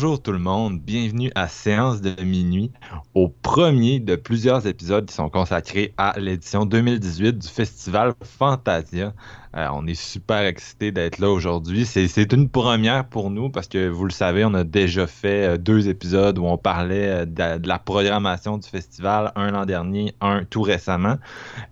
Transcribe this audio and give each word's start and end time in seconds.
Bonjour 0.00 0.22
tout 0.22 0.30
le 0.30 0.38
monde, 0.38 0.78
bienvenue 0.78 1.32
à 1.34 1.48
Séance 1.48 2.00
de 2.00 2.22
minuit, 2.22 2.70
au 3.14 3.28
premier 3.28 3.98
de 3.98 4.14
plusieurs 4.14 4.64
épisodes 4.68 5.04
qui 5.06 5.12
sont 5.12 5.28
consacrés 5.28 5.92
à 5.96 6.14
l'édition 6.20 6.64
2018 6.66 7.36
du 7.36 7.48
festival 7.48 8.14
Fantasia. 8.22 9.12
Euh, 9.56 9.66
on 9.72 9.86
est 9.86 9.94
super 9.94 10.42
excités 10.42 10.92
d'être 10.92 11.18
là 11.18 11.30
aujourd'hui. 11.30 11.86
C'est 11.86 12.32
une 12.32 12.48
première 12.48 13.06
pour 13.06 13.30
nous 13.30 13.48
parce 13.48 13.66
que 13.68 13.88
vous 13.88 14.04
le 14.04 14.10
savez, 14.10 14.44
on 14.44 14.54
a 14.54 14.64
déjà 14.64 15.06
fait 15.06 15.54
euh, 15.54 15.56
deux 15.56 15.88
épisodes 15.88 16.38
où 16.38 16.44
on 16.44 16.58
parlait 16.58 17.24
euh, 17.24 17.58
de, 17.58 17.66
la 17.66 17.78
programmation 17.78 18.58
du 18.58 18.68
festival, 18.68 19.32
un 19.36 19.50
l'an 19.50 19.64
dernier, 19.64 20.14
un 20.20 20.44
tout 20.44 20.62
récemment. 20.62 21.16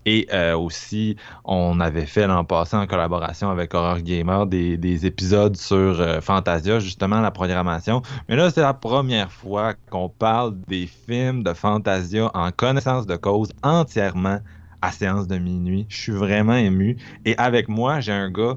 Et 0.05 0.29
aussi, 0.55 1.17
on 1.45 1.81
avait 1.81 2.07
fait 2.07 2.27
l'an 2.27 2.45
passé 2.45 2.77
en 2.77 2.87
collaboration 2.87 3.51
avec 3.51 3.75
Horror 3.75 3.99
Gamer 4.01 4.47
des, 4.47 4.77
des 4.77 5.07
épisodes 5.07 5.57
sur 5.57 6.23
Fantasia, 6.23 6.79
justement 6.79 7.21
la 7.21 7.31
programmation. 7.31 8.03
Mais 8.29 8.37
là, 8.37 8.51
c'est 8.51 8.61
la 8.61 8.75
première 8.75 9.33
fois 9.33 9.75
qu'on 9.91 10.09
parle 10.09 10.57
des 10.69 10.87
films 10.87 11.43
de 11.43 11.53
Fantasia 11.53 12.31
en 12.35 12.51
connaissance 12.51 13.07
de 13.07 13.17
cause 13.17 13.53
entièrement 13.63 14.39
à 14.83 14.93
séance 14.93 15.27
de 15.27 15.39
minuit. 15.39 15.87
Je 15.89 15.97
suis 15.97 16.13
vraiment 16.13 16.57
ému. 16.57 16.97
Et 17.25 17.37
avec 17.39 17.69
moi, 17.69 18.01
j'ai 18.01 18.13
un 18.13 18.31
gars 18.31 18.57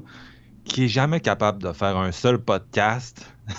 qui 0.64 0.84
est 0.84 0.88
jamais 0.88 1.20
capable 1.20 1.62
de 1.62 1.72
faire 1.72 1.96
un 1.96 2.12
seul 2.12 2.38
podcast. 2.38 3.26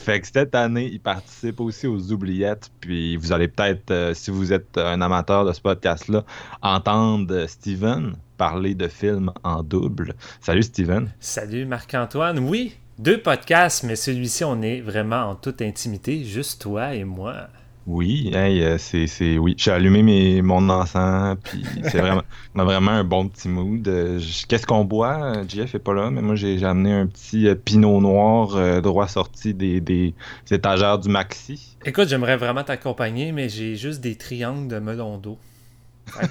fait 0.00 0.20
que 0.20 0.26
cette 0.26 0.54
année, 0.54 0.88
il 0.92 1.00
participe 1.00 1.60
aussi 1.60 1.86
aux 1.86 2.12
oubliettes. 2.12 2.70
Puis 2.80 3.16
vous 3.16 3.32
allez 3.32 3.48
peut-être, 3.48 3.90
euh, 3.90 4.14
si 4.14 4.30
vous 4.30 4.52
êtes 4.52 4.78
un 4.78 5.00
amateur 5.00 5.44
de 5.44 5.52
ce 5.52 5.60
podcast-là, 5.60 6.24
entendre 6.62 7.46
Steven 7.46 8.14
parler 8.36 8.74
de 8.74 8.88
films 8.88 9.32
en 9.44 9.62
double. 9.62 10.14
Salut 10.40 10.62
Steven. 10.62 11.10
Salut 11.20 11.66
Marc-Antoine. 11.66 12.38
Oui, 12.38 12.74
deux 12.98 13.20
podcasts, 13.20 13.82
mais 13.82 13.96
celui-ci, 13.96 14.44
on 14.44 14.62
est 14.62 14.80
vraiment 14.80 15.28
en 15.30 15.34
toute 15.34 15.60
intimité, 15.60 16.24
juste 16.24 16.62
toi 16.62 16.94
et 16.94 17.04
moi. 17.04 17.48
Oui, 17.86 18.30
euh, 18.34 18.76
c'est, 18.78 19.38
oui. 19.38 19.54
J'ai 19.56 19.70
allumé 19.70 20.02
mes, 20.02 20.42
mon 20.42 20.68
encens, 20.68 21.36
puis 21.42 21.64
c'est 21.82 21.98
vraiment, 22.00 22.22
on 22.54 22.60
a 22.60 22.64
vraiment 22.64 22.90
un 22.90 23.04
bon 23.04 23.28
petit 23.28 23.48
mood. 23.48 23.86
Euh, 23.88 24.20
qu'est-ce 24.48 24.66
qu'on 24.66 24.84
boit? 24.84 25.46
Jeff 25.48 25.74
est 25.74 25.78
pas 25.78 25.94
là, 25.94 26.10
mais 26.10 26.20
moi 26.20 26.34
j'ai, 26.34 26.62
amené 26.64 26.92
un 26.92 27.06
petit 27.06 27.48
euh, 27.48 27.54
pinot 27.54 28.00
noir 28.00 28.82
droit 28.82 29.08
sorti 29.08 29.54
des, 29.54 29.80
des, 29.80 30.14
étagères 30.50 30.98
du 30.98 31.08
Maxi. 31.08 31.76
Écoute, 31.84 32.08
j'aimerais 32.08 32.36
vraiment 32.36 32.64
t'accompagner, 32.64 33.32
mais 33.32 33.48
j'ai 33.48 33.76
juste 33.76 34.00
des 34.00 34.16
triangles 34.16 34.68
de 34.68 34.78
melon 34.78 35.18
d'eau. 35.18 35.38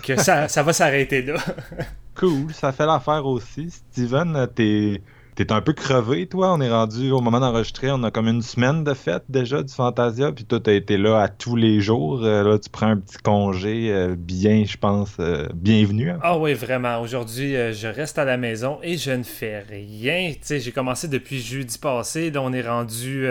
que 0.03 0.15
ça, 0.17 0.47
ça 0.47 0.63
va 0.63 0.71
s'arrêter 0.71 1.23
là. 1.23 1.35
cool, 2.15 2.53
ça 2.53 2.71
fait 2.71 2.85
l'affaire 2.85 3.25
aussi. 3.25 3.71
Steven, 3.71 4.47
t'es 4.53 5.01
T'es 5.39 5.53
un 5.53 5.61
peu 5.61 5.71
crevé, 5.71 6.27
toi. 6.27 6.53
On 6.53 6.59
est 6.59 6.69
rendu 6.69 7.11
au 7.11 7.21
moment 7.21 7.39
d'enregistrer. 7.39 7.89
On 7.91 8.03
a 8.03 8.11
comme 8.11 8.27
une 8.27 8.41
semaine 8.41 8.83
de 8.83 8.93
fête 8.93 9.23
déjà 9.29 9.63
du 9.63 9.73
Fantasia. 9.73 10.33
Puis 10.33 10.43
toi, 10.43 10.59
t'as 10.59 10.73
été 10.73 10.97
là 10.97 11.21
à 11.21 11.29
tous 11.29 11.55
les 11.55 11.79
jours. 11.79 12.25
Euh, 12.25 12.43
là, 12.43 12.59
tu 12.59 12.69
prends 12.69 12.87
un 12.87 12.97
petit 12.97 13.19
congé 13.19 13.89
euh, 13.89 14.17
bien, 14.19 14.65
je 14.67 14.75
pense, 14.75 15.15
euh, 15.21 15.47
bienvenu. 15.53 16.11
Ah 16.23 16.37
oui, 16.37 16.55
vraiment. 16.55 16.99
Aujourd'hui, 16.99 17.53
je 17.71 17.87
reste 17.87 18.19
à 18.19 18.25
la 18.25 18.35
maison 18.35 18.79
et 18.83 18.97
je 18.97 19.11
ne 19.11 19.23
fais 19.23 19.59
rien. 19.59 20.33
Tu 20.33 20.39
sais, 20.41 20.59
j'ai 20.59 20.73
commencé 20.73 21.07
depuis 21.07 21.39
jeudi 21.39 21.77
passé. 21.77 22.31
Là, 22.31 22.41
on 22.41 22.51
est 22.51 22.67
rendu. 22.67 23.25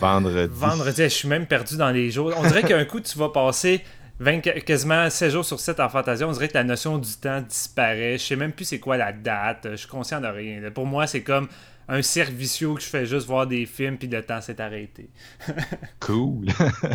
Vendredi. 0.00 0.52
Vendredi, 0.52 1.02
je 1.04 1.08
suis 1.08 1.28
même 1.28 1.46
perdu 1.46 1.76
dans 1.76 1.90
les 1.90 2.10
jours. 2.10 2.32
On 2.36 2.42
dirait 2.42 2.64
qu'un 2.64 2.84
coup, 2.84 2.98
tu 2.98 3.16
vas 3.16 3.28
passer 3.28 3.84
20, 4.22 4.40
quasiment 4.64 5.10
16 5.10 5.32
jours 5.32 5.44
sur 5.44 5.58
7 5.58 5.80
en 5.80 5.88
Fantasia, 5.88 6.28
on 6.28 6.30
dirait 6.30 6.46
que 6.46 6.54
la 6.54 6.62
notion 6.62 6.96
du 6.96 7.12
temps 7.16 7.40
disparaît. 7.40 8.18
Je 8.18 8.22
sais 8.22 8.36
même 8.36 8.52
plus 8.52 8.64
c'est 8.64 8.78
quoi 8.78 8.96
la 8.96 9.12
date. 9.12 9.66
Je 9.72 9.76
suis 9.76 9.88
conscient 9.88 10.20
de 10.20 10.28
rien. 10.28 10.70
Pour 10.70 10.86
moi, 10.86 11.08
c'est 11.08 11.22
comme 11.22 11.48
un 11.88 12.02
cercle 12.02 12.32
vicieux 12.32 12.74
que 12.74 12.80
je 12.80 12.86
fais 12.86 13.04
juste 13.04 13.26
voir 13.26 13.48
des 13.48 13.66
films 13.66 13.98
puis 13.98 14.06
le 14.06 14.22
temps 14.22 14.40
s'est 14.40 14.60
arrêté. 14.60 15.10
cool. 16.00 16.46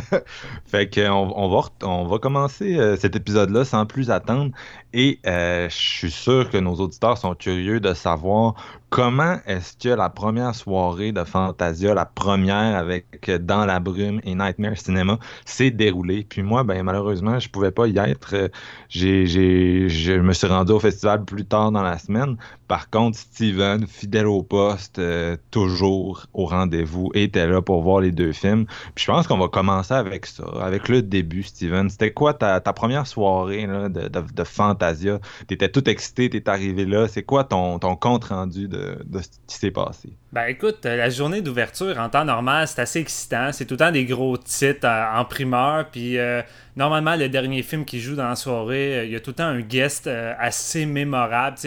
fait 0.65 0.89
que 0.89 1.07
on, 1.09 1.49
va 1.49 1.69
on 1.83 2.05
va 2.05 2.17
commencer 2.17 2.77
euh, 2.77 2.95
cet 2.95 3.17
épisode-là 3.17 3.65
sans 3.65 3.85
plus 3.85 4.09
attendre 4.09 4.55
et 4.93 5.19
euh, 5.25 5.67
je 5.69 5.75
suis 5.75 6.11
sûr 6.11 6.49
que 6.49 6.57
nos 6.57 6.75
auditeurs 6.75 7.17
sont 7.17 7.35
curieux 7.35 7.81
de 7.81 7.93
savoir 7.93 8.55
comment 8.89 9.37
est-ce 9.45 9.77
que 9.77 9.89
la 9.89 10.09
première 10.09 10.55
soirée 10.55 11.11
de 11.11 11.23
Fantasia, 11.23 11.93
la 11.93 12.05
première 12.05 12.77
avec 12.77 13.29
Dans 13.41 13.65
la 13.65 13.79
brume 13.79 14.19
et 14.23 14.35
Nightmare 14.35 14.77
Cinema, 14.77 15.19
s'est 15.45 15.71
déroulée? 15.71 16.25
Puis 16.27 16.41
moi, 16.41 16.63
ben 16.63 16.83
malheureusement, 16.83 17.39
je 17.39 17.49
pouvais 17.49 17.71
pas 17.71 17.87
y 17.87 17.97
être. 17.97 18.49
J'ai, 18.89 19.25
je 19.25 20.13
me 20.19 20.33
suis 20.33 20.47
rendu 20.47 20.71
au 20.71 20.79
festival 20.79 21.25
plus 21.25 21.45
tard 21.45 21.71
dans 21.71 21.81
la 21.81 21.97
semaine. 21.97 22.37
Par 22.67 22.89
contre, 22.89 23.17
Steven, 23.17 23.87
fidèle 23.87 24.27
au 24.27 24.43
poste, 24.43 24.99
euh, 24.99 25.37
toujours 25.51 26.25
au 26.33 26.45
rendez-vous, 26.45 27.11
était 27.13 27.47
là 27.47 27.61
pour 27.61 27.81
voir 27.81 28.01
les 28.01 28.11
deux 28.11 28.33
films. 28.33 28.65
Puis 28.93 29.05
je 29.05 29.11
pense 29.11 29.27
qu'on 29.27 29.37
va 29.37 29.47
commencer 29.47 29.93
avec 29.93 30.25
ça, 30.25 30.43
avec 30.59 30.89
le 30.89 31.01
début, 31.01 31.43
Steven. 31.43 31.89
C'était 31.89 32.11
quoi 32.11 32.33
ta, 32.33 32.59
première 32.73 33.07
soirée 33.07 33.67
de, 33.67 34.43
Fantasia? 34.43 35.19
T'étais 35.47 35.69
tout 35.69 35.89
excité, 35.89 36.29
t'es 36.29 36.49
arrivé 36.49 36.85
là. 36.85 37.07
C'est 37.07 37.23
quoi 37.23 37.43
ton, 37.45 37.79
ton 37.79 37.95
compte 37.95 38.25
rendu 38.25 38.67
de, 38.77 39.21
ce 39.21 39.27
qui 39.47 39.55
s'est 39.57 39.71
passé. 39.71 40.09
Ben 40.31 40.45
écoute, 40.45 40.85
euh, 40.85 40.95
la 40.95 41.09
journée 41.09 41.41
d'ouverture 41.41 41.97
en 41.97 42.09
temps 42.09 42.25
normal, 42.25 42.67
c'est 42.67 42.81
assez 42.81 42.99
excitant. 42.99 43.51
C'est 43.51 43.65
tout 43.65 43.73
le 43.75 43.79
temps 43.79 43.91
des 43.91 44.05
gros 44.05 44.37
titres 44.37 44.85
euh, 44.87 45.19
en 45.19 45.25
primeur. 45.25 45.89
Puis 45.91 46.17
euh, 46.17 46.41
normalement, 46.75 47.15
le 47.15 47.29
dernier 47.29 47.63
film 47.63 47.85
qui 47.85 47.99
joue 47.99 48.15
dans 48.15 48.29
la 48.29 48.35
soirée, 48.35 49.05
il 49.05 49.11
y 49.11 49.15
a 49.15 49.19
tout 49.19 49.31
le 49.31 49.35
temps 49.35 49.45
un 49.45 49.61
guest 49.61 50.07
assez 50.07 50.85
mémorable. 50.85 51.57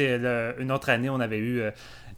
une 0.58 0.72
autre 0.72 0.90
année, 0.90 1.10
on 1.10 1.20
avait 1.20 1.38
eu 1.38 1.62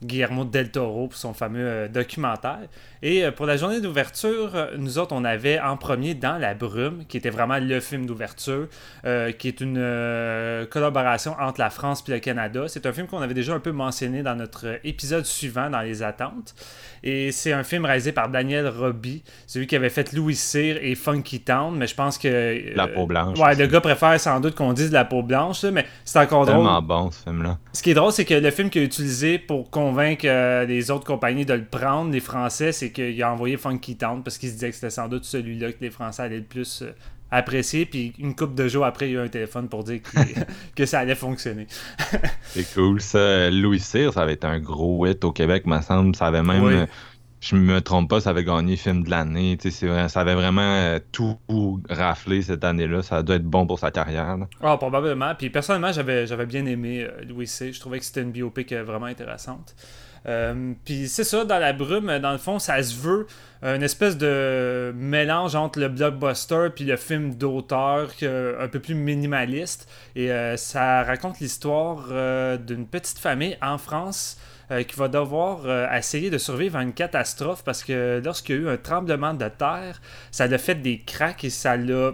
Guillermo 0.03 0.45
del 0.45 0.71
Toro 0.71 1.09
pour 1.09 1.17
son 1.17 1.35
fameux 1.35 1.89
documentaire. 1.89 2.69
Et 3.03 3.25
euh, 3.25 3.33
pour 3.33 3.47
la 3.47 3.57
journée 3.57 3.81
d'ouverture, 3.81 4.53
euh, 4.55 4.77
nous 4.79 4.99
autres, 4.99 5.13
on 5.13 5.25
avait 5.25 5.59
en 5.59 5.77
premier 5.77 6.15
Dans 6.15 6.39
la 6.39 6.55
brume, 6.55 7.05
qui 7.09 7.17
était 7.17 7.31
vraiment 7.31 7.59
le 7.59 7.81
film 7.81 8.07
d'ouverture, 8.07 8.69
euh, 9.05 9.33
qui 9.33 9.49
est 9.49 9.61
une 9.61 10.67
collaboration 10.71 11.35
entre 11.41 11.61
la 11.61 11.71
France 11.71 12.05
et 12.09 12.13
le 12.13 12.19
Canada. 12.21 12.65
C'est 12.69 12.87
un 12.87 12.93
film 12.93 13.09
qu'on 13.09 13.21
avait 13.21 13.35
déjà 13.35 13.55
un 13.55 13.61
peu 13.61 13.73
mentionné 13.73 14.23
dans 14.23 14.37
notre 14.37 14.79
épisode 14.85 15.25
suivant, 15.25 15.69
dans 15.69 15.81
les 15.81 16.03
attentes. 16.03 16.55
Et 17.03 17.33
c'est 17.33 17.53
un 17.53 17.65
film 17.65 17.85
réalisé 17.85 18.13
par 18.13 18.29
Daniel 18.29 18.69
Roby, 18.69 19.25
celui 19.47 19.67
qui 19.67 19.75
avait 19.75 19.91
fait 19.91 20.13
Louis 20.13 20.37
Cyr 20.37 20.79
et 20.81 20.95
Funky 20.95 21.41
Town, 21.41 21.75
mais 21.77 21.89
je 21.89 21.95
pense 21.97 22.19
que... 22.19 22.77
la 22.77 22.87
peau 22.87 23.07
blanche. 23.07 23.39
Ouais, 23.39 23.57
le 23.57 23.67
gars 23.67 23.81
préfère 23.81 24.21
sans 24.21 24.39
doute 24.39 24.55
qu'on 24.55 24.73
dise 24.73 24.93
la 24.93 25.05
peau 25.05 25.23
blanche, 25.23 25.65
mais 25.65 25.87
c'est 26.05 26.21
encore 26.21 26.47
drôle. 26.47 26.59
Tellement 26.59 26.83
bon, 26.83 27.11
ce 27.11 27.25
film-là. 27.25 27.59
Ce 27.73 27.83
qui 27.83 27.91
est 27.91 27.95
drôle, 27.95 28.13
c'est 28.13 28.25
que 28.25 28.35
le 28.35 28.51
film 28.53 28.71
qu'il 28.71 28.83
a 28.83 28.85
utilisé 28.85 29.39
pour 29.39 29.71
convaincre 29.93 30.65
les 30.65 30.91
autres 30.91 31.05
compagnies 31.05 31.45
de 31.45 31.55
le 31.55 31.65
prendre, 31.65 32.11
les 32.11 32.21
Français, 32.21 32.73
c'est 32.73 32.91
qu'il 32.91 33.23
a 33.23 33.31
envoyé 33.31 33.57
Funky 33.57 33.97
Town 33.97 34.23
parce 34.23 34.39
qu'il 34.39 34.49
se 34.49 34.55
disait 34.55 34.71
que 34.71 34.75
c'était 34.75 34.91
sans 34.91 35.09
doute 35.09 35.25
celui-là 35.25 35.73
que 35.73 35.79
les 35.83 35.91
Français 35.91 36.23
allaient 36.23 36.39
le 36.39 36.45
plus 36.45 36.83
euh, 36.83 36.95
apprécier. 37.31 37.85
Puis 37.85 38.15
une 38.19 38.35
couple 38.35 38.55
de 38.55 38.69
jours 38.69 38.87
après, 38.87 39.09
il 39.09 39.13
y 39.13 39.17
a 39.19 39.21
eu 39.21 39.25
un 39.25 39.29
téléphone 39.29 39.69
pour 39.69 39.85
dire 39.85 40.01
que 40.77 40.87
ça 40.87 41.01
allait 41.01 41.15
fonctionner. 41.15 41.67
C'est 42.45 42.73
cool 42.75 43.01
ça. 43.03 43.51
Louis 43.51 43.81
Cyr, 43.81 44.15
ça 44.15 44.23
avait 44.23 44.35
été 44.35 44.47
un 44.47 44.61
gros 44.61 45.07
hit 45.07 45.23
au 45.25 45.33
Québec, 45.33 45.67
me 45.67 45.81
semble. 45.83 46.17
Ça 46.17 46.27
avait 46.27 46.43
même. 46.43 46.65
Euh, 46.65 46.87
je 47.43 47.57
me 47.57 47.81
trompe 47.81 48.09
pas, 48.09 48.21
ça 48.21 48.31
avait 48.31 48.45
gagné 48.45 48.77
film 48.77 49.03
de 49.03 49.11
l'année. 49.11 49.59
Ça 50.09 50.21
avait 50.21 50.37
vraiment 50.37 50.63
euh, 50.63 51.01
tout 51.11 51.37
raflé 51.91 52.41
cette 52.41 52.63
année-là. 52.63 53.03
Ça 53.03 53.25
doit 53.25 53.35
être 53.35 53.45
bon 53.45 53.67
pour 53.67 53.81
sa 53.81 53.91
carrière. 53.91 54.39
Ah, 54.63 54.77
probablement. 54.77 55.35
Puis 55.35 55.51
personnellement, 55.51 55.91
j'avais, 55.91 56.47
bien 56.47 56.65
aimé 56.67 57.05
Louis 57.29 57.49
C. 57.49 57.73
Je 57.73 57.81
trouvais 57.81 57.99
que 57.99 58.05
c'était 58.05 58.23
une 58.23 58.31
biopic 58.31 58.73
vraiment 58.73 59.07
intéressante. 59.07 59.75
Puis 60.85 61.09
c'est 61.09 61.25
ça, 61.25 61.45
dans 61.45 61.59
la 61.59 61.73
brume, 61.73 62.21
dans 62.21 62.31
le 62.31 62.39
fond, 62.39 62.61
ça 62.61 62.81
se 62.81 62.95
veut 62.97 63.27
une 63.63 63.83
espèce 63.83 64.17
de 64.17 64.93
mélange 64.95 65.57
entre 65.57 65.81
le 65.81 65.89
blockbuster 65.89 66.69
puis 66.73 66.85
le 66.85 66.97
film 66.97 67.35
d'auteur 67.35 68.11
un 68.23 68.69
peu 68.69 68.79
plus 68.79 68.95
minimaliste. 68.95 69.91
Et 70.15 70.31
ça 70.57 71.03
raconte 71.03 71.41
l'histoire 71.41 72.07
d'une 72.59 72.87
petite 72.87 73.19
famille 73.19 73.59
en 73.61 73.79
France 73.79 74.39
euh, 74.73 74.83
qui 74.85 74.97
va 74.97 75.09
devoir 75.09 75.67
euh, 75.67 75.87
essayer 75.93 76.31
de 76.31 76.39
survivre 76.39 76.79
à 76.79 76.83
une 76.83 76.95
catastrophe 76.95 77.63
parce 77.63 77.85
que 77.85 78.23
lorsqu'il 78.25 78.57
y 78.57 78.59
a 78.59 78.63
eu 78.63 78.69
un 78.71 78.77
tremblement 78.79 79.35
de 79.35 79.47
terre, 79.49 80.01
ça 80.31 80.45
a 80.45 80.59
fait 80.59 80.77
des 80.77 81.03
craques 81.03 81.45
et 81.45 81.51
ça 81.51 81.77
l'a 81.77 82.13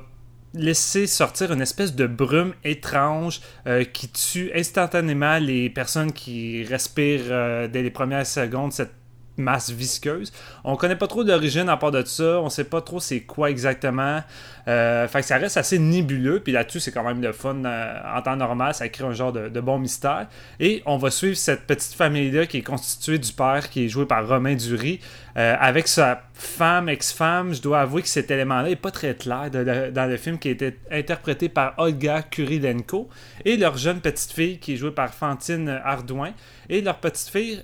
laissé 0.55 1.07
sortir 1.07 1.53
une 1.53 1.61
espèce 1.61 1.95
de 1.95 2.07
brume 2.07 2.55
étrange 2.65 3.41
euh, 3.67 3.85
qui 3.85 4.09
tue 4.09 4.51
instantanément 4.55 5.39
les 5.39 5.71
personnes 5.71 6.13
qui 6.13 6.65
respirent 6.65 7.69
dès 7.69 7.83
les 7.83 7.91
premières 7.91 8.27
secondes 8.27 8.73
cette 8.73 8.98
masse 9.39 9.71
visqueuse. 9.71 10.33
On 10.65 10.77
connaît 10.77 10.97
pas 10.97 11.07
trop 11.07 11.25
d'origine 11.25 11.69
à 11.69 11.77
part 11.77 11.91
de 11.91 12.05
ça. 12.05 12.41
On 12.41 12.51
sait 12.51 12.65
pas 12.65 12.81
trop 12.81 13.01
c'est 13.01 13.21
quoi 13.21 13.51
exactement. 13.51 14.23
Euh, 14.69 15.09
fait 15.09 15.23
ça 15.23 15.39
reste 15.39 15.57
assez 15.57 15.79
nébuleux. 15.79 16.41
Puis 16.41 16.53
là-dessus, 16.53 16.81
c'est 16.81 16.93
quand 16.93 17.05
même 17.05 17.23
le 17.23 17.33
fun 17.33 17.65
euh, 17.65 18.01
en 18.15 18.21
temps 18.23 18.37
normal. 18.37 18.75
Ça 18.75 18.89
crée 18.89 19.05
un 19.05 19.13
genre 19.13 19.33
de, 19.33 19.61
bon 19.61 19.79
mystère. 19.79 20.27
Et 20.61 20.83
on 20.87 20.99
va 20.99 21.11
suivre 21.11 21.37
cette 21.37 21.67
petite 21.67 21.95
famille-là 21.95 22.47
qui 22.47 22.59
est 22.59 22.63
constituée 22.63 23.19
du 23.19 23.33
père 23.33 23.71
qui 23.71 23.87
est 23.87 23.89
joué 23.89 24.07
par 24.07 24.27
Romain 24.27 24.55
Dury. 24.55 25.01
Euh, 25.37 25.55
avec 25.59 25.89
sa 25.89 26.23
femme, 26.35 26.89
ex-femme, 26.89 27.55
je 27.55 27.63
dois 27.63 27.81
avouer 27.81 28.03
que 28.03 28.09
cet 28.09 28.31
élément-là 28.31 28.69
n'est 28.69 28.77
pas 28.77 28.91
très 28.91 29.15
clair 29.15 29.51
dans 29.51 30.11
le 30.11 30.17
film 30.17 30.39
qui 30.39 30.49
a 30.49 30.51
été 30.51 30.77
interprété 30.91 31.49
par 31.49 31.75
Olga 31.79 32.23
Kurilenko 32.23 33.09
et 33.45 33.57
leur 33.57 33.77
jeune 33.77 34.01
petite 34.01 34.33
fille 34.33 34.59
qui 34.59 34.75
est 34.75 34.77
jouée 34.77 34.91
par 34.91 35.15
Fantine 35.15 35.81
Ardouin. 35.85 36.33
Et 36.69 36.81
leur 36.81 36.99
petite 36.99 37.29
fille 37.29 37.63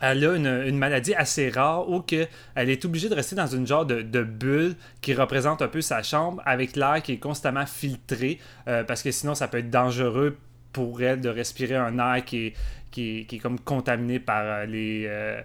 elle 0.00 0.24
a 0.24 0.34
une, 0.34 0.76
maladie 0.76 1.14
assez 1.14 1.48
rare 1.48 1.88
où 1.88 2.00
que 2.00 2.26
elle 2.54 2.70
est 2.70 2.84
obligée 2.84 3.08
de 3.08 3.14
rester 3.14 3.34
dans 3.34 3.46
une 3.46 3.66
genre 3.66 3.86
de, 3.86 4.22
bulle 4.22 4.74
qui 5.00 5.14
représente 5.14 5.62
un 5.62 5.68
peu 5.68 5.80
sa 5.80 6.02
chambre 6.02 6.42
avec 6.44 6.76
l'air 6.76 7.02
qui 7.02 7.12
est 7.12 7.18
constamment 7.18 7.66
filtré 7.66 8.38
euh, 8.68 8.84
parce 8.84 9.02
que 9.02 9.10
sinon 9.10 9.34
ça 9.34 9.48
peut 9.48 9.58
être 9.58 9.70
dangereux 9.70 10.36
pour 10.72 11.00
elle 11.02 11.20
de 11.20 11.28
respirer 11.28 11.76
un 11.76 11.98
air 11.98 12.24
qui 12.24 12.48
est, 12.48 12.54
qui 12.90 13.26
est, 13.30 13.38
comme 13.38 13.58
contaminé 13.58 14.18
par 14.20 14.42
euh, 14.44 14.66
les, 14.66 15.06
euh, 15.06 15.40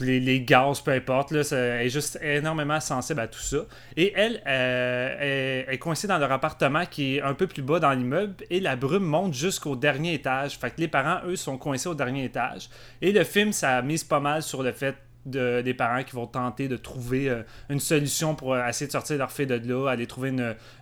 les, 0.00 0.20
les, 0.20 0.40
gaz, 0.40 0.80
peu 0.80 0.92
importe, 0.92 1.30
là, 1.30 1.42
elle 1.52 1.86
est 1.86 1.90
juste 1.90 2.18
énormément 2.22 2.80
sensible 2.80 3.20
à 3.20 3.28
tout 3.28 3.40
ça. 3.40 3.58
Et 3.96 4.12
elle, 4.14 4.42
euh, 4.46 5.64
est, 5.68 5.78
coincée 5.78 6.06
dans 6.06 6.18
leur 6.18 6.32
appartement 6.32 6.84
qui 6.86 7.16
est 7.16 7.22
un 7.22 7.34
peu 7.34 7.46
plus 7.46 7.62
bas 7.62 7.80
dans 7.80 7.92
l'immeuble 7.92 8.34
et 8.50 8.60
la 8.60 8.76
brume 8.76 9.04
monte 9.04 9.34
jusqu'au 9.34 9.76
dernier 9.76 10.14
étage. 10.14 10.58
Fait 10.58 10.70
que 10.70 10.80
les 10.80 10.88
parents, 10.88 11.26
eux, 11.26 11.36
sont 11.36 11.58
coincés 11.58 11.88
au 11.88 11.94
dernier 11.94 12.24
étage. 12.24 12.68
Et 13.02 13.12
le 13.12 13.24
film, 13.24 13.52
ça 13.52 13.82
mise 13.82 14.04
pas 14.04 14.20
mal 14.20 14.42
sur 14.42 14.62
le 14.62 14.72
fait 14.72 14.96
de, 15.26 15.60
des 15.60 15.74
parents 15.74 16.04
qui 16.04 16.14
vont 16.14 16.26
tenter 16.26 16.68
de 16.68 16.76
trouver 16.76 17.28
euh, 17.28 17.42
une 17.68 17.80
solution 17.80 18.34
pour 18.34 18.54
euh, 18.54 18.66
essayer 18.66 18.86
de 18.86 18.92
sortir 18.92 19.18
leur 19.18 19.32
fille 19.32 19.46
de 19.46 19.56
là, 19.56 19.90
aller 19.90 20.06
trouver 20.06 20.32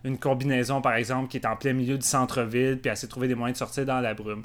une, 0.05 0.19
combinaison, 0.19 0.81
par 0.81 0.95
exemple, 0.95 1.29
qui 1.29 1.39
est 1.39 1.47
en 1.47 1.57
plein 1.57 1.73
milieu 1.73 1.97
du 1.97 2.07
centre-ville, 2.07 2.79
puis 2.79 2.91
essayer 2.91 3.09
de 3.09 3.11
trouver 3.11 3.29
des 3.29 3.35
moyens 3.35 3.55
de 3.55 3.59
sortir 3.59 3.87
dans 3.87 4.01
la 4.01 4.15
brume. 4.15 4.45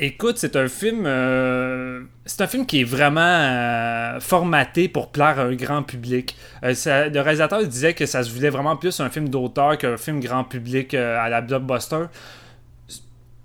Écoute, 0.00 0.38
c'est 0.38 0.54
un 0.54 0.68
film. 0.68 1.06
Euh, 1.06 2.02
c'est 2.24 2.40
un 2.40 2.46
film 2.46 2.66
qui 2.66 2.82
est 2.82 2.84
vraiment 2.84 3.20
euh, 3.20 4.20
formaté 4.20 4.88
pour 4.88 5.10
plaire 5.10 5.40
à 5.40 5.42
un 5.42 5.54
grand 5.56 5.82
public. 5.82 6.36
Euh, 6.62 6.72
le 6.86 7.20
réalisateur 7.20 7.64
disait 7.64 7.94
que 7.94 8.06
ça 8.06 8.22
se 8.22 8.30
voulait 8.30 8.50
vraiment 8.50 8.76
plus 8.76 9.00
un 9.00 9.10
film 9.10 9.28
d'auteur 9.28 9.76
qu'un 9.76 9.96
film 9.96 10.20
grand 10.20 10.44
public 10.44 10.94
à 10.94 11.28
la 11.28 11.40
blockbuster 11.40 12.04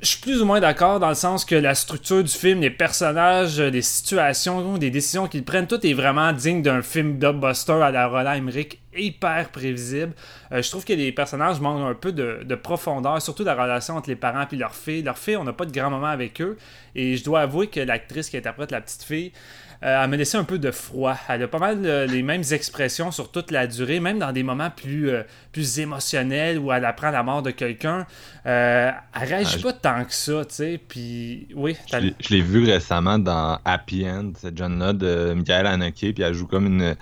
je 0.04 0.10
suis 0.10 0.20
plus 0.20 0.42
ou 0.42 0.46
moins 0.46 0.60
d'accord 0.60 1.00
dans 1.00 1.08
le 1.08 1.16
sens 1.16 1.46
que 1.46 1.56
la 1.56 1.76
structure 1.76 2.22
du 2.24 2.32
film, 2.32 2.60
les 2.60 2.70
personnages, 2.70 3.62
les 3.62 3.82
situations, 3.82 4.78
des 4.78 4.92
décisions 4.92 5.28
qu'ils 5.28 5.46
prennent, 5.46 5.66
tout 5.66 5.86
est 5.86 5.94
vraiment 5.94 6.34
digne 6.34 6.62
d'un 6.62 6.82
film 6.82 7.14
blockbuster 7.14 7.82
à 7.82 7.90
la 7.90 8.08
Roland 8.08 8.34
Emmerich, 8.34 8.80
hyper 8.94 9.50
prévisible. 9.50 10.14
Euh, 10.52 10.62
je 10.62 10.70
trouve 10.70 10.84
que 10.84 10.92
les 10.92 11.14
personnages 11.14 11.62
manquent 11.62 11.90
un 11.90 11.96
peu 11.96 12.12
de, 12.12 12.56
profondeur, 12.56 13.22
surtout 13.22 13.46
la 13.46 13.56
relation 13.56 13.96
entre 13.96 14.10
les 14.10 14.18
parents 14.18 14.46
et 14.52 14.56
leur 14.58 14.76
fille. 14.76 15.04
Leur 15.04 15.18
fille, 15.18 15.38
on 15.38 15.46
n'a 15.46 15.54
pas 15.54 15.66
de 15.66 15.72
grand 15.72 15.90
moment 15.90 16.08
avec 16.08 16.42
eux. 16.42 16.58
Et 16.96 17.16
je 17.16 17.24
dois 17.24 17.42
avouer 17.42 17.68
que 17.68 17.80
l'actrice 17.80 18.30
qui 18.30 18.36
interprète 18.36 18.72
la 18.72 18.82
petite 18.82 19.04
fille, 19.04 19.32
euh, 19.32 19.63
elle 19.86 20.10
me 20.10 20.16
laissé 20.16 20.38
un 20.38 20.46
peu 20.46 20.60
de 20.60 20.72
froid. 20.72 21.16
Elle 21.28 21.44
a 21.44 21.48
pas 21.48 21.60
mal 21.60 21.80
euh, 21.84 22.06
les 22.06 22.24
mêmes 22.24 22.44
expressions 22.52 23.12
sur 23.12 23.32
toute 23.32 23.52
la 23.52 23.68
durée, 23.68 24.00
même 24.00 24.18
dans 24.18 24.32
des 24.32 24.44
moments 24.44 24.70
plus, 24.70 25.10
euh, 25.10 25.24
plus 25.52 25.80
émotionnels 25.80 26.58
où 26.58 26.72
elle 26.72 26.86
apprend 26.86 27.12
la 27.12 27.22
mort 27.22 27.42
de 27.42 27.52
quelqu'un. 27.52 28.06
elle 28.46 28.94
réagit 29.16 29.58
ah, 29.60 29.64
pas 29.64 29.74
tant 29.74 30.06
que 30.06 30.14
ça, 30.14 30.46
tu 30.46 30.56
sais. 30.56 30.80
Puis, 30.88 31.50
oui. 31.54 31.76
Je 31.92 32.30
l'ai 32.30 32.42
vu 32.42 32.64
récemment 32.66 33.20
dans 33.20 33.60
Happy 33.66 34.08
End, 34.08 34.32
cette 34.38 34.58
jeune-là 34.58 34.94
de 34.94 35.34
Michael 35.34 35.68
Haneke, 35.68 36.14
puis 36.14 36.22
elle 36.24 36.34
joue 36.34 36.48
comme 36.48 36.68
une 36.68 36.96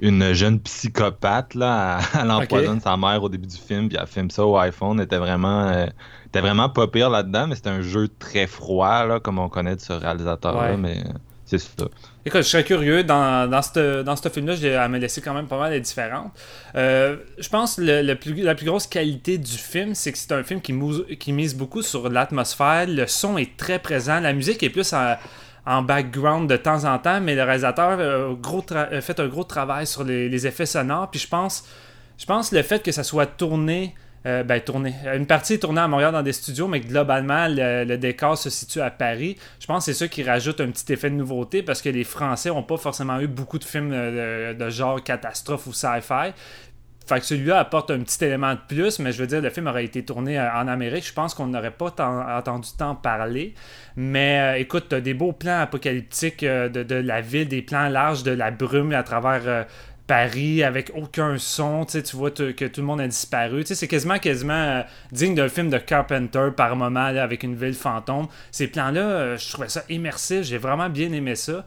une 0.00 0.32
jeune 0.32 0.60
psychopathe 0.60 1.54
là, 1.54 1.98
elle 2.22 2.30
empoisonne 2.30 2.80
sa 2.80 2.96
mère 2.96 3.20
au 3.20 3.28
début 3.28 3.48
du 3.48 3.56
film 3.56 3.88
puis 3.88 3.98
elle 4.00 4.06
filme 4.06 4.30
ça 4.30 4.46
au 4.46 4.56
iPhone, 4.56 5.00
elle 5.00 5.06
était 5.06 5.18
vraiment 5.18 5.86
était 6.24 6.40
vraiment 6.40 6.68
pas 6.68 6.86
pire 6.86 7.10
là-dedans, 7.10 7.48
mais 7.48 7.56
c'était 7.56 7.70
un 7.70 7.80
jeu 7.80 8.08
très 8.20 8.46
froid 8.46 9.04
là, 9.04 9.18
comme 9.18 9.40
on 9.40 9.48
connaît 9.48 9.74
de 9.74 9.80
ce 9.80 9.92
réalisateur 9.92 10.54
là, 10.54 10.76
mais 10.76 11.02
c'est 11.48 11.58
ça. 11.58 11.86
Écoute, 12.26 12.42
je 12.42 12.48
serais 12.48 12.64
curieux. 12.64 13.04
Dans, 13.04 13.48
dans 13.48 13.62
ce 13.62 14.02
dans 14.02 14.16
film-là, 14.16 14.54
elle 14.62 14.90
m'a 14.90 14.98
laissé 14.98 15.22
quand 15.22 15.32
même 15.32 15.46
pas 15.46 15.58
mal 15.58 15.72
de 15.72 15.78
différentes. 15.78 16.30
Euh, 16.74 17.16
je 17.38 17.48
pense 17.48 17.76
que 17.76 17.82
le, 17.82 18.14
plus, 18.16 18.34
la 18.34 18.54
plus 18.54 18.66
grosse 18.66 18.86
qualité 18.86 19.38
du 19.38 19.56
film, 19.56 19.94
c'est 19.94 20.12
que 20.12 20.18
c'est 20.18 20.32
un 20.32 20.42
film 20.42 20.60
qui, 20.60 20.74
qui 21.16 21.32
mise 21.32 21.56
beaucoup 21.56 21.80
sur 21.80 22.10
l'atmosphère. 22.10 22.86
Le 22.86 23.06
son 23.06 23.38
est 23.38 23.56
très 23.56 23.78
présent. 23.78 24.20
La 24.20 24.34
musique 24.34 24.62
est 24.62 24.68
plus 24.68 24.92
en, 24.92 25.82
background 25.82 26.50
de 26.50 26.56
temps 26.56 26.84
en 26.84 26.98
temps, 26.98 27.20
mais 27.22 27.34
le 27.34 27.44
réalisateur 27.44 27.98
a, 27.98 28.34
gros 28.34 28.64
fait 29.00 29.18
un 29.18 29.28
gros 29.28 29.44
travail 29.44 29.86
sur 29.86 30.04
les, 30.04 30.28
les 30.28 30.46
effets 30.46 30.66
sonores. 30.66 31.10
Puis 31.10 31.20
je 31.20 31.28
pense, 31.28 31.64
je 32.18 32.26
pense 32.26 32.52
le 32.52 32.62
fait 32.62 32.82
que 32.82 32.92
ça 32.92 33.04
soit 33.04 33.26
tourné 33.26 33.94
euh, 34.26 34.42
ben, 34.42 34.60
tourner. 34.60 34.94
Une 35.14 35.26
partie 35.26 35.54
est 35.54 35.58
tournée 35.58 35.80
à 35.80 35.86
Montréal 35.86 36.12
dans 36.12 36.22
des 36.22 36.32
studios, 36.32 36.66
mais 36.66 36.80
globalement, 36.80 37.46
le, 37.48 37.96
décor 37.96 38.36
se 38.36 38.50
situe 38.50 38.80
à 38.80 38.90
Paris. 38.90 39.36
Je 39.60 39.66
pense 39.66 39.86
que 39.86 39.92
c'est 39.92 39.98
ça 39.98 40.08
qui 40.08 40.24
rajoute 40.24 40.60
un 40.60 40.70
petit 40.70 40.92
effet 40.92 41.08
de 41.08 41.14
nouveauté 41.14 41.62
parce 41.62 41.82
que 41.82 41.88
les 41.88 42.04
Français 42.04 42.48
n'ont 42.48 42.64
pas 42.64 42.76
forcément 42.76 43.20
eu 43.20 43.28
beaucoup 43.28 43.58
de 43.58 43.64
films 43.64 43.90
de, 43.90 44.70
genre 44.70 45.02
catastrophe 45.02 45.66
ou 45.68 45.72
sci-fi. 45.72 46.32
Fait 47.06 47.20
que 47.20 47.26
celui-là 47.26 47.58
apporte 47.58 47.90
un 47.90 48.00
petit 48.00 48.22
élément 48.22 48.52
de 48.52 48.60
plus, 48.68 48.98
mais 48.98 49.12
je 49.12 49.20
veux 49.20 49.26
dire, 49.26 49.40
le 49.40 49.48
film 49.48 49.66
aurait 49.66 49.84
été 49.84 50.04
tourné 50.04 50.38
euh, 50.38 50.52
en 50.52 50.68
Amérique. 50.68 51.06
Je 51.06 51.14
pense 51.14 51.32
qu'on 51.32 51.46
n'aurait 51.46 51.70
pas 51.70 51.94
entendu 52.36 52.68
tant 52.76 52.94
parler. 52.94 53.54
Mais 53.96 54.40
euh, 54.40 54.60
écoute, 54.60 54.92
as 54.92 55.00
des 55.00 55.14
beaux 55.14 55.32
plans 55.32 55.60
apocalyptiques 55.60 56.44
de, 56.44 56.94
la 56.94 57.20
ville, 57.22 57.48
des 57.48 57.62
plans 57.62 57.88
larges 57.88 58.24
de 58.24 58.32
la 58.32 58.50
brume 58.50 58.92
à 58.92 59.02
travers 59.04 59.66
Paris 60.08 60.64
avec 60.64 60.90
aucun 60.96 61.36
son, 61.36 61.84
tu 61.84 62.00
vois 62.16 62.30
que 62.30 62.64
tout 62.64 62.80
le 62.80 62.86
monde 62.86 63.00
a 63.00 63.06
disparu. 63.06 63.62
C'est 63.66 63.86
quasiment 63.86 64.18
quasiment 64.18 64.54
euh, 64.54 64.82
digne 65.12 65.34
d'un 65.34 65.50
film 65.50 65.68
de 65.68 65.76
Carpenter 65.76 66.48
par 66.56 66.74
moment 66.74 67.04
avec 67.04 67.42
une 67.42 67.54
ville 67.54 67.74
fantôme. 67.74 68.26
Ces 68.50 68.68
plans-là, 68.68 69.00
euh, 69.00 69.36
je 69.36 69.52
trouvais 69.52 69.68
ça 69.68 69.84
immersif, 69.90 70.42
j'ai 70.42 70.56
vraiment 70.56 70.88
bien 70.88 71.12
aimé 71.12 71.36
ça. 71.36 71.64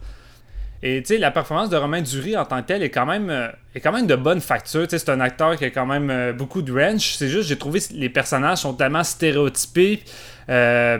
Et 0.82 1.00
tu 1.02 1.14
sais, 1.14 1.18
la 1.18 1.30
performance 1.30 1.70
de 1.70 1.76
Romain 1.76 2.02
Dury 2.02 2.36
en 2.36 2.44
tant 2.44 2.60
que 2.60 2.66
tel 2.66 2.82
est 2.82 2.90
quand 2.90 3.06
même, 3.06 3.30
euh, 3.30 3.48
est 3.76 3.80
quand 3.80 3.92
même 3.92 4.08
de 4.08 4.16
bonne 4.16 4.40
facture. 4.40 4.86
C'est 4.88 5.08
un 5.08 5.20
acteur 5.20 5.56
qui 5.56 5.66
a 5.66 5.70
quand 5.70 5.86
même 5.86 6.36
beaucoup 6.36 6.62
de 6.62 6.72
range. 6.72 7.14
C'est 7.16 7.28
juste, 7.28 7.48
j'ai 7.48 7.56
trouvé 7.56 7.78
les 7.92 8.08
personnages 8.08 8.58
sont 8.58 8.74
tellement 8.74 9.04
stéréotypés 9.04 10.02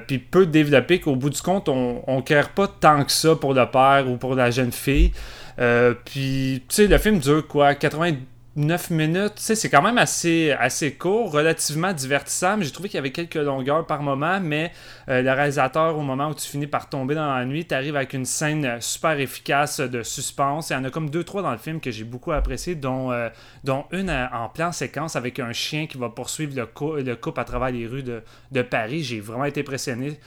puis 0.07 0.19
peu 0.21 0.47
développés 0.47 1.01
qu'au 1.01 1.17
bout 1.17 1.31
du 1.31 1.43
compte, 1.43 1.69
on 1.69 2.05
ne 2.07 2.21
care 2.21 2.51
pas 2.51 2.69
tant 2.69 3.05
que 3.05 3.11
ça 3.11 3.35
pour 3.35 3.53
le 3.53 3.67
père 3.67 4.09
ou 4.09 4.17
pour 4.17 4.37
la 4.37 4.53
jeune 4.53 4.71
fille. 4.71 5.11
Euh, 5.59 5.95
puis, 6.05 6.63
tu 6.69 6.75
sais, 6.75 6.87
le 6.87 6.99
film 6.99 7.19
dure 7.19 7.47
quoi 7.47 7.75
89 7.75 8.91
minutes, 8.91 9.35
tu 9.37 9.43
sais, 9.43 9.55
c'est 9.55 9.69
quand 9.69 9.83
même 9.83 9.99
assez, 9.99 10.53
assez 10.53 10.95
court, 10.95 11.31
relativement 11.31 11.93
divertissant, 11.93 12.57
mais 12.57 12.65
j'ai 12.65 12.71
trouvé 12.71 12.89
qu'il 12.89 12.97
y 12.97 12.99
avait 12.99 13.13
quelques 13.13 13.35
longueurs 13.35 13.87
par 13.87 14.03
moment, 14.03 14.41
mais 14.41 14.73
euh, 15.09 15.23
le 15.23 15.31
réalisateur, 15.31 15.97
au 15.97 16.03
moment 16.03 16.29
où 16.29 16.35
tu 16.35 16.47
finis 16.47 16.67
par 16.67 16.89
tomber 16.89 17.15
dans 17.15 17.35
la 17.35 17.45
nuit, 17.45 17.67
tu 17.67 17.75
arrives 17.75 17.97
avec 17.97 18.15
une 18.15 18.25
scène 18.25 18.81
super 18.81 19.19
efficace 19.21 19.81
de 19.81 20.03
suspense. 20.03 20.71
Il 20.71 20.75
y 20.75 20.77
en 20.77 20.85
a 20.85 20.91
comme 20.91 21.11
deux, 21.11 21.25
trois 21.25 21.43
dans 21.43 21.53
le 21.53 21.59
film 21.59 21.81
que 21.81 21.91
j'ai 21.91 22.05
beaucoup 22.05 22.33
apprécié, 22.33 22.75
dont, 22.75 23.13
euh, 23.13 23.29
dont 23.65 23.85
une 23.93 24.11
en 24.11 24.49
plan 24.49 24.73
séquence 24.73 25.17
avec 25.17 25.39
un 25.39 25.53
chien 25.53 25.87
qui 25.87 25.99
va 25.99 26.09
poursuivre 26.09 26.55
le, 26.57 27.03
le 27.03 27.17
couple 27.17 27.41
à 27.41 27.45
travers 27.45 27.71
les 27.71 27.87
rues 27.87 28.03
de, 28.03 28.23
de 28.53 28.63
Paris. 28.63 29.03
J'ai 29.03 29.21
vraiment 29.21 29.45
été 29.45 29.61
impressionné, 29.61 30.19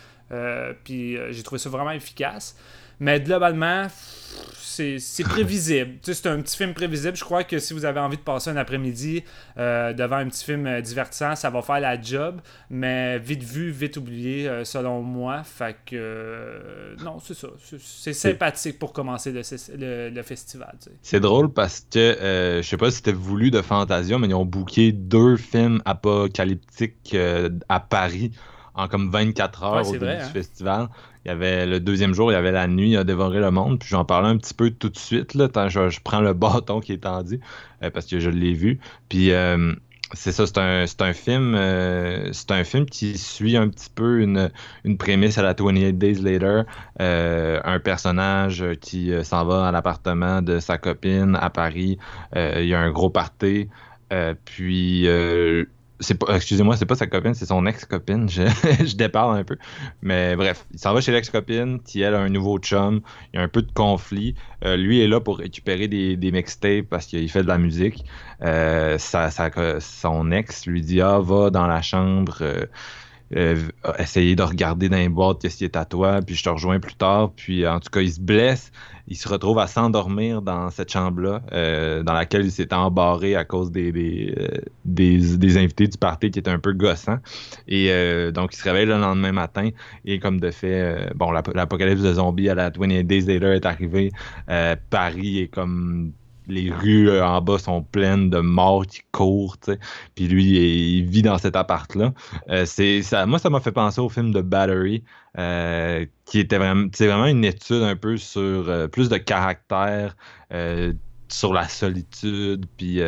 puis 0.83 1.17
j'ai 1.29 1.43
trouvé 1.43 1.59
ça 1.59 1.69
vraiment 1.69 1.91
efficace. 1.91 2.55
Mais 2.99 3.19
globalement, 3.19 3.87
c'est 4.99 5.23
prévisible. 5.23 5.97
c'est 6.01 6.27
un 6.27 6.41
petit 6.41 6.57
film 6.57 6.73
prévisible. 6.73 7.15
Je 7.15 7.23
crois 7.23 7.43
que 7.43 7.59
si 7.59 7.73
vous 7.73 7.85
avez 7.85 7.99
envie 7.99 8.17
de 8.17 8.21
passer 8.21 8.49
un 8.49 8.57
après-midi 8.57 9.23
euh, 9.57 9.93
devant 9.93 10.17
un 10.17 10.27
petit 10.27 10.43
film 10.43 10.67
euh, 10.67 10.81
divertissant, 10.81 11.35
ça 11.35 11.49
va 11.49 11.61
faire 11.61 11.79
la 11.79 12.01
job. 12.01 12.41
Mais 12.69 13.19
vite 13.19 13.43
vu, 13.43 13.71
vite 13.71 13.97
oublié, 13.97 14.47
euh, 14.47 14.63
selon 14.63 15.01
moi. 15.01 15.43
Fait 15.43 15.77
que. 15.85 16.95
non, 17.03 17.19
c'est 17.19 17.33
ça. 17.33 17.47
C'est 17.79 18.13
sympathique 18.13 18.79
pour 18.79 18.93
commencer 18.93 19.31
le, 19.31 20.21
festival. 20.23 20.75
C'est 21.01 21.19
drôle 21.19 21.53
parce 21.53 21.85
que 21.91 22.59
je 22.61 22.67
sais 22.67 22.77
pas 22.77 22.89
si 22.89 22.97
c'était 22.97 23.11
voulu 23.11 23.51
de 23.51 23.61
Fantasia, 23.61 24.17
mais 24.17 24.27
ils 24.27 24.33
ont 24.33 24.45
booké 24.45 24.91
deux 24.91 25.37
films 25.37 25.81
apocalyptiques 25.85 27.15
à 27.69 27.79
Paris 27.79 28.31
en 28.75 28.87
comme 28.87 29.09
24 29.09 29.63
heures 29.63 29.73
Ouais, 29.75 29.87
au 29.87 29.91
début 29.93 30.05
vrai, 30.05 30.17
du 30.17 30.23
hein. 30.23 30.29
festival. 30.29 30.87
Il 31.23 31.29
y 31.29 31.31
avait 31.31 31.65
le 31.65 31.79
deuxième 31.79 32.13
jour, 32.13 32.31
il 32.31 32.35
y 32.35 32.37
avait 32.37 32.51
la 32.51 32.67
nuit, 32.67 32.91
il 32.91 32.97
a 32.97 33.03
dévoré 33.03 33.39
le 33.39 33.49
monde. 33.51 33.79
Puis 33.79 33.89
j'en 33.89 34.05
parlais 34.05 34.29
un 34.29 34.37
petit 34.37 34.53
peu 34.53 34.69
tout 34.69 34.89
de 34.89 34.97
suite, 34.97 35.33
là, 35.33 35.47
tant 35.47 35.69
je, 35.69 35.89
je 35.89 35.99
prends 36.03 36.21
le 36.21 36.33
bâton 36.33 36.79
qui 36.81 36.93
est 36.93 37.03
tendu, 37.03 37.39
euh, 37.81 37.89
parce 37.89 38.05
que 38.05 38.19
je 38.19 38.29
l'ai 38.29 38.53
vu. 38.53 38.79
Puis 39.09 39.31
euh, 39.31 39.73
c'est 40.13 40.31
ça, 40.31 40.45
c'est 40.45 40.57
un, 40.59 40.85
c'est 40.85 41.01
un 41.01 41.13
film 41.13 41.55
euh, 41.55 42.29
c'est 42.31 42.51
un 42.51 42.63
film 42.63 42.85
qui 42.85 43.17
suit 43.17 43.57
un 43.57 43.69
petit 43.69 43.89
peu 43.93 44.19
une, 44.21 44.51
une 44.83 44.97
prémisse 44.97 45.37
à 45.37 45.41
la 45.41 45.55
28 45.57 45.93
Days 45.93 46.21
Later. 46.21 46.63
Euh, 47.01 47.59
un 47.63 47.79
personnage 47.79 48.63
qui 48.81 49.11
euh, 49.11 49.23
s'en 49.23 49.45
va 49.45 49.67
à 49.67 49.71
l'appartement 49.71 50.41
de 50.41 50.59
sa 50.59 50.77
copine 50.77 51.35
à 51.41 51.49
Paris. 51.49 51.97
Euh, 52.35 52.57
il 52.59 52.67
y 52.67 52.75
a 52.75 52.79
un 52.79 52.91
gros 52.91 53.09
party. 53.09 53.67
Puis 54.45 55.07
euh, 55.07 55.65
c'est 55.99 56.15
pas 56.15 56.35
excusez-moi, 56.35 56.75
c'est 56.77 56.85
pas 56.85 56.95
sa 56.95 57.07
copine, 57.07 57.33
c'est 57.33 57.45
son 57.45 57.65
ex-copine. 57.65 58.29
Je, 58.29 58.43
je 58.85 58.95
déparle 58.95 59.37
un 59.37 59.43
peu. 59.43 59.57
Mais 60.01 60.35
bref, 60.35 60.65
il 60.73 60.79
s'en 60.79 60.93
va 60.93 61.01
chez 61.01 61.11
l'ex-copine, 61.11 61.79
elle 61.95 62.15
a 62.15 62.19
un 62.19 62.29
nouveau 62.29 62.57
chum. 62.59 63.01
Il 63.33 63.37
y 63.37 63.39
a 63.39 63.43
un 63.43 63.47
peu 63.47 63.61
de 63.61 63.71
conflit. 63.71 64.35
Euh, 64.63 64.75
lui 64.77 65.01
est 65.01 65.07
là 65.07 65.19
pour 65.21 65.37
récupérer 65.39 65.87
des, 65.87 66.17
des 66.17 66.31
mixtapes 66.31 66.87
parce 66.89 67.05
qu'il 67.05 67.29
fait 67.29 67.43
de 67.43 67.47
la 67.47 67.57
musique. 67.57 68.05
Euh, 68.41 68.97
sa- 68.97 69.31
sa- 69.31 69.79
son 69.79 70.31
ex 70.31 70.65
lui 70.65 70.81
dit 70.81 71.01
Ah, 71.01 71.19
va 71.19 71.49
dans 71.49 71.67
la 71.67 71.81
chambre. 71.81 72.37
euh, 72.41 72.65
euh, 73.35 73.55
essayer 73.97 74.35
de 74.35 74.43
regarder 74.43 74.89
dans 74.89 74.97
les 74.97 75.09
boîtes 75.09 75.41
qu'est-ce 75.41 75.57
qui 75.57 75.63
est 75.65 75.75
à 75.75 75.85
toi, 75.85 76.19
puis 76.21 76.35
je 76.35 76.43
te 76.43 76.49
rejoins 76.49 76.79
plus 76.79 76.95
tard. 76.95 77.31
Puis 77.35 77.65
en 77.67 77.79
tout 77.79 77.89
cas, 77.89 78.01
il 78.01 78.11
se 78.11 78.19
blesse, 78.21 78.71
il 79.07 79.15
se 79.15 79.27
retrouve 79.27 79.59
à 79.59 79.67
s'endormir 79.67 80.41
dans 80.41 80.69
cette 80.69 80.91
chambre-là, 80.91 81.41
euh, 81.53 82.03
dans 82.03 82.13
laquelle 82.13 82.45
il 82.45 82.51
s'est 82.51 82.73
embarré 82.73 83.35
à 83.35 83.45
cause 83.45 83.71
des, 83.71 84.33
euh, 84.37 84.47
des, 84.85 85.37
des 85.37 85.57
invités 85.57 85.87
du 85.87 85.97
party 85.97 86.31
qui 86.31 86.39
étaient 86.39 86.51
un 86.51 86.59
peu 86.59 86.73
gossants. 86.73 87.19
Et 87.67 87.89
donc, 88.31 88.53
il 88.53 88.57
se 88.57 88.63
réveille 88.63 88.85
le 88.85 88.97
lendemain 88.97 89.31
matin, 89.31 89.69
et 90.05 90.19
comme 90.19 90.39
de 90.39 90.51
fait, 90.51 91.11
bon, 91.15 91.31
l'ap- 91.31 91.53
l'apocalypse 91.53 92.01
de 92.01 92.13
zombies 92.13 92.49
à 92.49 92.55
la 92.55 92.69
28 92.69 93.03
Days 93.03 93.21
Later 93.21 93.53
est 93.55 93.65
arrivé. 93.65 94.11
Euh, 94.49 94.75
Paris 94.89 95.39
est 95.39 95.47
comme 95.47 96.13
les 96.47 96.71
rues 96.71 97.09
euh, 97.09 97.25
en 97.25 97.41
bas 97.41 97.57
sont 97.57 97.83
pleines 97.83 98.29
de 98.29 98.39
morts 98.39 98.85
qui 98.85 99.01
courent, 99.11 99.57
tu. 99.59 99.77
Puis 100.15 100.27
lui, 100.27 100.43
il, 100.99 101.05
vit 101.05 101.21
dans 101.21 101.37
cet 101.37 101.55
appart-là. 101.55 102.13
Euh, 102.49 102.65
ça, 102.65 103.25
moi, 103.25 103.39
ça 103.39 103.49
m'a 103.49 103.59
fait 103.59 103.71
penser 103.71 104.01
au 104.01 104.09
film 104.09 104.31
de 104.31 104.41
Battery, 104.41 105.03
euh, 105.37 106.05
qui 106.25 106.39
était 106.39 106.57
vraiment, 106.57 106.87
vraiment 106.97 107.25
une 107.27 107.45
étude 107.45 107.83
un 107.83 107.95
peu 107.95 108.17
sur 108.17 108.89
plus 108.89 109.09
de 109.09 109.17
caractère, 109.17 110.15
sur 111.27 111.53
la 111.53 111.67
solitude. 111.67 112.65
Puis 112.77 113.01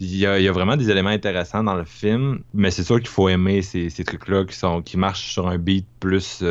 il 0.00 0.16
y, 0.16 0.26
a, 0.26 0.52
vraiment 0.52 0.76
des 0.76 0.90
éléments 0.90 1.10
intéressants 1.10 1.64
dans 1.64 1.74
le 1.74 1.84
film, 1.84 2.42
mais 2.52 2.70
c'est 2.70 2.84
sûr 2.84 2.98
qu'il 2.98 3.08
faut 3.08 3.28
aimer 3.28 3.62
ces, 3.62 3.90
ces 3.90 4.04
trucs-là 4.04 4.44
qui 4.44 4.58
qui 4.84 4.96
marchent 4.96 5.32
sur 5.32 5.48
un 5.48 5.58
beat 5.58 5.86
plus. 6.00 6.42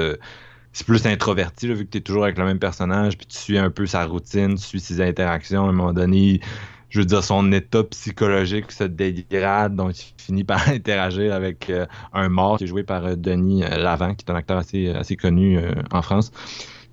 C'est 0.73 0.85
plus 0.87 1.05
introverti, 1.05 1.67
là, 1.67 1.75
vu 1.75 1.85
que 1.85 1.91
tu 1.91 1.97
es 1.99 2.01
toujours 2.01 2.23
avec 2.23 2.37
le 2.37 2.45
même 2.45 2.59
personnage, 2.59 3.17
puis 3.17 3.27
tu 3.27 3.37
suis 3.37 3.57
un 3.59 3.69
peu 3.69 3.85
sa 3.85 4.05
routine, 4.05 4.55
tu 4.55 4.63
suis 4.63 4.79
ses 4.79 5.01
interactions. 5.01 5.65
À 5.65 5.69
un 5.69 5.71
moment 5.71 5.93
donné, 5.93 6.41
je 6.89 6.99
veux 6.99 7.05
dire, 7.05 7.23
son 7.23 7.51
état 7.51 7.83
psychologique 7.83 8.71
se 8.71 8.83
dégrade, 8.83 9.75
donc 9.75 9.95
il 9.97 10.13
finit 10.17 10.43
par 10.43 10.67
interagir 10.69 11.33
avec 11.33 11.69
euh, 11.69 11.85
un 12.11 12.29
mort 12.29 12.57
qui 12.57 12.63
est 12.63 12.67
joué 12.67 12.83
par 12.83 13.05
euh, 13.05 13.15
Denis 13.15 13.63
euh, 13.63 13.77
Lavant, 13.77 14.15
qui 14.15 14.25
est 14.27 14.31
un 14.31 14.35
acteur 14.35 14.57
assez, 14.57 14.89
assez 14.89 15.15
connu 15.15 15.59
en 15.91 16.01
France. 16.01 16.31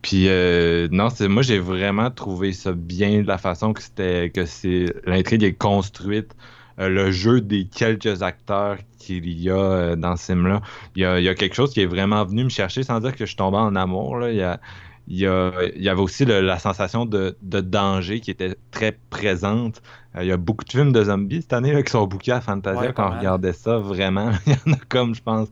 Puis 0.02 0.28
non, 0.90 1.10
c'est 1.10 1.28
moi 1.28 1.42
j'ai 1.42 1.58
vraiment 1.58 2.10
trouvé 2.10 2.54
ça 2.54 2.72
bien 2.72 3.20
de 3.20 3.26
la 3.26 3.36
façon 3.36 3.74
que 3.74 3.82
c'était 3.82 4.30
que 4.30 4.46
c'est 4.46 4.86
l'intrigue 5.04 5.42
est 5.42 5.52
construite, 5.52 6.34
le 6.88 7.10
jeu 7.10 7.40
des 7.40 7.64
quelques 7.66 8.22
acteurs 8.22 8.78
qu'il 8.98 9.28
y 9.28 9.50
a 9.50 9.54
euh, 9.56 9.96
dans 9.96 10.16
ce 10.16 10.26
film-là. 10.32 10.60
Il 10.96 11.02
y, 11.02 11.04
a, 11.04 11.18
il 11.18 11.24
y 11.24 11.28
a 11.28 11.34
quelque 11.34 11.54
chose 11.54 11.72
qui 11.72 11.80
est 11.80 11.86
vraiment 11.86 12.24
venu 12.24 12.44
me 12.44 12.48
chercher 12.48 12.82
sans 12.82 13.00
dire 13.00 13.12
que 13.12 13.20
je 13.20 13.26
suis 13.26 13.36
tombé 13.36 13.56
en 13.58 13.74
amour. 13.76 14.18
Là. 14.18 14.30
Il, 14.30 14.36
y 14.36 14.42
a, 14.42 14.60
il, 15.08 15.18
y 15.18 15.26
a, 15.26 15.52
il 15.74 15.82
y 15.82 15.88
avait 15.88 16.00
aussi 16.00 16.24
le- 16.24 16.40
la 16.40 16.58
sensation 16.58 17.06
de, 17.06 17.36
de 17.42 17.60
danger 17.60 18.20
qui 18.20 18.30
était 18.30 18.54
très 18.70 18.98
présente. 19.10 19.82
Euh, 20.16 20.22
il 20.22 20.28
y 20.28 20.32
a 20.32 20.36
beaucoup 20.36 20.64
de 20.64 20.70
films 20.70 20.92
de 20.92 21.04
zombies 21.04 21.42
cette 21.42 21.52
année 21.52 21.72
là, 21.72 21.82
qui 21.82 21.90
sont 21.90 22.06
bookés 22.06 22.32
à 22.32 22.40
Fantasia 22.40 22.80
Ouais, 22.80 22.92
quand 22.94 23.10
on 23.12 23.16
regardait 23.18 23.52
ça. 23.52 23.78
Vraiment, 23.78 24.30
il 24.46 24.52
y 24.52 24.70
en 24.70 24.72
a 24.74 24.78
comme, 24.88 25.14
je 25.14 25.22
pense, 25.22 25.48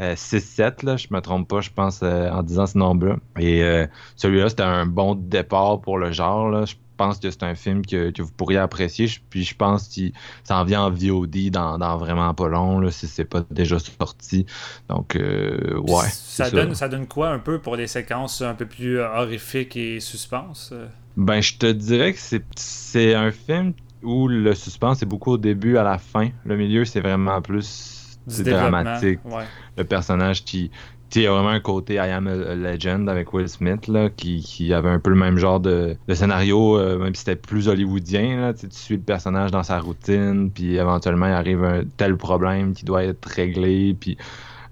euh, 0.00 0.14
6-7, 0.14 0.84
là, 0.84 0.96
je 0.96 1.08
me 1.10 1.20
trompe 1.20 1.48
pas, 1.48 1.60
je 1.60 1.70
pense, 1.70 2.00
euh, 2.02 2.30
en 2.30 2.42
disant 2.42 2.66
ce 2.66 2.78
nombre-là. 2.78 3.16
Et 3.38 3.62
euh, 3.64 3.86
celui-là, 4.16 4.48
c'était 4.48 4.62
un 4.62 4.86
bon 4.86 5.14
départ 5.16 5.80
pour 5.80 5.98
le 5.98 6.12
genre. 6.12 6.48
Là. 6.50 6.64
Je 6.66 6.74
pense 6.98 7.18
que 7.18 7.30
c'est 7.30 7.42
un 7.44 7.54
film 7.54 7.86
que, 7.86 8.10
que 8.10 8.20
vous 8.20 8.32
pourriez 8.32 8.58
apprécier. 8.58 9.06
Je- 9.06 9.20
Puis 9.30 9.44
je 9.44 9.54
pense 9.56 9.88
qu'il 9.88 10.12
s'en 10.44 10.64
vient 10.64 10.82
en 10.82 10.90
VOD 10.90 11.48
dans, 11.50 11.78
dans 11.78 11.96
vraiment 11.96 12.34
pas 12.34 12.48
long, 12.48 12.78
là, 12.80 12.90
si 12.90 13.06
c'est 13.06 13.24
pas 13.24 13.42
déjà 13.50 13.78
sorti. 13.78 14.44
Donc, 14.90 15.16
euh, 15.16 15.78
ouais. 15.78 16.08
ça, 16.12 16.50
donne, 16.50 16.74
ça 16.74 16.88
donne 16.88 17.06
quoi 17.06 17.30
un 17.30 17.38
peu 17.38 17.58
pour 17.60 17.76
les 17.76 17.86
séquences 17.86 18.42
un 18.42 18.54
peu 18.54 18.66
plus 18.66 18.98
horrifiques 19.00 19.76
et 19.76 20.00
suspense? 20.00 20.74
Ben, 21.16 21.40
je 21.40 21.56
te 21.56 21.66
dirais 21.72 22.12
que 22.12 22.18
c'est, 22.18 22.44
c'est 22.56 23.14
un 23.14 23.30
film 23.30 23.72
où 24.02 24.28
le 24.28 24.54
suspense 24.54 25.02
est 25.02 25.06
beaucoup 25.06 25.32
au 25.32 25.38
début, 25.38 25.76
à 25.78 25.82
la 25.82 25.98
fin. 25.98 26.28
Le 26.44 26.56
milieu, 26.56 26.84
c'est 26.84 27.00
vraiment 27.00 27.40
plus 27.42 28.18
dramatique. 28.60 29.20
ouais. 29.24 29.44
Le 29.76 29.84
personnage 29.84 30.44
qui. 30.44 30.70
Il 31.14 31.22
y 31.22 31.26
a 31.26 31.32
vraiment 31.32 31.48
un 31.48 31.60
côté 31.60 31.94
I 31.94 32.10
Am 32.10 32.26
a, 32.26 32.54
Legend 32.54 33.08
avec 33.08 33.32
Will 33.32 33.48
Smith, 33.48 33.88
là, 33.88 34.10
qui, 34.10 34.40
qui 34.40 34.72
avait 34.74 34.90
un 34.90 34.98
peu 34.98 35.10
le 35.10 35.16
même 35.16 35.38
genre 35.38 35.58
de, 35.58 35.96
de 36.06 36.14
scénario, 36.14 36.78
euh, 36.78 36.98
même 36.98 37.14
si 37.14 37.20
c'était 37.20 37.36
plus 37.36 37.68
hollywoodien. 37.68 38.40
Là, 38.40 38.54
tu 38.54 38.66
suis 38.70 38.96
le 38.96 39.02
personnage 39.02 39.50
dans 39.50 39.62
sa 39.62 39.80
routine, 39.80 40.50
puis 40.50 40.76
éventuellement, 40.76 41.26
il 41.26 41.32
arrive 41.32 41.64
un 41.64 41.82
tel 41.96 42.16
problème 42.16 42.74
qui 42.74 42.84
doit 42.84 43.04
être 43.04 43.24
réglé, 43.26 43.96
puis 43.98 44.18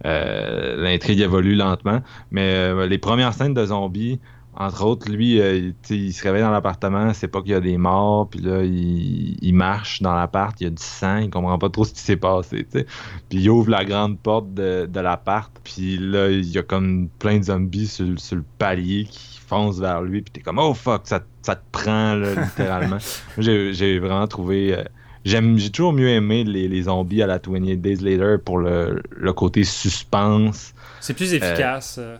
euh, 0.05 0.76
l'intrigue 0.76 1.21
évolue 1.21 1.55
lentement. 1.55 2.02
Mais 2.31 2.52
euh, 2.55 2.87
les 2.87 2.99
premières 2.99 3.33
scènes 3.33 3.55
de 3.55 3.66
zombies, 3.66 4.21
entre 4.56 4.84
autres, 4.84 5.10
lui, 5.10 5.40
euh, 5.40 5.70
il, 5.90 6.12
se 6.12 6.22
réveille 6.22 6.42
dans 6.42 6.50
l'appartement, 6.50 7.12
c'est 7.14 7.28
pas 7.28 7.42
qu'il 7.42 7.50
y 7.50 7.54
a 7.54 7.60
des 7.60 7.76
morts, 7.76 8.28
puis 8.28 8.40
là, 8.40 8.62
il, 8.62 9.36
il 9.40 9.54
marche 9.54 10.02
dans 10.02 10.14
l'appart, 10.14 10.58
il 10.60 10.64
y 10.64 10.66
a 10.66 10.70
du 10.70 10.82
sang, 10.82 11.18
il 11.18 11.30
comprend 11.30 11.58
pas 11.58 11.68
trop 11.68 11.84
ce 11.84 11.92
qui 11.92 12.00
s'est 12.00 12.16
passé, 12.16 12.64
tu 12.70 12.78
sais. 12.80 12.86
Puis 13.28 13.38
il 13.40 13.50
ouvre 13.50 13.70
la 13.70 13.84
grande 13.84 14.18
porte 14.18 14.52
de, 14.54 14.86
de 14.86 15.00
l'appart, 15.00 15.52
puis 15.64 15.98
là, 15.98 16.30
il 16.30 16.48
y 16.48 16.58
a 16.58 16.62
comme 16.62 17.08
plein 17.18 17.38
de 17.38 17.44
zombies 17.44 17.86
sur, 17.86 18.06
le- 18.06 18.16
sur 18.16 18.36
le 18.36 18.44
palier 18.58 19.04
qui 19.10 19.38
foncent 19.46 19.78
vers 19.78 20.02
lui, 20.02 20.22
puis 20.22 20.32
t'es 20.32 20.40
comme, 20.40 20.58
oh 20.58 20.75
fuck, 20.75 21.02
ça, 21.04 21.20
ça 21.42 21.54
te 21.56 21.62
prend, 21.70 22.14
là, 22.14 22.34
littéralement. 22.44 22.98
J'ai 23.38 23.98
vraiment 23.98 24.26
trouvé... 24.26 24.75
euh, 24.76 24.84
J'aime, 25.25 25.58
j'ai 25.58 25.70
toujours 25.70 25.92
mieux 25.92 26.08
aimé 26.10 26.44
les, 26.44 26.68
les 26.68 26.82
zombies 26.82 27.20
à 27.20 27.26
la 27.26 27.38
28 27.44 27.78
Days 27.78 27.96
Later 27.96 28.36
pour 28.44 28.58
le, 28.58 29.02
le 29.10 29.32
côté 29.32 29.64
suspense. 29.64 30.72
C'est 31.00 31.14
plus 31.14 31.34
efficace. 31.34 31.96
euh. 31.98 32.16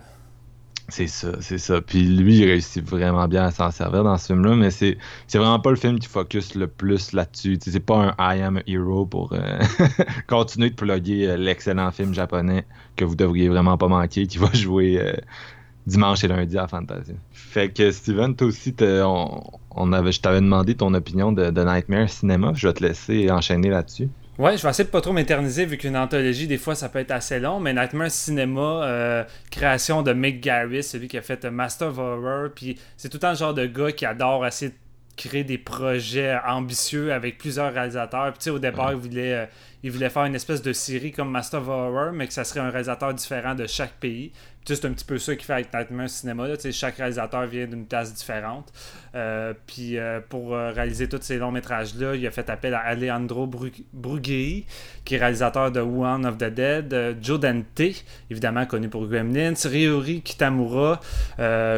C'est 0.89 1.09
ça, 1.09 1.33
c'est 1.41 1.59
ça. 1.59 1.81
Puis 1.81 2.05
lui, 2.05 2.39
il 2.39 2.45
réussit 2.45 2.85
vraiment 2.85 3.27
bien 3.27 3.45
à 3.45 3.51
s'en 3.51 3.73
servir 3.73 4.05
dans 4.05 4.17
ce 4.19 4.27
film-là, 4.27 4.55
mais 4.55 4.71
c'est, 4.71 4.99
c'est 5.27 5.39
vraiment 5.39 5.59
pas 5.59 5.71
le 5.71 5.77
film 5.77 5.99
qui 5.99 6.07
focus 6.07 6.55
le 6.55 6.69
plus 6.69 7.13
là-dessus. 7.13 7.59
C'est 7.61 7.81
pas 7.81 8.15
un 8.19 8.37
I 8.37 8.41
am 8.43 8.59
a 8.59 8.61
hero 8.69 9.05
pour 9.05 9.33
euh, 9.33 9.59
continuer 10.29 10.71
de 10.71 10.77
plugger 10.77 11.29
euh, 11.29 11.37
l'excellent 11.37 11.91
film 11.91 12.15
japonais 12.15 12.65
que 12.95 13.05
vous 13.05 13.17
devriez 13.17 13.49
vraiment 13.49 13.77
pas 13.77 13.89
manquer, 13.89 14.29
qui 14.29 14.39
va 14.39 14.49
jouer 14.53 15.01
euh, 15.01 15.13
dimanche 15.89 16.23
et 16.23 16.29
lundi 16.29 16.57
à 16.57 16.69
Fantasia. 16.69 17.15
Fait 17.33 17.69
que 17.69 17.91
Steven, 17.91 18.37
toi 18.37 18.47
aussi, 18.47 18.73
on, 18.81 19.43
on 19.73 19.93
avait, 19.93 20.13
je 20.13 20.21
t'avais 20.21 20.41
demandé 20.41 20.77
ton 20.77 20.95
opinion 20.95 21.33
de, 21.33 21.51
de 21.51 21.65
Nightmare 21.65 22.09
Cinema. 22.09 22.53
Je 22.55 22.69
vais 22.69 22.75
te 22.75 22.85
laisser 22.85 23.29
enchaîner 23.33 23.71
là-dessus. 23.71 24.09
Ouais, 24.39 24.59
je 24.59 24.63
vais 24.63 24.69
essayer 24.69 24.85
de 24.85 24.91
pas 24.91 25.01
trop 25.01 25.15
m'éterniser 25.15 25.65
vu 25.65 25.79
qu'une 25.79 25.97
anthologie, 25.97 26.47
des 26.47 26.59
fois, 26.59 26.75
ça 26.75 26.91
peut 26.91 26.99
être 26.99 27.11
assez 27.11 27.41
long. 27.41 27.59
Mais 27.59 27.73
Nightmare 27.73 28.11
Cinema, 28.11 28.85
euh, 28.85 29.25
création 29.51 30.03
de 30.03 30.13
Mick 30.13 30.43
Garris, 30.43 30.83
celui 30.83 31.09
qui 31.09 31.17
a 31.17 31.23
fait 31.23 31.47
euh, 31.47 31.51
Master 31.51 31.89
of 31.89 31.99
Horror. 31.99 32.51
Puis 32.55 32.79
c'est 32.99 33.09
tout 33.09 33.17
le 33.17 33.21
temps 33.21 33.31
le 33.31 33.37
genre 33.37 33.55
de 33.55 33.65
gars 33.65 33.93
qui 33.93 34.05
adore 34.05 34.47
essayer 34.47 34.73
de 34.73 34.77
créer 35.17 35.43
des 35.43 35.57
projets 35.57 36.39
ambitieux 36.47 37.15
avec 37.15 37.39
plusieurs 37.39 37.73
réalisateurs. 37.73 38.31
Puis 38.33 38.39
tu 38.41 38.45
sais, 38.45 38.51
au 38.51 38.59
départ, 38.59 38.93
il, 38.93 38.99
voulait, 38.99 39.33
euh, 39.33 39.47
il 39.83 39.91
voulait 39.91 40.11
faire 40.11 40.27
une 40.27 40.35
espèce 40.35 40.61
de 40.61 40.75
série 40.75 41.13
comme 41.13 41.31
Master 41.31 41.63
of 41.63 41.69
Horror, 41.69 42.13
mais 42.13 42.27
que 42.27 42.35
ça 42.35 42.45
serait 42.45 42.61
un 42.61 42.69
réalisateur 42.69 43.15
différent 43.15 43.55
de 43.55 43.67
chaque 43.67 43.95
pays. 43.95 44.33
C'est 44.69 44.85
un 44.85 44.93
petit 44.93 45.05
peu 45.05 45.19
ça 45.19 45.35
qu'il 45.37 45.45
fait 45.45 45.53
avec 45.53 45.73
Nightmare 45.73 46.11
Cinema. 46.11 46.49
Là. 46.49 46.57
Tu 46.57 46.63
sais, 46.63 46.73
Chaque 46.73 46.97
réalisateur 46.97 47.47
vient 47.47 47.67
d'une 47.67 47.87
place 47.87 48.13
différente. 48.13 48.73
Euh, 49.15 49.55
puis 49.67 49.97
euh, 49.97 50.21
pour 50.29 50.55
euh, 50.55 50.73
réaliser 50.73 51.09
tous 51.09 51.21
ces 51.23 51.39
longs 51.39 51.53
métrages-là, 51.53 52.17
il 52.17 52.27
a 52.27 52.31
fait 52.31 52.51
appel 52.51 52.75
à 52.75 52.81
Alejandro 52.81 53.47
Bru- 53.47 53.73
Bruguei, 53.93 54.67
qui 55.05 55.15
est 55.15 55.19
réalisateur 55.19 55.71
de 55.71 55.81
One 55.81 56.27
of 56.27 56.37
the 56.37 56.53
Dead, 56.53 57.17
Joe 57.23 57.39
Dante, 57.41 57.81
évidemment 58.31 58.67
connu 58.67 58.89
pour 58.89 59.07
Gremlins, 59.07 59.55
Ryori 59.65 60.21
Kitamura, 60.23 61.01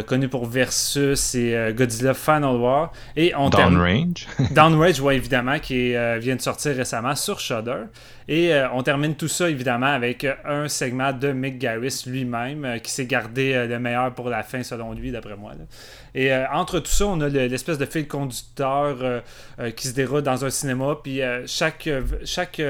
connu 0.06 0.28
pour 0.28 0.46
Versus 0.46 1.34
et 1.34 1.72
Godzilla 1.76 2.14
Final 2.14 2.56
War. 2.56 2.92
Et 3.16 3.34
on 3.36 3.50
Downrange. 3.50 4.26
Downrange, 4.50 5.00
ouais, 5.00 5.16
évidemment, 5.16 5.58
qui 5.58 5.90
est, 5.92 6.18
vient 6.18 6.36
de 6.36 6.40
sortir 6.40 6.74
récemment 6.74 7.14
sur 7.14 7.38
Shudder. 7.38 7.84
Et 8.30 8.52
euh, 8.52 8.68
on 8.74 8.82
termine 8.82 9.14
tout 9.14 9.26
ça, 9.26 9.48
évidemment, 9.48 9.86
avec 9.86 10.22
euh, 10.22 10.34
un 10.44 10.68
segment 10.68 11.14
de 11.14 11.32
Mick 11.32 11.58
Garris 11.58 12.04
lui-même, 12.06 12.64
euh, 12.66 12.78
qui 12.78 12.92
s'est 12.92 13.06
gardé 13.06 13.66
le 13.66 13.78
meilleur 13.78 14.14
pour 14.14 14.28
la 14.28 14.42
fin, 14.42 14.62
selon 14.62 14.92
lui, 14.92 15.10
d'après 15.10 15.34
moi. 15.34 15.52
Et 16.20 16.34
entre 16.52 16.80
tout 16.80 16.90
ça, 16.90 17.06
on 17.06 17.20
a 17.20 17.28
l'espèce 17.28 17.78
de 17.78 17.86
fil 17.86 18.08
conducteur 18.08 19.22
qui 19.76 19.86
se 19.86 19.94
déroule 19.94 20.22
dans 20.22 20.44
un 20.44 20.50
cinéma. 20.50 20.98
Puis 21.00 21.20
chaque, 21.46 21.88
chaque 22.24 22.60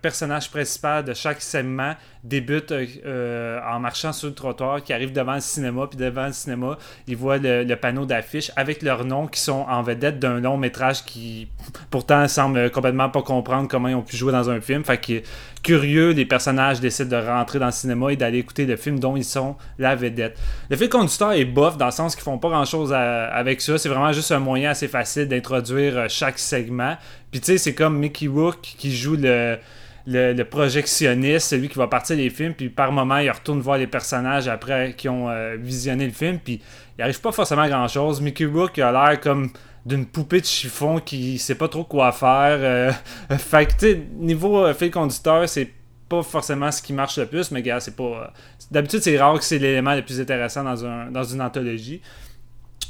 personnage 0.00 0.50
principal 0.50 1.04
de 1.04 1.12
chaque 1.12 1.42
segment 1.42 1.92
débute 2.22 2.72
en 2.72 3.78
marchant 3.78 4.14
sur 4.14 4.28
le 4.28 4.34
trottoir, 4.34 4.82
qui 4.82 4.94
arrive 4.94 5.12
devant 5.12 5.34
le 5.34 5.40
cinéma. 5.40 5.86
Puis 5.86 5.98
devant 5.98 6.28
le 6.28 6.32
cinéma, 6.32 6.78
ils 7.06 7.14
voient 7.14 7.36
le, 7.36 7.74
panneau 7.74 8.06
d'affiche 8.06 8.50
avec 8.56 8.80
leurs 8.80 9.04
noms 9.04 9.26
qui 9.26 9.40
sont 9.40 9.66
en 9.68 9.82
vedette 9.82 10.18
d'un 10.18 10.40
long 10.40 10.56
métrage 10.56 11.04
qui 11.04 11.48
pourtant 11.90 12.26
semble 12.26 12.70
complètement 12.70 13.10
pas 13.10 13.20
comprendre 13.20 13.68
comment 13.68 13.88
ils 13.88 13.94
ont 13.94 14.02
pu 14.02 14.16
jouer 14.16 14.32
dans 14.32 14.48
un 14.48 14.62
film. 14.62 14.82
Fait 14.82 14.96
que 14.96 15.22
curieux, 15.62 16.10
les 16.10 16.24
personnages 16.24 16.80
décident 16.80 17.20
de 17.20 17.26
rentrer 17.26 17.58
dans 17.58 17.66
le 17.66 17.72
cinéma 17.72 18.12
et 18.12 18.16
d'aller 18.16 18.38
écouter 18.38 18.64
le 18.64 18.76
film 18.76 18.98
dont 18.98 19.16
ils 19.16 19.24
sont 19.24 19.56
la 19.78 19.94
vedette. 19.94 20.38
Le 20.70 20.76
film 20.76 20.88
conducteur 20.88 21.32
est 21.32 21.44
bof 21.44 21.76
dans 21.76 21.86
le 21.86 21.92
sens 21.92 22.14
qu'ils 22.14 22.24
font 22.24 22.38
pas 22.38 22.48
grand 22.48 22.64
chose 22.64 22.93
avec 22.94 23.60
ça. 23.60 23.78
C'est 23.78 23.88
vraiment 23.88 24.12
juste 24.12 24.32
un 24.32 24.38
moyen 24.38 24.70
assez 24.70 24.88
facile 24.88 25.28
d'introduire 25.28 25.98
euh, 25.98 26.06
chaque 26.08 26.38
segment. 26.38 26.96
Puis 27.30 27.40
tu 27.40 27.46
sais, 27.46 27.58
c'est 27.58 27.74
comme 27.74 27.98
Mickey 27.98 28.26
Rook 28.26 28.60
qui 28.60 28.94
joue 28.94 29.16
le, 29.16 29.58
le, 30.06 30.42
projectionniste, 30.42 31.48
celui 31.48 31.68
qui 31.68 31.78
va 31.78 31.86
partir 31.86 32.16
des 32.16 32.30
films, 32.30 32.54
puis 32.54 32.68
par 32.68 32.92
moment, 32.92 33.18
il 33.18 33.30
retourne 33.30 33.60
voir 33.60 33.78
les 33.78 33.86
personnages 33.86 34.48
après 34.48 34.94
qui 34.96 35.08
ont 35.08 35.28
euh, 35.28 35.56
visionné 35.58 36.06
le 36.06 36.12
film, 36.12 36.38
puis 36.38 36.60
il 36.98 37.02
arrive 37.02 37.20
pas 37.20 37.32
forcément 37.32 37.62
à 37.62 37.68
grand 37.68 37.88
chose. 37.88 38.20
Mickey 38.20 38.44
Rook 38.44 38.78
a 38.78 38.92
l'air 38.92 39.20
comme 39.20 39.50
d'une 39.86 40.06
poupée 40.06 40.40
de 40.40 40.46
chiffon 40.46 40.98
qui 40.98 41.38
sait 41.38 41.54
pas 41.54 41.68
trop 41.68 41.84
quoi 41.84 42.12
faire. 42.12 42.58
Euh, 42.60 42.92
fait 43.38 43.66
que, 43.66 43.94
tu 43.94 44.02
niveau 44.18 44.64
euh, 44.64 44.74
fil 44.74 44.90
conducteur, 44.90 45.48
c'est 45.48 45.70
pas 46.08 46.22
forcément 46.22 46.70
ce 46.70 46.82
qui 46.82 46.92
marche 46.92 47.18
le 47.18 47.26
plus, 47.26 47.50
mais 47.50 47.62
c'est 47.80 47.96
pas. 47.96 48.32
D'habitude, 48.70 49.00
c'est 49.00 49.18
rare 49.18 49.38
que 49.38 49.44
c'est 49.44 49.58
l'élément 49.58 49.94
le 49.94 50.02
plus 50.02 50.20
intéressant 50.20 50.62
dans, 50.62 50.84
un, 50.84 51.10
dans 51.10 51.24
une 51.24 51.40
anthologie. 51.40 52.02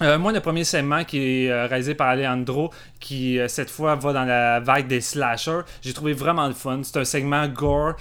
Euh, 0.02 0.18
moi, 0.18 0.32
le 0.32 0.40
premier 0.40 0.64
segment 0.64 1.04
qui 1.04 1.18
est 1.18 1.50
euh, 1.50 1.66
réalisé 1.66 1.94
par 1.94 2.08
Alejandro, 2.08 2.70
qui 3.04 3.38
euh, 3.38 3.48
cette 3.48 3.70
fois 3.70 3.94
va 3.94 4.12
dans 4.12 4.24
la 4.24 4.60
vague 4.60 4.86
des 4.86 5.00
slashers, 5.00 5.60
j'ai 5.82 5.92
trouvé 5.92 6.12
vraiment 6.12 6.46
le 6.46 6.54
fun. 6.54 6.80
C'est 6.82 6.98
un 6.98 7.04
segment 7.04 7.46
gore 7.48 7.94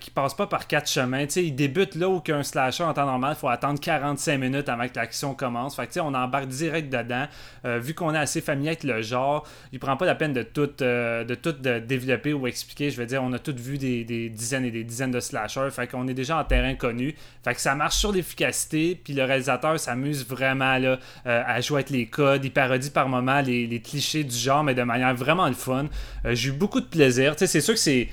qui 0.00 0.10
passe 0.10 0.34
pas 0.34 0.46
par 0.46 0.66
quatre 0.66 0.88
chemins. 0.88 1.26
il 1.36 1.54
débute 1.54 1.94
là 1.94 2.08
où 2.08 2.20
qu'un 2.20 2.42
slasher 2.42 2.84
en 2.84 2.94
temps 2.94 3.06
normal, 3.06 3.34
il 3.36 3.40
faut 3.40 3.48
attendre 3.48 3.78
45 3.78 4.38
minutes 4.38 4.68
avant 4.68 4.88
que 4.88 4.96
l'action 4.96 5.34
commence. 5.34 5.76
Fait 5.76 5.86
que, 5.86 6.00
on 6.00 6.14
embarque 6.14 6.48
direct 6.48 6.90
dedans. 6.90 7.26
vu 7.64 7.94
qu'on 7.94 8.14
est 8.14 8.18
assez 8.18 8.40
familier 8.40 8.70
avec 8.70 8.84
le 8.84 9.02
genre, 9.02 9.46
il 9.72 9.78
prend 9.78 9.96
pas 9.96 10.06
la 10.06 10.14
peine 10.14 10.32
de 10.32 10.42
tout, 10.42 10.70
de 10.78 11.34
tout 11.34 11.52
développer 11.52 12.32
ou 12.32 12.46
expliquer. 12.46 12.90
Je 12.90 12.96
veux 12.96 13.06
dire, 13.06 13.22
on 13.22 13.32
a 13.32 13.38
tous 13.38 13.54
vu 13.54 13.78
des, 13.78 14.28
dizaines 14.30 14.64
et 14.64 14.70
des 14.70 14.84
dizaines 14.84 15.10
de 15.10 15.20
slashers. 15.20 15.70
Fait 15.70 15.86
qu'on 15.86 16.08
est 16.08 16.14
déjà 16.14 16.38
en 16.38 16.44
terrain 16.44 16.74
connu. 16.74 17.14
Fait 17.44 17.54
que 17.54 17.60
ça 17.60 17.74
marche 17.74 17.96
sur 17.96 18.12
l'efficacité. 18.12 18.98
Puis 19.02 19.12
le 19.12 19.24
réalisateur 19.24 19.78
s'amuse 19.78 20.26
vraiment 20.26 20.78
là. 20.78 20.98
Euh, 21.26 21.42
à 21.46 21.60
jouer 21.60 21.78
avec 21.78 21.90
les 21.90 22.06
codes. 22.06 22.44
Il 22.44 22.52
parodie 22.52 22.90
par 22.90 23.08
moments 23.08 23.40
les, 23.40 23.80
clichés 23.80 24.21
du 24.24 24.36
genre, 24.36 24.64
mais 24.64 24.74
de 24.74 24.82
manière 24.82 25.14
vraiment 25.14 25.48
le 25.48 25.54
fun. 25.54 25.86
Euh, 26.24 26.34
j'ai 26.34 26.50
eu 26.50 26.52
beaucoup 26.52 26.80
de 26.80 26.86
plaisir. 26.86 27.34
c'est 27.36 27.60
sûr 27.60 27.74
que 27.74 27.80
c'est 27.80 28.08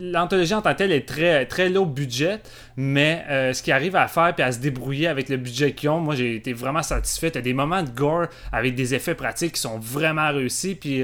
l'anthologie 0.00 0.54
en 0.54 0.62
tant 0.62 0.72
que 0.72 0.78
telle 0.78 0.92
est 0.92 1.08
très, 1.08 1.44
très 1.46 1.68
low 1.68 1.86
budget, 1.86 2.40
mais 2.76 3.24
euh, 3.28 3.52
ce 3.52 3.62
qu'ils 3.62 3.72
arrivent 3.72 3.96
à 3.96 4.06
faire 4.06 4.32
puis 4.34 4.44
à 4.44 4.52
se 4.52 4.58
débrouiller 4.60 5.08
avec 5.08 5.28
le 5.28 5.36
budget 5.36 5.72
qu'ils 5.72 5.88
ont, 5.88 5.98
moi 5.98 6.14
j'ai 6.14 6.36
été 6.36 6.52
vraiment 6.52 6.82
satisfait. 6.82 7.32
T'as 7.32 7.40
des 7.40 7.54
moments 7.54 7.82
de 7.82 7.90
gore 7.90 8.26
avec 8.52 8.74
des 8.74 8.94
effets 8.94 9.14
pratiques 9.14 9.54
qui 9.54 9.60
sont 9.60 9.78
vraiment 9.78 10.30
réussis, 10.30 10.76
puis 10.76 11.02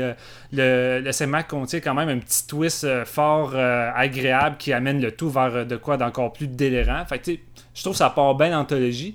le, 0.52 1.00
le 1.00 1.12
segment 1.12 1.42
contient 1.42 1.80
quand 1.80 1.95
même 1.95 2.09
un 2.09 2.19
petit 2.19 2.47
twist 2.47 2.87
fort 3.04 3.54
agréable 3.57 4.57
qui 4.59 4.73
amène 4.73 5.00
le 5.00 5.11
tout 5.11 5.30
vers 5.30 5.66
de 5.66 5.76
quoi 5.76 5.97
d'encore 5.97 6.33
plus 6.33 6.47
délirant. 6.47 7.04
Fait 7.07 7.40
je 7.75 7.83
trouve 7.83 7.95
que 7.95 7.99
ça 7.99 8.11
part 8.11 8.35
bien 8.35 8.50
l'anthologie. 8.50 9.14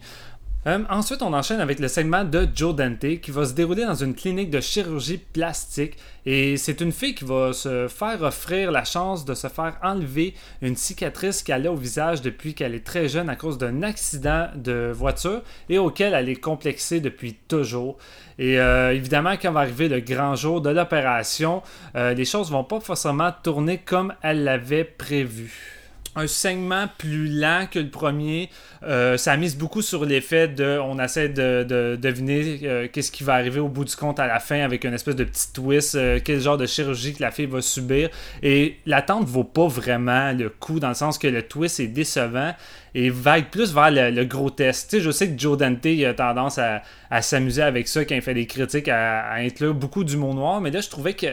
Euh, 0.67 0.79
ensuite, 0.89 1.22
on 1.22 1.31
enchaîne 1.34 1.60
avec 1.60 1.77
le 1.77 1.88
segment 1.88 2.24
de 2.24 2.48
Joe 2.55 2.75
Dante 2.75 3.22
qui 3.22 3.29
va 3.29 3.45
se 3.45 3.53
dérouler 3.53 3.86
dans 3.86 3.93
une 3.93 4.15
clinique 4.15 4.50
de 4.50 4.60
chirurgie 4.60 5.19
plastique. 5.19 5.95
Et 6.25 6.57
c'est 6.57 6.81
une 6.81 6.91
fille 6.91 7.13
qui 7.13 7.24
va 7.24 7.53
se 7.53 7.88
faire 7.88 8.24
offrir 8.24 8.72
la 8.72 8.84
chance 8.84 9.25
de 9.25 9.36
se 9.36 9.48
faire 9.48 9.77
enlever 9.84 10.34
une 10.63 10.75
cicatrice 10.75 11.43
qu'elle 11.43 11.67
a 11.67 11.72
au 11.72 11.75
visage 11.75 12.24
depuis 12.24 12.55
qu'elle 12.55 12.74
est 12.74 12.84
très 12.84 13.07
jeune 13.07 13.29
à 13.29 13.36
cause 13.36 13.60
d'un 13.60 13.84
accident 13.84 14.48
de 14.55 14.91
voiture 14.91 15.43
et 15.69 15.77
auquel 15.77 16.15
elle 16.15 16.29
est 16.29 16.36
complexée 16.36 17.00
depuis 17.00 17.36
toujours. 17.48 17.98
Et 18.39 18.60
euh, 18.60 18.91
évidemment, 18.91 19.36
quand 19.39 19.51
va 19.51 19.60
arriver 19.60 19.88
le 19.88 20.00
grand 20.00 20.36
jour 20.36 20.62
de 20.62 20.72
l'opération, 20.72 21.62
euh, 21.95 22.15
les 22.15 22.25
choses 22.25 22.50
vont 22.50 22.63
pas 22.63 22.79
forcément 22.79 23.31
tourner 23.44 23.77
comme 23.77 24.16
elle 24.24 24.44
l'avait 24.44 24.83
prévu 24.83 25.84
un 26.15 26.27
segment 26.27 26.85
plus 26.97 27.27
lent 27.27 27.67
que 27.69 27.79
le 27.79 27.89
premier. 27.89 28.49
Euh, 28.83 29.17
ça 29.17 29.35
mise 29.37 29.57
beaucoup 29.57 29.81
sur 29.81 30.05
l'effet 30.05 30.47
de. 30.47 30.79
On 30.79 30.99
essaie 30.99 31.29
de, 31.29 31.97
deviner 31.99 32.59
euh, 32.63 32.87
qu'est-ce 32.91 33.11
qui 33.11 33.23
va 33.23 33.33
arriver 33.33 33.59
au 33.59 33.67
bout 33.67 33.85
du 33.85 33.95
compte 33.95 34.19
à 34.19 34.27
la 34.27 34.39
fin 34.39 34.61
avec 34.61 34.83
une 34.85 34.93
espèce 34.93 35.15
de 35.15 35.23
petit 35.23 35.51
twist, 35.51 35.95
euh, 35.95 36.19
quel 36.23 36.39
genre 36.39 36.57
de 36.57 36.65
chirurgie 36.65 37.13
que 37.13 37.21
la 37.21 37.31
fille 37.31 37.47
va 37.47 37.61
subir. 37.61 38.09
Et 38.41 38.77
l'attente 38.85 39.27
vaut 39.27 39.43
pas 39.43 39.67
vraiment 39.67 40.31
le 40.31 40.49
coup, 40.49 40.79
dans 40.79 40.89
le 40.89 40.95
sens 40.95 41.17
que 41.17 41.27
le 41.27 41.43
twist 41.43 41.79
est 41.79 41.87
décevant 41.87 42.53
et 42.93 43.09
vague 43.09 43.49
plus 43.49 43.73
vers 43.73 43.91
le, 43.91 44.23
gros 44.23 44.49
test. 44.49 44.99
je 44.99 45.11
sais 45.11 45.29
que 45.29 45.37
Joe 45.37 45.57
Dante 45.57 45.85
a 45.85 46.13
tendance 46.13 46.57
à, 46.57 46.81
s'amuser 47.21 47.61
avec 47.61 47.89
ça 47.89 48.05
quand 48.05 48.15
il 48.15 48.21
fait 48.21 48.33
des 48.33 48.45
critiques, 48.45 48.87
à, 48.87 49.21
à 49.21 49.35
inclure 49.39 49.73
beaucoup 49.73 50.05
d'humour 50.05 50.33
noir, 50.33 50.61
mais 50.61 50.71
là, 50.71 50.79
je 50.79 50.89
trouvais 50.89 51.13
que 51.13 51.27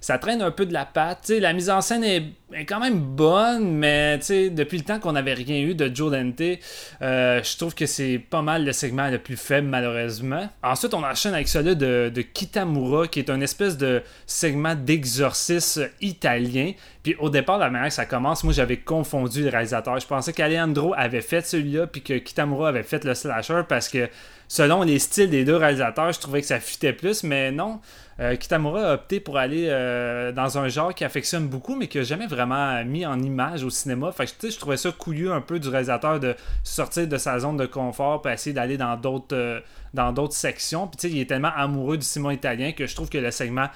ça 0.00 0.18
traîne 0.18 0.42
un 0.42 0.50
peu 0.50 0.66
de 0.66 0.72
la 0.72 0.84
patte. 0.84 1.28
la 1.30 1.52
mise 1.52 1.70
en 1.70 1.80
scène 1.80 2.04
est, 2.04 2.22
quand 2.66 2.80
même 2.80 2.98
bonne, 2.98 3.70
mais 3.72 4.18
depuis 4.18 4.78
le 4.78 4.84
temps 4.84 4.98
qu'on 4.98 5.12
n'avait 5.12 5.34
rien 5.34 5.58
eu 5.60 5.74
de 5.74 5.94
Joe 5.94 6.10
Dante, 6.10 6.58
euh, 7.02 7.42
je 7.42 7.56
trouve 7.58 7.74
que 7.74 7.84
c'est 7.86 8.18
pas 8.18 8.40
mal 8.40 8.64
le 8.64 8.72
segment 8.72 9.10
le 9.10 9.18
plus 9.18 9.36
faible, 9.36 9.68
malheureusement. 9.68 10.48
Ensuite, 10.62 10.94
on 10.94 11.04
enchaîne 11.04 11.34
avec 11.34 11.48
celui 11.48 11.76
de, 11.76 12.10
de 12.14 12.22
Kitamura, 12.22 13.06
qui 13.06 13.18
est 13.18 13.30
un 13.30 13.40
espèce 13.40 13.76
de 13.76 14.02
segment 14.26 14.74
d'exorcisme 14.74 15.88
italien. 16.00 16.72
Puis 17.02 17.16
au 17.18 17.30
départ, 17.30 17.58
la 17.58 17.70
manière 17.70 17.88
que 17.88 17.94
ça 17.94 18.06
commence, 18.06 18.44
moi 18.44 18.52
j'avais 18.52 18.76
confondu 18.76 19.42
le 19.42 19.50
réalisateur. 19.50 19.98
Je 19.98 20.06
pensais 20.06 20.32
qu'Alejandro 20.32 20.94
avait 20.96 21.20
fait 21.20 21.46
celui-là, 21.46 21.86
puis 21.86 22.02
que 22.02 22.14
Kitamura 22.14 22.68
avait 22.68 22.82
fait 22.82 23.04
le 23.04 23.14
slasher, 23.14 23.62
parce 23.68 23.88
que 23.88 24.08
selon 24.48 24.82
les 24.82 24.98
styles 24.98 25.30
des 25.30 25.44
deux 25.44 25.56
réalisateurs, 25.56 26.12
je 26.12 26.20
trouvais 26.20 26.40
que 26.40 26.46
ça 26.46 26.60
fitait 26.60 26.92
plus, 26.92 27.22
mais 27.22 27.50
non. 27.50 27.80
Euh, 28.20 28.34
Kitamura 28.34 28.90
a 28.90 28.94
opté 28.94 29.20
pour 29.20 29.38
aller 29.38 29.66
euh, 29.68 30.32
dans 30.32 30.58
un 30.58 30.68
genre 30.68 30.92
qui 30.92 31.04
affectionne 31.04 31.46
beaucoup, 31.46 31.76
mais 31.76 31.86
qui 31.86 31.98
n'a 31.98 32.04
jamais 32.04 32.26
vraiment 32.26 32.84
mis 32.84 33.06
en 33.06 33.20
image 33.20 33.62
au 33.62 33.70
cinéma. 33.70 34.10
Fait 34.10 34.26
que, 34.26 34.50
je 34.50 34.58
trouvais 34.58 34.76
ça 34.76 34.90
couillu 34.90 35.30
un 35.30 35.40
peu 35.40 35.60
du 35.60 35.68
réalisateur 35.68 36.18
de 36.18 36.34
sortir 36.64 37.06
de 37.06 37.16
sa 37.16 37.38
zone 37.38 37.56
de 37.56 37.66
confort 37.66 38.20
pour 38.20 38.30
essayer 38.30 38.52
d'aller 38.52 38.76
dans 38.76 38.96
d'autres 38.96 39.36
euh, 39.36 39.60
dans 39.94 40.12
d'autres 40.12 40.34
sections. 40.34 40.88
Puis, 40.88 41.10
il 41.10 41.20
est 41.20 41.26
tellement 41.26 41.52
amoureux 41.54 41.96
du 41.96 42.04
cinéma 42.04 42.34
italien 42.34 42.72
que 42.72 42.86
je 42.86 42.94
trouve 42.94 43.08
que 43.08 43.18
le 43.18 43.30
segment 43.30 43.68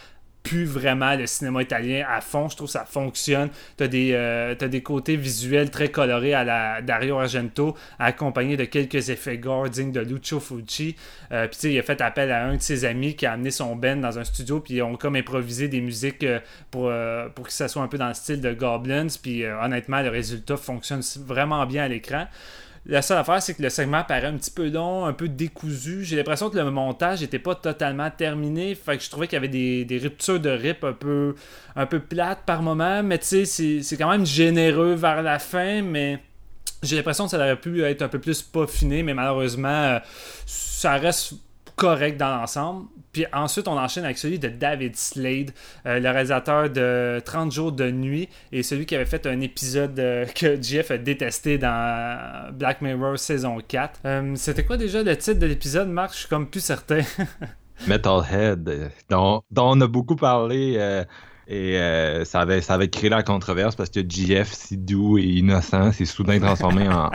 plus 0.43 0.65
vraiment 0.65 1.15
le 1.15 1.27
cinéma 1.27 1.63
italien 1.63 2.05
à 2.09 2.21
fond. 2.21 2.49
Je 2.49 2.57
trouve 2.57 2.69
que 2.69 2.73
ça 2.73 2.85
fonctionne. 2.85 3.49
Tu 3.77 3.85
as, 3.85 3.89
euh, 3.93 4.55
des 4.55 4.83
côtés 4.83 5.17
visuels 5.17 5.71
très 5.71 5.89
colorés 5.89 6.35
à 6.35 6.45
la 6.45 6.83
Dario 6.83 7.19
Argento, 7.19 7.77
accompagnés 7.99 8.57
de 8.57 8.65
quelques 8.65 9.11
effets 9.11 9.39
gore 9.39 9.69
dignes 9.69 9.93
de 9.93 10.01
Lucio 10.01 10.41
Fucci. 10.41 10.97
Euh, 11.33 11.49
puis 11.49 11.73
il 11.73 11.79
a 11.79 11.83
fait 11.83 12.01
appel 12.01 12.31
à 12.33 12.47
un 12.47 12.57
de 12.57 12.63
ses 12.63 12.85
amis 12.85 13.15
qui 13.15 13.27
a 13.27 13.33
amené 13.33 13.51
son 13.51 13.77
band 13.77 13.97
dans 13.97 14.19
un 14.19 14.25
studio, 14.25 14.61
puis 14.61 14.75
ils 14.75 14.83
ont 14.83 14.97
comme 14.97 15.17
improvisé 15.17 15.69
des 15.69 15.81
musiques 15.81 16.25
euh, 16.25 16.41
pour, 16.71 16.93
pour 17.35 17.47
que 17.47 17.53
ça 17.53 17.69
soit 17.69 17.83
un 17.83 17.89
peu 17.89 17.99
dans 17.99 18.09
le 18.09 18.15
style 18.15 18.41
de 18.41 18.53
Goblins. 18.53 19.07
Puis 19.23 19.45
honnêtement, 19.47 20.03
le 20.03 20.09
résultat 20.09 20.57
fonctionne 20.57 21.03
vraiment 21.27 21.65
bien 21.67 21.85
à 21.85 21.89
l'écran. 21.89 22.27
La 22.85 23.01
seule 23.01 23.19
affaire, 23.19 23.41
c'est 23.41 23.55
que 23.55 23.63
le 23.63 23.71
segment 23.71 24.03
paraît 24.03 24.27
un 24.27 24.37
petit 24.37 24.51
peu 24.51 24.69
long, 24.69 25.05
un 25.07 25.13
peu 25.13 25.29
décousu. 25.29 26.05
J'ai 26.05 26.17
l'impression 26.17 26.51
que 26.51 26.59
le 26.59 26.69
montage 26.69 27.21
n'était 27.21 27.39
pas 27.39 27.55
totalement 27.55 28.11
terminé. 28.11 28.75
Fait 28.75 28.99
que 28.99 29.05
je 29.05 29.09
trouvais 29.11 29.29
qu'il 29.29 29.37
y 29.37 29.39
avait 29.39 29.85
des, 29.85 29.99
ruptures 29.99 30.41
de 30.41 30.51
rip 30.51 30.83
un 30.83 30.93
peu, 30.93 31.37
un 31.77 31.87
peu 31.87 32.01
plates 32.01 32.41
par 32.45 32.61
moment. 32.61 33.05
Mais 33.05 33.19
tu 33.19 33.47
sais, 33.47 33.83
c'est 33.83 33.97
quand 33.97 34.11
même 34.11 34.27
généreux 34.27 34.95
vers 34.95 35.23
la 35.23 35.39
fin. 35.39 35.81
Mais 35.83 36.19
j'ai 36.83 36.97
l'impression 36.97 37.27
que 37.27 37.31
ça 37.31 37.37
aurait 37.37 37.55
pu 37.55 37.85
être 37.85 38.03
un 38.03 38.09
peu 38.09 38.19
plus 38.19 38.43
peaufiné. 38.43 39.05
Mais 39.05 39.15
malheureusement, 39.15 39.69
euh, 39.69 39.99
ça 40.45 40.95
reste 40.95 41.35
correct 41.77 42.17
dans 42.17 42.37
l'ensemble. 42.37 42.87
Puis 43.13 43.27
ensuite, 43.33 43.69
on 43.69 43.79
enchaîne 43.79 44.05
avec 44.05 44.17
celui 44.17 44.39
de 44.39 44.49
David 44.49 44.97
Slade, 44.97 45.51
euh, 45.87 46.01
le 46.01 46.11
réalisateur 46.11 46.71
de 46.71 47.21
30 47.25 47.53
jours 47.53 47.73
de 47.73 47.91
nuit 47.91 48.29
et 48.53 48.63
celui 48.63 48.87
qui 48.87 48.95
avait 48.95 49.05
fait 49.05 49.27
un 49.27 49.41
épisode 49.41 49.99
euh, 49.99 50.27
que 50.35 50.61
Jeff 50.61 50.91
a 50.91 50.99
détesté 50.99 51.59
dans 51.59 52.51
Black 52.55 52.81
Mirror 52.81 53.19
saison 53.19 53.59
4. 53.67 54.01
Euh, 54.05 54.33
c'était 54.37 54.65
quoi 54.65 54.77
déjà 54.77 55.03
le 55.03 55.17
titre 55.17 55.39
de 55.39 55.47
l'épisode, 55.47 55.89
Marc? 55.89 56.15
Je 56.15 56.19
suis 56.21 56.29
comme 56.29 56.47
plus 56.47 56.65
certain. 56.65 57.01
Metalhead, 57.87 58.93
dont, 59.11 59.43
dont, 59.51 59.77
on 59.77 59.81
a 59.81 59.87
beaucoup 59.87 60.17
parlé 60.17 61.05
et 61.49 61.77
euh, 61.77 62.25
ça, 62.25 62.41
avait, 62.41 62.61
ça 62.61 62.75
avait 62.75 62.89
créé 62.89 63.11
la 63.11 63.23
controverse 63.23 63.75
parce 63.75 63.91
que 63.91 64.01
GF, 64.01 64.53
si 64.53 64.77
doux 64.77 65.19
et 65.19 65.25
innocent, 65.25 65.91
s'est 65.93 66.05
soudain 66.05 66.39
transformé 66.39 66.89
en, 66.89 67.11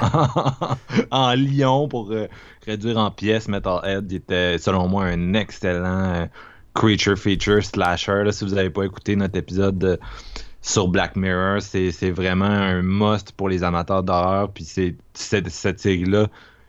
en 1.12 1.36
lion 1.36 1.88
pour 1.88 2.12
euh, 2.12 2.28
réduire 2.66 2.98
en 2.98 3.10
pièces 3.10 3.48
Metalhead. 3.48 4.12
Il 4.12 4.18
était, 4.18 4.58
selon 4.58 4.88
moi, 4.90 5.06
un 5.06 5.34
excellent 5.34 6.14
euh, 6.14 6.26
creature 6.74 7.18
feature 7.18 7.64
slasher. 7.64 8.26
si 8.32 8.44
vous 8.44 8.56
n'avez 8.56 8.70
pas 8.70 8.84
écouté 8.84 9.16
notre 9.16 9.38
épisode 9.38 9.98
sur 10.62 10.90
Black 10.90 11.16
Mirror, 11.16 11.62
c'est 11.62 12.12
vraiment 12.12 12.46
un 12.46 12.82
must 12.82 13.32
pour 13.32 13.48
les 13.48 13.64
amateurs 13.64 14.04
d'horreur. 14.04 14.52
Puis 14.52 14.66
c'est 14.66 14.96
cette, 15.14 15.80
série-là 15.80 16.28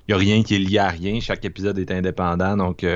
n'y 0.09 0.14
a 0.14 0.16
rien 0.16 0.42
qui 0.44 0.55
est 0.55 0.59
lié 0.59 0.79
à 0.79 0.88
rien. 0.88 1.18
Chaque 1.21 1.44
épisode 1.44 1.79
est 1.79 1.90
indépendant. 1.90 2.57
Donc, 2.57 2.87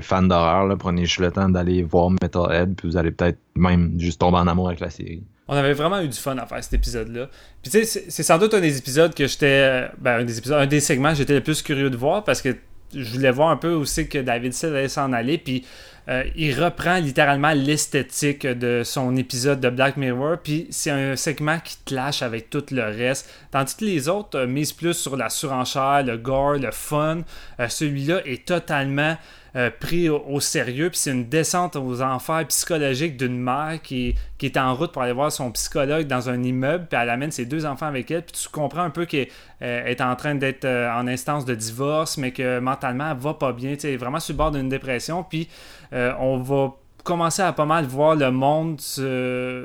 fan 0.00 0.28
d'horreur, 0.28 0.76
prenez 0.78 1.04
juste 1.04 1.20
le 1.20 1.30
temps 1.30 1.48
d'aller 1.48 1.82
voir 1.82 2.10
Metalhead, 2.10 2.76
puis 2.76 2.88
vous 2.88 2.96
allez 2.96 3.10
peut-être 3.10 3.38
même 3.54 3.94
juste 3.98 4.20
tomber 4.20 4.38
en 4.38 4.46
amour 4.46 4.68
avec 4.68 4.80
la 4.80 4.90
série. 4.90 5.22
On 5.48 5.56
avait 5.56 5.72
vraiment 5.72 6.00
eu 6.00 6.08
du 6.08 6.16
fun 6.16 6.36
à 6.38 6.46
faire 6.46 6.62
cet 6.62 6.74
épisode-là. 6.74 7.28
Puis 7.62 7.70
tu 7.70 7.84
sais, 7.84 8.04
c'est 8.08 8.22
sans 8.22 8.38
doute 8.38 8.54
un 8.54 8.60
des 8.60 8.78
épisodes 8.78 9.12
que 9.12 9.26
j'étais. 9.26 9.88
Ben, 9.98 10.20
un 10.20 10.24
des 10.24 10.38
épisodes, 10.38 10.58
un 10.58 10.66
des 10.66 10.80
segments 10.80 11.14
j'étais 11.14 11.34
le 11.34 11.42
plus 11.42 11.62
curieux 11.62 11.90
de 11.90 11.96
voir 11.96 12.24
parce 12.24 12.40
que 12.40 12.56
je 12.94 13.10
voulais 13.12 13.30
voir 13.30 13.50
un 13.50 13.56
peu 13.56 13.72
aussi 13.72 14.08
que 14.08 14.18
David 14.18 14.52
Sill 14.52 14.70
allait 14.70 14.88
s'en 14.88 15.12
aller. 15.12 15.38
Puis 15.38 15.64
euh, 16.08 16.24
il 16.36 16.58
reprend 16.60 16.98
littéralement 16.98 17.52
l'esthétique 17.52 18.46
de 18.46 18.82
son 18.84 19.16
épisode 19.16 19.60
de 19.60 19.70
Black 19.70 19.96
Mirror. 19.96 20.38
Puis 20.42 20.66
c'est 20.70 20.90
un 20.90 21.16
segment 21.16 21.58
qui 21.58 21.76
clash 21.84 22.22
avec 22.22 22.50
tout 22.50 22.64
le 22.70 22.82
reste. 22.82 23.30
Tandis 23.50 23.76
que 23.76 23.84
les 23.84 24.08
autres 24.08 24.38
euh, 24.38 24.46
misent 24.46 24.72
plus 24.72 24.94
sur 24.94 25.16
la 25.16 25.28
surenchère, 25.28 26.02
le 26.04 26.16
gore, 26.16 26.54
le 26.54 26.70
fun. 26.70 27.22
Euh, 27.60 27.68
celui-là 27.68 28.20
est 28.24 28.44
totalement 28.46 29.16
euh, 29.54 29.70
pris 29.70 30.08
au, 30.08 30.40
sérieux. 30.40 30.88
Puis 30.90 30.98
c'est 30.98 31.10
une 31.10 31.28
descente 31.28 31.76
aux 31.76 32.02
enfers 32.02 32.46
psychologiques 32.48 33.16
d'une 33.16 33.38
mère 33.38 33.80
qui, 33.82 34.14
qui, 34.38 34.46
est 34.46 34.56
en 34.56 34.74
route 34.74 34.92
pour 34.92 35.02
aller 35.02 35.12
voir 35.12 35.30
son 35.30 35.50
psychologue 35.52 36.06
dans 36.06 36.30
un 36.30 36.42
immeuble. 36.42 36.86
Puis 36.88 36.98
elle 37.00 37.10
amène 37.10 37.30
ses 37.30 37.44
deux 37.44 37.66
enfants 37.66 37.86
avec 37.86 38.10
elle. 38.10 38.22
Puis 38.22 38.32
tu 38.42 38.48
comprends 38.48 38.82
un 38.82 38.90
peu 38.90 39.04
qu'elle 39.04 39.28
euh, 39.62 39.84
est 39.84 40.00
en 40.00 40.16
train 40.16 40.34
d'être 40.34 40.64
euh, 40.64 40.90
en 40.92 41.06
instance 41.06 41.44
de 41.44 41.54
divorce, 41.54 42.16
mais 42.16 42.32
que 42.32 42.60
mentalement, 42.60 43.10
elle 43.10 43.18
va 43.18 43.34
pas 43.34 43.52
bien. 43.52 43.74
Tu 43.74 43.80
sais, 43.80 43.96
vraiment 43.96 44.20
sur 44.20 44.32
le 44.32 44.38
bord 44.38 44.50
d'une 44.50 44.68
dépression. 44.68 45.22
Puis 45.22 45.48
on 45.92 46.38
va 46.38 46.72
commencer 47.02 47.42
à 47.42 47.52
pas 47.52 47.64
mal 47.64 47.84
voir 47.84 48.14
le 48.14 48.30
monde 48.30 48.80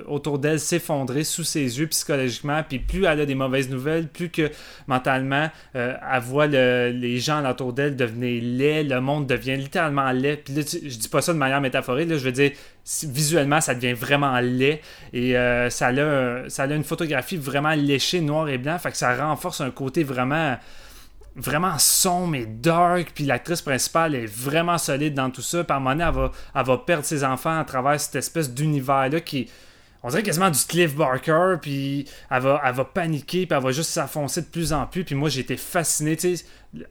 autour 0.08 0.39
d'elle 0.39 0.60
s'effondrer 0.60 1.23
sous 1.23 1.43
ses 1.43 1.80
yeux 1.80 1.88
psychologiquement. 1.88 2.62
Puis 2.67 2.80
plus 2.80 3.06
elle 3.06 3.21
a 3.21 3.26
des 3.26 3.36
mauvaises 3.36 3.69
nouvelles, 3.69 4.08
plus 4.08 4.30
que 4.30 4.50
mentalement, 4.88 5.50
euh, 5.76 5.95
elle 6.12 6.21
voit 6.21 6.47
les 6.47 7.19
gens 7.19 7.47
autour 7.50 7.73
d'elle 7.73 7.95
devenir 7.95 8.41
laids, 8.43 8.84
le 8.84 9.02
monde 9.02 9.28
devient 9.28 9.58
littéralement 9.58 10.12
laid. 10.12 10.38
Puis 10.38 10.54
là, 10.54 10.62
je 10.62 10.97
dis 10.97 11.10
pas 11.10 11.21
ça 11.21 11.34
de 11.34 11.38
manière 11.38 11.62
métaphorique, 11.62 12.10
là, 12.10 12.17
je 12.17 12.23
veux 12.23 12.32
dire, 12.32 12.52
visuellement, 13.04 13.62
ça 13.62 13.76
devient 13.76 13.93
vraiment 13.93 14.39
laid. 14.39 14.82
Et 15.13 15.38
euh, 15.38 15.69
ça, 15.69 15.88
a, 15.88 16.50
ça 16.50 16.63
a 16.63 16.67
une 16.67 16.84
photographie 16.84 17.38
vraiment 17.38 17.73
léchée, 17.73 18.21
noir 18.21 18.50
et 18.50 18.58
blanc. 18.58 18.78
Fait 18.80 18.91
que 18.91 18.97
ça 18.97 19.15
renforce 19.15 19.62
un 19.62 19.71
côté 19.71 20.04
vraiment 20.04 20.58
vraiment 21.38 21.78
sombre 21.78 22.36
et 22.36 22.45
dark, 22.45 23.12
puis 23.13 23.26
l'actrice 23.26 23.62
principale 23.62 24.15
est 24.15 24.26
vraiment 24.26 24.78
solide 24.78 25.13
dans 25.13 25.30
tout 25.30 25.41
ça. 25.41 25.63
Par 25.63 25.80
moment 25.80 26.08
elle 26.08 26.13
va, 26.13 26.32
elle 26.56 26.65
va 26.65 26.78
perdre 26.80 27.06
ses 27.06 27.23
enfants 27.23 27.60
à 27.60 27.63
travers 27.63 28.00
cette 28.00 28.15
espèce 28.15 28.52
d'univers-là 28.54 29.21
qui 29.21 29.47
on 30.04 30.10
dirait 30.10 30.23
quasiment 30.23 30.50
du 30.50 30.60
Cliff 30.60 30.95
Barker, 30.95 31.56
puis 31.62 32.06
elle 32.30 32.41
va, 32.41 32.62
elle 32.63 32.76
va 32.76 32.86
paniquer, 32.86 33.45
puis 33.45 33.58
elle 33.58 33.63
va 33.63 33.71
juste 33.71 33.89
s'affoncer 33.89 34.41
de 34.41 34.45
plus 34.45 34.71
en 34.71 34.86
plus. 34.86 35.04
Puis 35.04 35.15
moi, 35.15 35.28
j'ai 35.28 35.41
été 35.41 35.58
fasciné. 35.58 36.15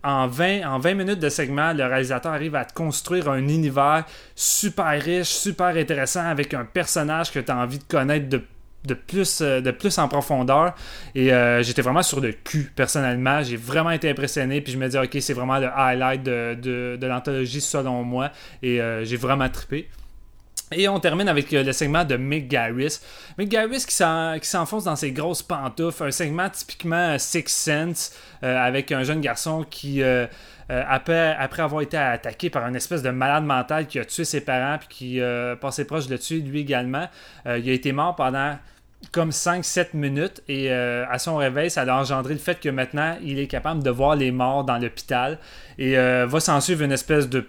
En 0.02 0.26
20, 0.26 0.68
en 0.68 0.78
20 0.78 0.94
minutes 0.94 1.20
de 1.20 1.28
segment, 1.28 1.72
le 1.72 1.84
réalisateur 1.84 2.32
arrive 2.32 2.56
à 2.56 2.64
te 2.64 2.74
construire 2.74 3.30
un 3.30 3.46
univers 3.46 4.04
super 4.34 5.00
riche, 5.00 5.28
super 5.28 5.68
intéressant, 5.68 6.26
avec 6.26 6.52
un 6.52 6.64
personnage 6.64 7.30
que 7.30 7.38
tu 7.38 7.50
as 7.50 7.56
envie 7.56 7.78
de 7.78 7.84
connaître 7.84 8.28
de 8.28 8.42
de 8.86 8.94
plus, 8.94 9.40
euh, 9.40 9.60
de 9.60 9.70
plus 9.70 9.98
en 9.98 10.08
profondeur. 10.08 10.74
Et 11.14 11.32
euh, 11.32 11.62
j'étais 11.62 11.82
vraiment 11.82 12.02
sur 12.02 12.20
le 12.20 12.32
cul, 12.32 12.72
personnellement. 12.74 13.42
J'ai 13.42 13.56
vraiment 13.56 13.90
été 13.90 14.08
impressionné. 14.08 14.60
Puis 14.60 14.72
je 14.72 14.78
me 14.78 14.88
dis, 14.88 14.96
OK, 14.96 15.16
c'est 15.20 15.34
vraiment 15.34 15.58
le 15.58 15.68
highlight 15.68 16.22
de, 16.22 16.98
l'anthologie, 17.02 17.60
selon 17.60 18.02
moi. 18.02 18.30
Et 18.62 18.80
euh, 18.80 19.04
j'ai 19.04 19.16
vraiment 19.16 19.48
trippé. 19.48 19.88
Et 20.72 20.88
on 20.88 20.98
termine 20.98 21.28
avec 21.28 21.52
le 21.52 21.70
segment 21.72 22.04
de 22.04 22.16
Mick 22.16 22.48
Garris. 22.48 22.98
Mick 23.38 23.48
Garris 23.48 23.84
qui 23.86 23.94
s'enfonce 24.48 24.84
dans 24.84 24.96
ses 24.96 25.12
grosses 25.12 25.42
pantoufles. 25.42 26.04
Un 26.04 26.10
segment 26.10 26.50
typiquement 26.50 27.16
Six 27.18 27.44
Sense 27.46 28.12
avec 28.42 28.90
un 28.90 29.04
jeune 29.04 29.20
garçon 29.20 29.64
qui... 29.70 30.02
après, 30.68 31.36
après, 31.38 31.62
avoir 31.62 31.82
été 31.82 31.96
attaqué 31.96 32.50
par 32.50 32.66
une 32.66 32.74
espèce 32.74 33.00
de 33.00 33.10
malade 33.10 33.44
mental 33.44 33.86
qui 33.86 34.00
a 34.00 34.04
tué 34.04 34.24
ses 34.24 34.40
parents 34.40 34.78
puis 34.78 34.88
qui 34.88 35.20
passait 35.60 35.84
proche 35.84 36.08
de 36.08 36.14
le 36.14 36.18
tuer 36.18 36.40
lui 36.40 36.62
également. 36.62 37.06
il 37.44 37.70
a 37.70 37.72
été 37.72 37.92
mort 37.92 38.16
pendant 38.16 38.58
comme 39.12 39.30
5-7 39.30 39.88
minutes 39.94 40.42
et 40.48 40.70
euh, 40.70 41.04
à 41.10 41.18
son 41.18 41.36
réveil, 41.36 41.70
ça 41.70 41.82
a 41.82 42.00
engendré 42.00 42.34
le 42.34 42.40
fait 42.40 42.60
que 42.60 42.68
maintenant, 42.68 43.16
il 43.22 43.38
est 43.38 43.46
capable 43.46 43.82
de 43.82 43.90
voir 43.90 44.16
les 44.16 44.30
morts 44.30 44.64
dans 44.64 44.78
l'hôpital 44.78 45.38
et 45.78 45.98
euh, 45.98 46.26
va 46.26 46.40
s'en 46.40 46.60
suivre 46.60 46.82
une 46.82 46.92
espèce 46.92 47.28
de 47.28 47.46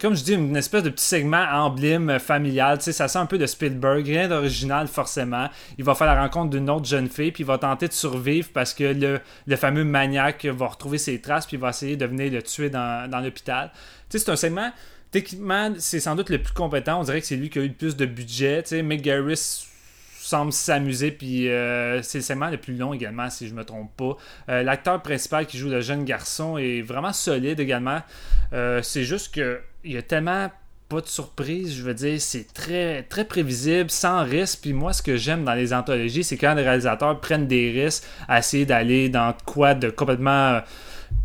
comme 0.00 0.14
je 0.14 0.22
dis 0.22 0.34
une 0.34 0.56
espèce 0.56 0.84
de 0.84 0.90
petit 0.90 1.04
segment 1.04 1.44
emblème 1.50 2.20
familial. 2.20 2.78
Tu 2.78 2.84
sais 2.84 2.92
ça 2.92 3.08
sent 3.08 3.18
un 3.18 3.26
peu 3.26 3.36
de 3.36 3.46
Spielberg 3.46 4.06
rien 4.06 4.28
d'original 4.28 4.86
forcément. 4.86 5.48
Il 5.76 5.84
va 5.84 5.96
faire 5.96 6.06
la 6.06 6.20
rencontre 6.20 6.50
d'une 6.50 6.70
autre 6.70 6.86
jeune 6.86 7.08
fille 7.08 7.32
puis 7.32 7.42
il 7.42 7.46
va 7.46 7.58
tenter 7.58 7.88
de 7.88 7.92
survivre 7.92 8.48
parce 8.54 8.72
que 8.72 8.84
le, 8.84 9.56
fameux 9.56 9.82
maniaque 9.82 10.44
va 10.44 10.68
retrouver 10.68 10.98
ses 10.98 11.20
traces 11.20 11.46
puis 11.46 11.56
il 11.56 11.60
va 11.60 11.70
essayer 11.70 11.96
de 11.96 12.06
venir 12.06 12.30
le 12.30 12.42
tuer 12.42 12.70
dans, 12.70 13.10
dans 13.10 13.18
l'hôpital. 13.18 13.72
Tu 14.08 14.18
sais 14.18 14.24
c'est 14.24 14.30
un 14.30 14.36
segment 14.36 14.70
techniquement 15.10 15.72
c'est 15.78 15.98
sans 15.98 16.14
doute 16.14 16.30
le 16.30 16.40
plus 16.40 16.54
compétent. 16.54 17.00
On 17.00 17.02
dirait 17.02 17.20
que 17.20 17.26
c'est 17.26 17.36
lui 17.36 17.50
qui 17.50 17.58
a 17.58 17.62
eu 17.62 17.68
le 17.68 17.74
plus 17.74 17.96
de 17.96 18.06
budget. 18.06 18.62
Tu 18.62 18.68
sais 18.68 18.82
Mick 18.84 19.02
Garris 19.02 19.66
semble 20.24 20.52
s'amuser. 20.52 21.10
Puis 21.10 21.48
euh, 21.48 22.02
c'est 22.02 22.18
le 22.18 22.22
segment 22.22 22.48
le 22.48 22.56
plus 22.56 22.76
long 22.76 22.94
également, 22.94 23.30
si 23.30 23.48
je 23.48 23.54
me 23.54 23.64
trompe 23.64 23.94
pas. 23.96 24.16
Euh, 24.48 24.62
l'acteur 24.62 25.00
principal 25.02 25.46
qui 25.46 25.58
joue 25.58 25.68
le 25.68 25.80
jeune 25.80 26.04
garçon 26.04 26.58
est 26.58 26.82
vraiment 26.82 27.12
solide 27.12 27.60
également. 27.60 28.00
Euh, 28.52 28.82
c'est 28.82 29.04
juste 29.04 29.34
que 29.34 29.60
il 29.84 29.92
y 29.92 29.96
a 29.98 30.02
tellement 30.02 30.50
pas 30.94 31.00
de 31.00 31.08
surprise, 31.08 31.76
je 31.76 31.82
veux 31.82 31.94
dire, 31.94 32.20
c'est 32.20 32.52
très, 32.54 33.02
très 33.02 33.24
prévisible, 33.24 33.90
sans 33.90 34.22
risque. 34.22 34.60
Puis 34.62 34.72
moi, 34.72 34.92
ce 34.92 35.02
que 35.02 35.16
j'aime 35.16 35.44
dans 35.44 35.54
les 35.54 35.72
anthologies, 35.72 36.22
c'est 36.22 36.36
quand 36.36 36.54
les 36.54 36.62
réalisateurs 36.62 37.20
prennent 37.20 37.48
des 37.48 37.70
risques 37.72 38.04
à 38.28 38.38
essayer 38.38 38.64
d'aller 38.64 39.08
dans 39.08 39.34
quoi 39.44 39.74
de 39.74 39.90
complètement 39.90 40.60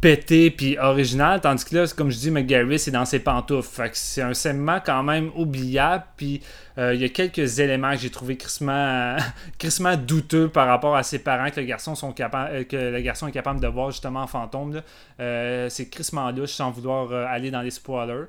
pété 0.01 0.49
puis 0.49 0.77
original, 0.77 1.41
tandis 1.41 1.65
que 1.65 1.75
là, 1.75 1.85
comme 1.95 2.09
je 2.09 2.17
dis, 2.17 2.31
McGarry, 2.31 2.79
c'est 2.79 2.91
dans 2.91 3.05
ses 3.05 3.19
pantoufles. 3.19 3.89
C'est 3.93 4.21
un 4.21 4.33
segment 4.33 4.79
quand 4.83 5.03
même 5.03 5.29
oubliable, 5.35 6.05
puis 6.17 6.41
euh, 6.77 6.95
il 6.95 7.01
y 7.01 7.03
a 7.03 7.09
quelques 7.09 7.59
éléments 7.59 7.91
que 7.91 7.99
j'ai 7.99 8.09
trouvé 8.09 8.37
crissement, 8.37 9.17
douteux 9.97 10.47
par 10.47 10.67
rapport 10.67 10.95
à 10.95 11.03
ses 11.03 11.19
parents 11.19 11.49
que 11.51 11.59
le 11.59 11.65
garçon, 11.65 11.93
sont 11.95 12.15
euh, 12.19 12.63
que 12.63 12.75
le 12.75 13.01
garçon 13.01 13.27
est 13.27 13.31
capable 13.31 13.59
de 13.59 13.67
voir 13.67 13.91
justement 13.91 14.21
en 14.21 14.27
fantôme. 14.27 14.81
Euh, 15.19 15.67
c'est 15.69 15.89
crissement 15.89 16.31
louche 16.31 16.53
sans 16.53 16.71
vouloir 16.71 17.11
aller 17.27 17.51
dans 17.51 17.61
les 17.61 17.71
spoilers. 17.71 18.25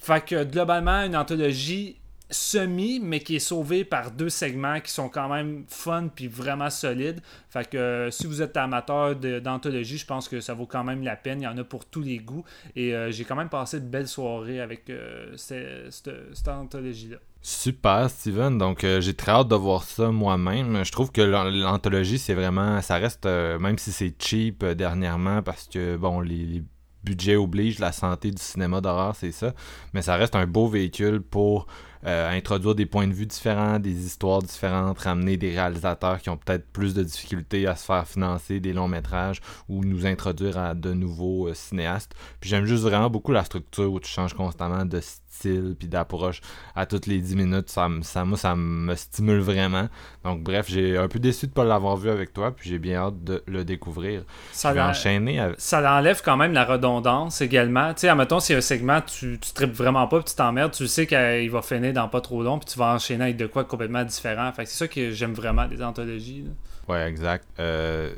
Fait 0.00 0.24
que 0.24 0.44
globalement, 0.44 1.02
une 1.04 1.16
anthologie 1.16 2.00
semi, 2.30 3.00
mais 3.00 3.20
qui 3.20 3.36
est 3.36 3.40
sauvé 3.40 3.84
par 3.84 4.10
deux 4.12 4.30
segments 4.30 4.80
qui 4.80 4.92
sont 4.92 5.08
quand 5.08 5.28
même 5.28 5.64
fun 5.68 6.08
puis 6.14 6.28
vraiment 6.28 6.70
solides. 6.70 7.20
Fait 7.50 7.68
que 7.68 7.76
euh, 7.76 8.10
si 8.10 8.26
vous 8.26 8.40
êtes 8.42 8.56
amateur 8.56 9.16
d'anthologie, 9.16 9.98
je 9.98 10.06
pense 10.06 10.28
que 10.28 10.40
ça 10.40 10.54
vaut 10.54 10.66
quand 10.66 10.84
même 10.84 11.02
la 11.02 11.16
peine. 11.16 11.40
Il 11.40 11.44
y 11.44 11.48
en 11.48 11.58
a 11.58 11.64
pour 11.64 11.84
tous 11.84 12.02
les 12.02 12.18
goûts. 12.18 12.44
Et 12.76 12.94
euh, 12.94 13.10
j'ai 13.10 13.24
quand 13.24 13.36
même 13.36 13.48
passé 13.48 13.80
de 13.80 13.86
belles 13.86 14.08
soirées 14.08 14.60
avec 14.60 14.88
euh, 14.90 15.36
cette, 15.36 16.48
anthologie-là. 16.48 17.16
Super, 17.42 18.08
Steven. 18.10 18.58
Donc, 18.58 18.84
j'ai 19.00 19.14
très 19.14 19.32
hâte 19.32 19.48
de 19.48 19.54
voir 19.54 19.84
ça 19.84 20.10
moi-même. 20.10 20.84
Je 20.84 20.92
trouve 20.92 21.10
que 21.10 21.22
l'anthologie, 21.22 22.18
c'est 22.18 22.34
vraiment. 22.34 22.82
Ça 22.82 22.96
reste, 22.96 23.24
même 23.24 23.78
si 23.78 23.92
c'est 23.92 24.14
cheap 24.18 24.62
dernièrement, 24.62 25.42
parce 25.42 25.66
que, 25.66 25.96
bon, 25.96 26.20
les 26.20 26.62
budgets 27.04 27.36
obligent, 27.36 27.80
la 27.80 27.92
santé 27.92 28.30
du 28.30 28.42
cinéma 28.42 28.80
d'horreur, 28.80 29.16
c'est 29.16 29.32
ça. 29.32 29.54
Mais 29.94 30.02
ça 30.02 30.16
reste 30.16 30.34
un 30.34 30.46
beau 30.46 30.68
véhicule 30.68 31.20
pour 31.20 31.66
euh, 32.06 32.30
introduire 32.30 32.74
des 32.74 32.86
points 32.86 33.06
de 33.06 33.12
vue 33.12 33.26
différents, 33.26 33.78
des 33.78 34.06
histoires 34.06 34.40
différentes, 34.40 34.98
ramener 35.00 35.36
des 35.36 35.50
réalisateurs 35.50 36.20
qui 36.20 36.30
ont 36.30 36.38
peut-être 36.38 36.66
plus 36.72 36.94
de 36.94 37.02
difficultés 37.02 37.66
à 37.66 37.76
se 37.76 37.84
faire 37.84 38.08
financer 38.08 38.58
des 38.58 38.72
longs 38.72 38.88
métrages 38.88 39.40
ou 39.68 39.84
nous 39.84 40.06
introduire 40.06 40.56
à 40.56 40.74
de 40.74 40.94
nouveaux 40.94 41.48
euh, 41.48 41.54
cinéastes. 41.54 42.14
Puis 42.40 42.48
j'aime 42.48 42.64
juste 42.64 42.84
vraiment 42.84 43.10
beaucoup 43.10 43.32
la 43.32 43.44
structure 43.44 43.92
où 43.92 44.00
tu 44.00 44.08
changes 44.08 44.34
constamment 44.34 44.86
de 44.86 45.00
style 45.00 45.29
puis 45.40 45.88
d'approche 45.88 46.40
à 46.74 46.86
toutes 46.86 47.06
les 47.06 47.20
10 47.20 47.36
minutes. 47.36 47.70
Ça, 47.70 47.88
ça, 48.02 48.24
moi, 48.24 48.36
ça 48.36 48.54
me 48.56 48.94
stimule 48.94 49.40
vraiment. 49.40 49.88
Donc, 50.24 50.42
bref, 50.42 50.66
j'ai 50.68 50.96
un 50.96 51.08
peu 51.08 51.18
déçu 51.18 51.46
de 51.46 51.50
ne 51.52 51.54
pas 51.54 51.64
l'avoir 51.64 51.96
vu 51.96 52.10
avec 52.10 52.32
toi, 52.32 52.54
puis 52.54 52.68
j'ai 52.70 52.78
bien 52.78 52.96
hâte 52.96 53.24
de 53.24 53.42
le 53.46 53.64
découvrir. 53.64 54.24
Ça, 54.52 54.74
enchaîner 54.88 55.40
ça 55.58 55.98
enlève 55.98 56.22
quand 56.24 56.36
même 56.36 56.52
la 56.52 56.64
redondance 56.64 57.40
également. 57.40 57.92
Tu 57.94 58.00
sais, 58.00 58.08
admettons, 58.08 58.40
si 58.40 58.54
un 58.54 58.60
segment, 58.60 59.00
tu, 59.00 59.38
tu 59.40 59.52
tripes 59.52 59.72
vraiment 59.72 60.06
pas, 60.06 60.18
puis 60.18 60.30
tu 60.30 60.34
t'emmerdes, 60.34 60.72
tu 60.72 60.86
sais 60.86 61.06
qu'il 61.06 61.50
va 61.50 61.62
finir 61.62 61.92
dans 61.92 62.08
pas 62.08 62.20
trop 62.20 62.42
long, 62.42 62.58
puis 62.58 62.72
tu 62.72 62.78
vas 62.78 62.94
enchaîner 62.94 63.24
avec 63.24 63.36
de 63.36 63.46
quoi 63.46 63.64
complètement 63.64 64.04
différent. 64.04 64.50
Fait 64.52 64.66
c'est 64.66 64.76
ça 64.76 64.88
que 64.88 65.10
j'aime 65.10 65.32
vraiment 65.32 65.66
des 65.66 65.82
anthologies. 65.82 66.44
Ouais, 66.88 67.06
exact. 67.08 67.46
Euh, 67.58 68.12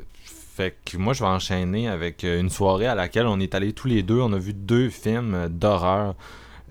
fait 0.55 0.75
que 0.85 0.97
moi, 0.97 1.13
je 1.13 1.23
vais 1.23 1.29
enchaîner 1.29 1.87
avec 1.87 2.23
une 2.23 2.49
soirée 2.49 2.87
à 2.87 2.95
laquelle 2.95 3.25
on 3.25 3.39
est 3.39 3.55
allés 3.55 3.73
tous 3.73 3.87
les 3.87 4.03
deux. 4.03 4.19
On 4.19 4.33
a 4.33 4.37
vu 4.37 4.53
deux 4.53 4.89
films 4.89 5.47
d'horreur 5.49 6.15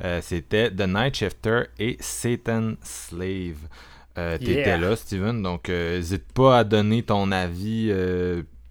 euh, 0.04 0.20
c'était 0.22 0.70
The 0.70 0.86
Night 0.86 1.16
Shifter 1.16 1.62
et 1.78 1.96
Satan 2.00 2.74
Slave. 2.82 3.68
Euh, 4.18 4.36
T'étais 4.36 4.76
là, 4.76 4.94
Steven, 4.96 5.42
donc 5.42 5.68
n'hésite 5.68 6.22
euh, 6.22 6.34
pas 6.34 6.58
à 6.58 6.64
donner 6.64 7.02
ton 7.02 7.32
avis, 7.32 7.92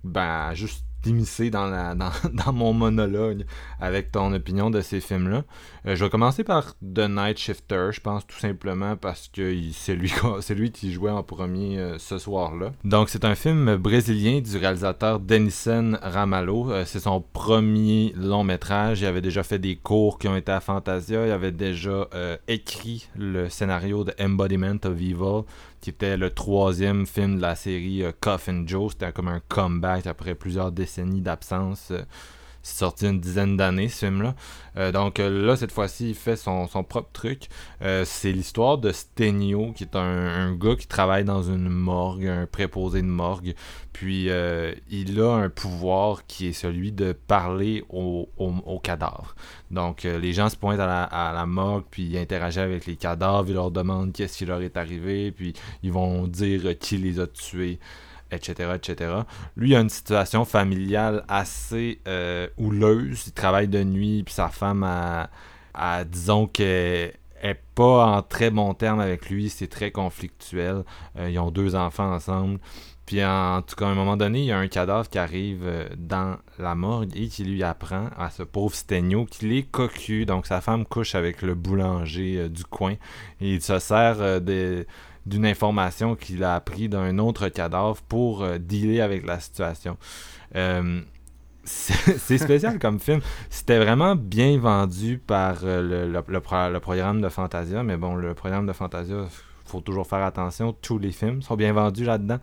ben, 0.04 0.54
juste 0.54 0.86
t'immiscer 1.02 1.50
dans, 1.52 1.96
dans, 1.96 2.54
mon 2.54 2.74
monologue 2.74 3.46
avec 3.80 4.12
ton 4.12 4.34
opinion 4.34 4.70
de 4.70 4.82
ces 4.82 5.00
films-là. 5.00 5.44
Euh, 5.86 5.96
je 5.96 6.04
vais 6.04 6.10
commencer 6.10 6.44
par 6.44 6.76
The 6.82 7.10
Night 7.10 7.38
Shifter, 7.38 7.90
je 7.92 8.02
pense 8.02 8.26
tout 8.28 8.38
simplement 8.38 8.96
parce 8.96 9.28
que 9.28 9.56
c'est 9.74 9.96
lui, 9.96 10.12
lui 10.50 10.72
qui 10.72 10.92
jouait 10.92 11.12
en 11.12 11.24
premier 11.24 11.80
euh, 11.80 11.98
ce 11.98 12.18
soir-là. 12.18 12.72
Donc 12.84 13.10
c'est 13.10 13.26
un 13.26 13.36
film 13.36 13.76
brésilien 13.78 14.42
du 14.42 14.58
réalisateur 14.58 15.20
Denison 15.20 15.98
Ramalho. 16.02 16.72
Euh, 16.72 16.84
c'est 16.86 17.00
son 17.00 17.22
premier 17.22 18.14
long 18.16 18.44
métrage. 18.44 19.02
Il 19.02 19.06
avait 19.06 19.22
déjà 19.22 19.44
fait 19.44 19.60
des 19.60 19.76
cours 19.76 20.20
qui 20.20 20.28
ont 20.28 20.36
été 20.36 20.52
à 20.52 20.60
Fantasia. 20.60 21.26
Il 21.26 21.32
avait 21.32 21.52
déjà 21.52 22.10
écrit 22.48 23.08
le 23.16 23.50
scénario 23.50 24.04
de 24.04 24.14
Embodiment 24.20 24.78
of 24.86 24.94
Evil 24.94 25.44
qui 25.82 25.90
était 25.90 26.16
le 26.16 26.30
troisième 26.30 27.06
film 27.06 27.38
de 27.38 27.42
la 27.42 27.56
série 27.56 28.04
Coffin 28.22 28.64
Joe. 28.66 28.92
C'était 28.94 29.12
comme 29.12 29.28
un 29.28 29.42
comeback 29.48 30.08
après 30.08 30.36
plusieurs 30.36 30.72
décennies 30.72 31.22
d'absence. 31.22 31.92
C'est 32.64 32.78
sorti 32.78 33.08
une 33.08 33.20
dizaine 33.20 33.58
d'années, 33.58 33.90
ce 33.90 34.06
film-là. 34.06 34.36
Euh, 34.78 34.92
donc 34.92 35.20
euh, 35.20 35.46
là, 35.46 35.56
cette 35.56 35.72
fois-ci, 35.72 36.10
il 36.10 36.16
fait 36.16 36.36
son, 36.36 36.68
propre 36.88 37.10
truc. 37.12 37.50
Euh, 37.82 38.04
c'est 38.06 38.32
l'histoire 38.32 38.78
de 38.78 38.92
Stenio, 38.92 39.72
qui 39.74 39.84
est 39.84 39.96
un, 39.96 40.54
gars 40.54 40.76
qui 40.76 40.88
travaille 40.88 41.24
dans 41.24 41.42
une 41.42 41.70
morgue, 41.70 42.28
un 42.28 42.46
préposé 42.46 43.02
de 43.02 43.08
morgue. 43.08 43.56
Puis 43.94 44.30
il 44.90 45.22
a 45.22 45.34
un 45.34 45.50
pouvoir 45.50 46.26
qui 46.26 46.48
est 46.48 46.54
celui 46.54 46.92
de 46.92 47.14
parler 47.14 47.84
aux 47.90 48.30
au, 48.38 48.80
cadavres. 48.80 49.36
Donc 49.70 50.04
les 50.04 50.34
gens 50.34 50.50
se 50.50 50.56
pointent 50.56 50.80
à 50.80 50.88
la, 50.88 51.04
à 51.04 51.34
la 51.34 51.46
morgue, 51.46 51.84
puis 51.92 52.04
ils 52.04 52.18
interagissent 52.18 52.60
avec 52.60 52.86
les 52.86 52.96
cadavres, 52.96 53.50
ils 53.50 53.54
leur 53.54 53.70
demandent 53.70 54.12
qu'est-ce 54.12 54.40
qui 54.40 54.46
leur 54.46 54.62
est 54.62 54.78
arrivé, 54.78 55.32
puis 55.32 55.54
ils 55.84 55.92
vont 55.92 56.28
dire 56.28 56.78
qui 56.80 56.98
les 56.98 57.20
a 57.20 57.28
tués 57.28 57.80
etc., 58.32 58.72
etc. 58.76 59.14
Lui, 59.56 59.72
il 59.72 59.76
a 59.76 59.80
une 59.80 59.90
situation 59.90 60.46
familiale 60.46 61.24
assez 61.28 62.00
euh, 62.08 62.48
houleuse. 62.58 63.28
Il 63.28 63.34
travaille 63.34 63.68
de 63.68 63.84
nuit, 63.84 64.24
puis 64.24 64.34
sa 64.34 64.50
femme 64.50 64.84
a, 64.84 65.30
disons 66.06 66.48
qu'elle 66.48 67.14
est 67.42 67.62
pas 67.76 68.06
en 68.06 68.22
très 68.22 68.50
bon 68.50 68.74
terme 68.74 69.00
avec 69.00 69.30
lui, 69.30 69.50
c'est 69.50 69.68
très 69.68 69.92
conflictuel. 69.92 70.84
Euh, 71.18 71.30
ils 71.30 71.40
ont 71.40 71.52
deux 71.52 71.76
enfants 71.76 72.14
ensemble. 72.14 72.60
Puis 73.06 73.26
en, 73.26 73.62
tout 73.62 73.76
cas, 73.76 73.88
à 73.88 73.90
un 73.90 73.96
moment 73.96 74.16
donné, 74.16 74.40
il 74.40 74.46
y 74.46 74.52
a 74.52 74.58
un 74.58 74.68
cadavre 74.68 75.10
qui 75.10 75.18
arrive 75.18 75.64
euh, 75.66 75.90
dans 75.98 76.38
la 76.60 76.76
morgue 76.76 77.12
et 77.16 77.28
qui 77.28 77.44
lui 77.44 77.62
apprend 77.64 78.08
à 78.18 78.30
ce 78.30 78.44
pauvre 78.44 78.74
Stegno 78.74 79.26
qu'il 79.26 79.52
est 79.52 79.64
cocu. 79.64 80.26
Donc 80.26 80.46
sa 80.46 80.62
femme 80.62 80.86
couche 80.86 81.16
avec 81.16 81.42
le 81.42 81.56
boulanger 81.56 82.48
du 82.48 82.64
coin 82.64 82.94
et 83.42 83.56
il 83.56 83.62
se 83.62 83.80
sert 83.80 84.40
des 84.40 84.86
d'une 85.26 85.46
information 85.46 86.16
qu'il 86.16 86.44
a 86.44 86.56
appris 86.56 86.90
d'un 86.90 87.18
autre 87.20 87.50
cadavre 87.50 88.02
pour 88.08 88.44
euh, 88.44 88.58
dealer 88.58 89.02
avec 89.02 89.26
la 89.26 89.40
situation. 89.40 89.98
Euh, 90.56 91.02
c'est 91.64 92.38
spécial 92.38 92.80
comme 92.80 93.00
film. 93.00 93.22
C'était 93.50 93.78
vraiment 93.78 94.16
bien 94.16 94.58
vendu 94.58 95.20
par 95.20 95.60
euh, 95.64 96.08
le, 96.08 96.24
le, 96.28 96.80
programme 96.80 97.22
de 97.22 97.30
Fantasia, 97.30 97.84
mais 97.84 97.98
bon, 97.98 98.16
le 98.16 98.34
programme 98.34 98.66
de 98.66 98.74
Fantasia, 98.74 99.28
faut 99.72 99.82
toujours 99.82 100.08
faire 100.08 100.24
attention. 100.24 100.74
Tous 100.82 101.00
les 101.00 101.12
films 101.12 101.42
sont 101.42 101.56
bien 101.56 101.74
vendus 101.74 102.06
là-dedans. 102.06 102.40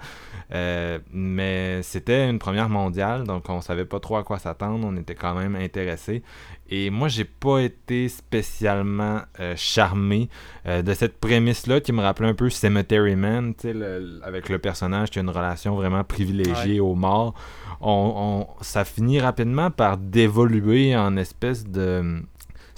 mais 1.12 1.82
c'était 1.82 2.28
une 2.28 2.38
première 2.38 2.68
mondiale, 2.68 3.24
donc 3.24 3.48
on 3.48 3.60
savait 3.60 3.84
pas 3.84 4.00
trop 4.00 4.16
à 4.16 4.24
quoi 4.24 4.38
s'attendre. 4.38 4.86
On 4.86 4.96
était 4.96 5.14
quand 5.14 5.34
même 5.34 5.56
intéressés. 5.56 6.22
Et 6.70 6.90
moi, 6.90 7.08
j'ai 7.08 7.24
pas 7.24 7.60
été 7.60 8.08
spécialement 8.08 9.20
euh, 9.40 9.54
charmé 9.56 10.28
euh, 10.66 10.82
de 10.82 10.92
cette 10.92 11.18
prémisse-là 11.18 11.80
qui 11.80 11.92
me 11.92 12.02
rappelait 12.02 12.28
un 12.28 12.34
peu 12.34 12.50
Cemetery 12.50 13.16
Man, 13.16 13.54
le, 13.64 14.20
avec 14.22 14.50
le 14.50 14.58
personnage 14.58 15.10
qui 15.10 15.18
a 15.18 15.22
une 15.22 15.30
relation 15.30 15.76
vraiment 15.76 16.04
privilégiée 16.04 16.80
aux 16.80 16.94
morts. 16.94 17.34
On, 17.80 18.46
ça 18.60 18.84
finit 18.84 19.18
rapidement 19.20 19.70
par 19.70 19.96
dévoluer 19.96 20.94
en 20.96 21.16
espèce 21.16 21.66
de. 21.66 22.22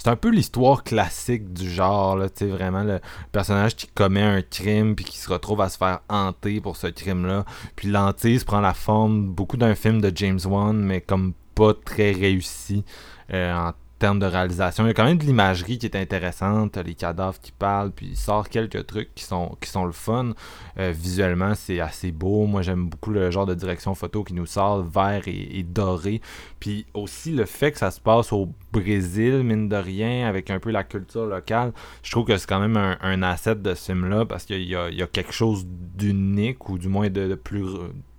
C'est 0.03 0.09
un 0.09 0.15
peu 0.15 0.29
l'histoire 0.29 0.83
classique 0.83 1.53
du 1.53 1.69
genre, 1.69 2.15
là, 2.15 2.27
tu 2.27 2.47
vraiment 2.47 2.81
le 2.81 2.99
personnage 3.31 3.75
qui 3.75 3.85
commet 3.85 4.23
un 4.23 4.41
crime 4.41 4.95
puis 4.95 5.05
qui 5.05 5.19
se 5.19 5.29
retrouve 5.29 5.61
à 5.61 5.69
se 5.69 5.77
faire 5.77 5.99
hanter 6.09 6.59
pour 6.59 6.75
ce 6.75 6.87
crime-là. 6.87 7.45
Puis 7.75 7.87
l'antise 7.87 8.43
prend 8.43 8.61
la 8.61 8.73
forme 8.73 9.27
beaucoup 9.27 9.57
d'un 9.57 9.75
film 9.75 10.01
de 10.01 10.11
James 10.15 10.39
Wan, 10.43 10.75
mais 10.75 11.01
comme 11.01 11.33
pas 11.53 11.75
très 11.75 12.13
réussi. 12.13 12.83
Euh, 13.31 13.71
termes 14.01 14.19
de 14.19 14.25
réalisation. 14.25 14.83
Il 14.83 14.87
y 14.87 14.89
a 14.89 14.93
quand 14.95 15.05
même 15.05 15.19
de 15.19 15.25
l'imagerie 15.25 15.77
qui 15.77 15.85
est 15.85 15.95
intéressante, 15.95 16.75
les 16.77 16.95
cadavres 16.95 17.39
qui 17.39 17.51
parlent, 17.51 17.91
puis 17.91 18.07
il 18.07 18.17
sort 18.17 18.49
quelques 18.49 18.87
trucs 18.87 19.13
qui 19.13 19.23
sont, 19.23 19.55
qui 19.61 19.69
sont 19.69 19.85
le 19.85 19.91
fun. 19.91 20.31
Euh, 20.79 20.91
visuellement, 20.91 21.53
c'est 21.53 21.79
assez 21.79 22.11
beau. 22.11 22.47
Moi, 22.47 22.63
j'aime 22.63 22.89
beaucoup 22.89 23.11
le 23.11 23.29
genre 23.29 23.45
de 23.45 23.53
direction 23.53 23.93
photo 23.93 24.23
qui 24.23 24.33
nous 24.33 24.47
sort 24.47 24.81
vert 24.81 25.21
et, 25.27 25.63
doré. 25.63 26.19
Puis 26.59 26.87
aussi 26.95 27.31
le 27.31 27.45
fait 27.45 27.71
que 27.71 27.77
ça 27.77 27.91
se 27.91 28.01
passe 28.01 28.33
au 28.33 28.49
Brésil, 28.71 29.43
mine 29.43 29.69
de 29.69 29.75
rien, 29.75 30.27
avec 30.27 30.49
un 30.49 30.59
peu 30.59 30.71
la 30.71 30.83
culture 30.83 31.27
locale. 31.27 31.71
Je 32.01 32.09
trouve 32.09 32.25
que 32.25 32.35
c'est 32.37 32.49
quand 32.49 32.59
même 32.59 32.77
un, 32.77 33.21
asset 33.21 33.55
de 33.55 33.75
ce 33.75 33.91
film-là 33.91 34.25
parce 34.25 34.45
qu'il 34.45 34.63
y, 34.63 34.75
a, 34.75 35.07
quelque 35.11 35.31
chose 35.31 35.63
d'unique 35.67 36.69
ou 36.69 36.79
du 36.79 36.87
moins 36.87 37.11
de 37.11 37.35
plus 37.35 37.67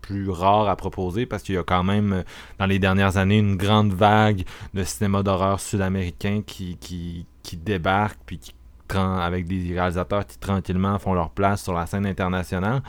plus 0.02 0.28
rare 0.28 0.68
à 0.68 0.76
proposer 0.76 1.24
parce 1.24 1.42
qu'il 1.42 1.54
y 1.54 1.58
a 1.58 1.62
quand 1.62 1.84
même 1.84 2.12
euh, 2.12 2.22
dans 2.58 2.66
les 2.66 2.78
dernières 2.78 3.16
années 3.16 3.38
une 3.38 3.56
grande 3.56 3.94
vague 3.94 4.42
de 4.74 4.84
cinéma 4.84 5.22
d'horreur 5.22 5.60
sud-américain 5.60 6.42
qui, 6.46 6.76
qui, 6.78 7.26
débarque 7.56 8.18
puis 8.26 8.38
qui 8.38 8.54
avec 8.94 9.46
des 9.46 9.72
réalisateurs 9.72 10.26
qui 10.26 10.38
tranquillement 10.38 10.98
font 10.98 11.14
leur 11.14 11.30
place 11.30 11.62
sur 11.62 11.72
la 11.72 11.86
scène 11.86 12.04
internationale. 12.04 12.82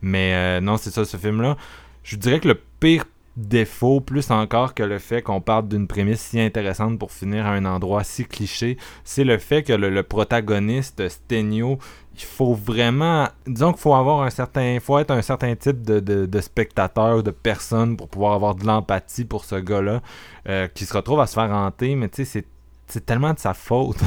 Mais 0.00 0.32
euh, 0.34 0.60
non, 0.62 0.78
c'est 0.78 0.90
ça, 0.90 1.04
ce 1.04 1.18
film-là. 1.18 1.58
Je 2.02 2.16
dirais 2.16 2.40
que 2.40 2.48
le 2.48 2.58
pire 2.80 3.04
défaut, 3.36 4.00
plus 4.00 4.30
encore 4.30 4.74
que 4.74 4.82
le 4.82 4.98
fait 4.98 5.22
qu'on 5.22 5.40
parle 5.40 5.68
d'une 5.68 5.86
prémisse 5.86 6.20
si 6.20 6.40
intéressante 6.40 6.98
pour 6.98 7.12
finir 7.12 7.46
à 7.46 7.50
un 7.50 7.64
endroit 7.64 8.04
si 8.04 8.24
cliché, 8.24 8.76
c'est 9.04 9.24
le 9.24 9.38
fait 9.38 9.62
que 9.62 9.72
le, 9.72 10.02
protagoniste, 10.02 11.08
Stenio, 11.08 11.78
il 12.20 12.26
faut 12.26 12.54
vraiment. 12.54 13.28
Disons 13.46 13.72
qu'il 13.72 13.80
faut 13.80 13.94
avoir 13.94 14.22
un 14.22 14.30
certain. 14.30 14.78
faut 14.80 14.98
être 14.98 15.10
un 15.10 15.22
certain 15.22 15.54
type 15.54 15.82
de, 15.82 16.40
spectateur, 16.40 17.22
de 17.22 17.30
personne 17.30 17.96
pour 17.96 18.08
pouvoir 18.08 18.34
avoir 18.34 18.54
de 18.54 18.66
l'empathie 18.66 19.24
pour 19.24 19.44
ce 19.44 19.56
gars-là 19.56 20.02
euh, 20.48 20.68
qui 20.68 20.84
se 20.84 20.94
retrouve 20.94 21.20
à 21.20 21.26
se 21.26 21.34
faire 21.34 21.50
hanter, 21.50 21.94
mais 21.94 22.08
tu 22.08 22.24
sais, 22.24 22.44
c'est 22.86 23.06
tellement 23.06 23.32
de 23.32 23.38
sa 23.38 23.54
faute. 23.54 23.98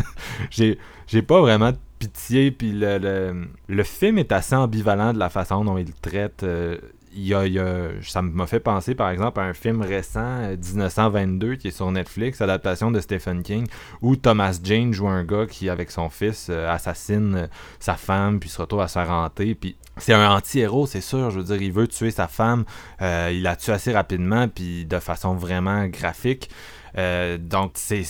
j'ai, 0.50 0.78
j'ai 1.06 1.22
pas 1.22 1.40
vraiment 1.40 1.72
de 1.72 1.78
pitié, 1.98 2.50
puis 2.50 2.72
le, 2.72 2.98
le, 2.98 3.48
le, 3.68 3.82
film 3.84 4.18
est 4.18 4.32
assez 4.32 4.54
ambivalent 4.54 5.12
de 5.12 5.18
la 5.18 5.28
façon 5.28 5.64
dont 5.64 5.76
il 5.76 5.92
traite. 5.92 6.42
Euh, 6.42 6.78
y 7.12 7.34
a, 7.34 7.90
ça 8.02 8.22
m'a 8.22 8.46
fait 8.46 8.60
penser 8.60 8.94
par 8.94 9.10
exemple 9.10 9.40
à 9.40 9.44
un 9.44 9.52
film 9.52 9.82
récent, 9.82 10.50
1922, 10.50 11.46
euh, 11.46 11.56
qui 11.56 11.68
est 11.68 11.72
sur 11.72 11.90
Netflix, 11.90 12.40
adaptation 12.40 12.90
de 12.90 13.00
Stephen 13.00 13.42
King, 13.42 13.66
où 14.02 14.16
Thomas 14.16 14.58
Jane 14.62 14.92
joue 14.92 15.08
un 15.08 15.24
gars 15.24 15.46
qui, 15.46 15.68
avec 15.68 15.90
son 15.90 16.08
fils, 16.08 16.48
euh, 16.50 16.68
assassine 16.68 17.34
euh, 17.34 17.46
sa 17.78 17.94
femme, 17.94 18.38
puis 18.40 18.48
se 18.48 18.60
retrouve 18.60 18.80
à 18.80 18.88
se 18.88 18.94
faire 18.94 19.10
hanter. 19.10 19.54
Puis 19.54 19.76
c'est 19.96 20.12
un 20.12 20.30
anti-héros, 20.30 20.86
c'est 20.86 21.00
sûr. 21.00 21.30
Je 21.30 21.38
veux 21.38 21.44
dire, 21.44 21.60
il 21.60 21.72
veut 21.72 21.88
tuer 21.88 22.10
sa 22.10 22.28
femme, 22.28 22.64
il 23.00 23.42
la 23.42 23.56
tue 23.56 23.70
assez 23.70 23.92
rapidement, 23.92 24.48
puis 24.48 24.84
de 24.84 24.98
façon 24.98 25.34
vraiment 25.34 25.86
graphique. 25.86 26.50
donc 26.96 27.72
c'est 27.74 28.04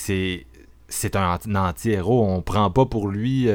c'est 0.92 1.16
un 1.16 1.38
anti-héros. 1.54 2.26
On 2.28 2.42
prend 2.42 2.70
pas 2.70 2.84
pour 2.84 3.08
lui, 3.08 3.48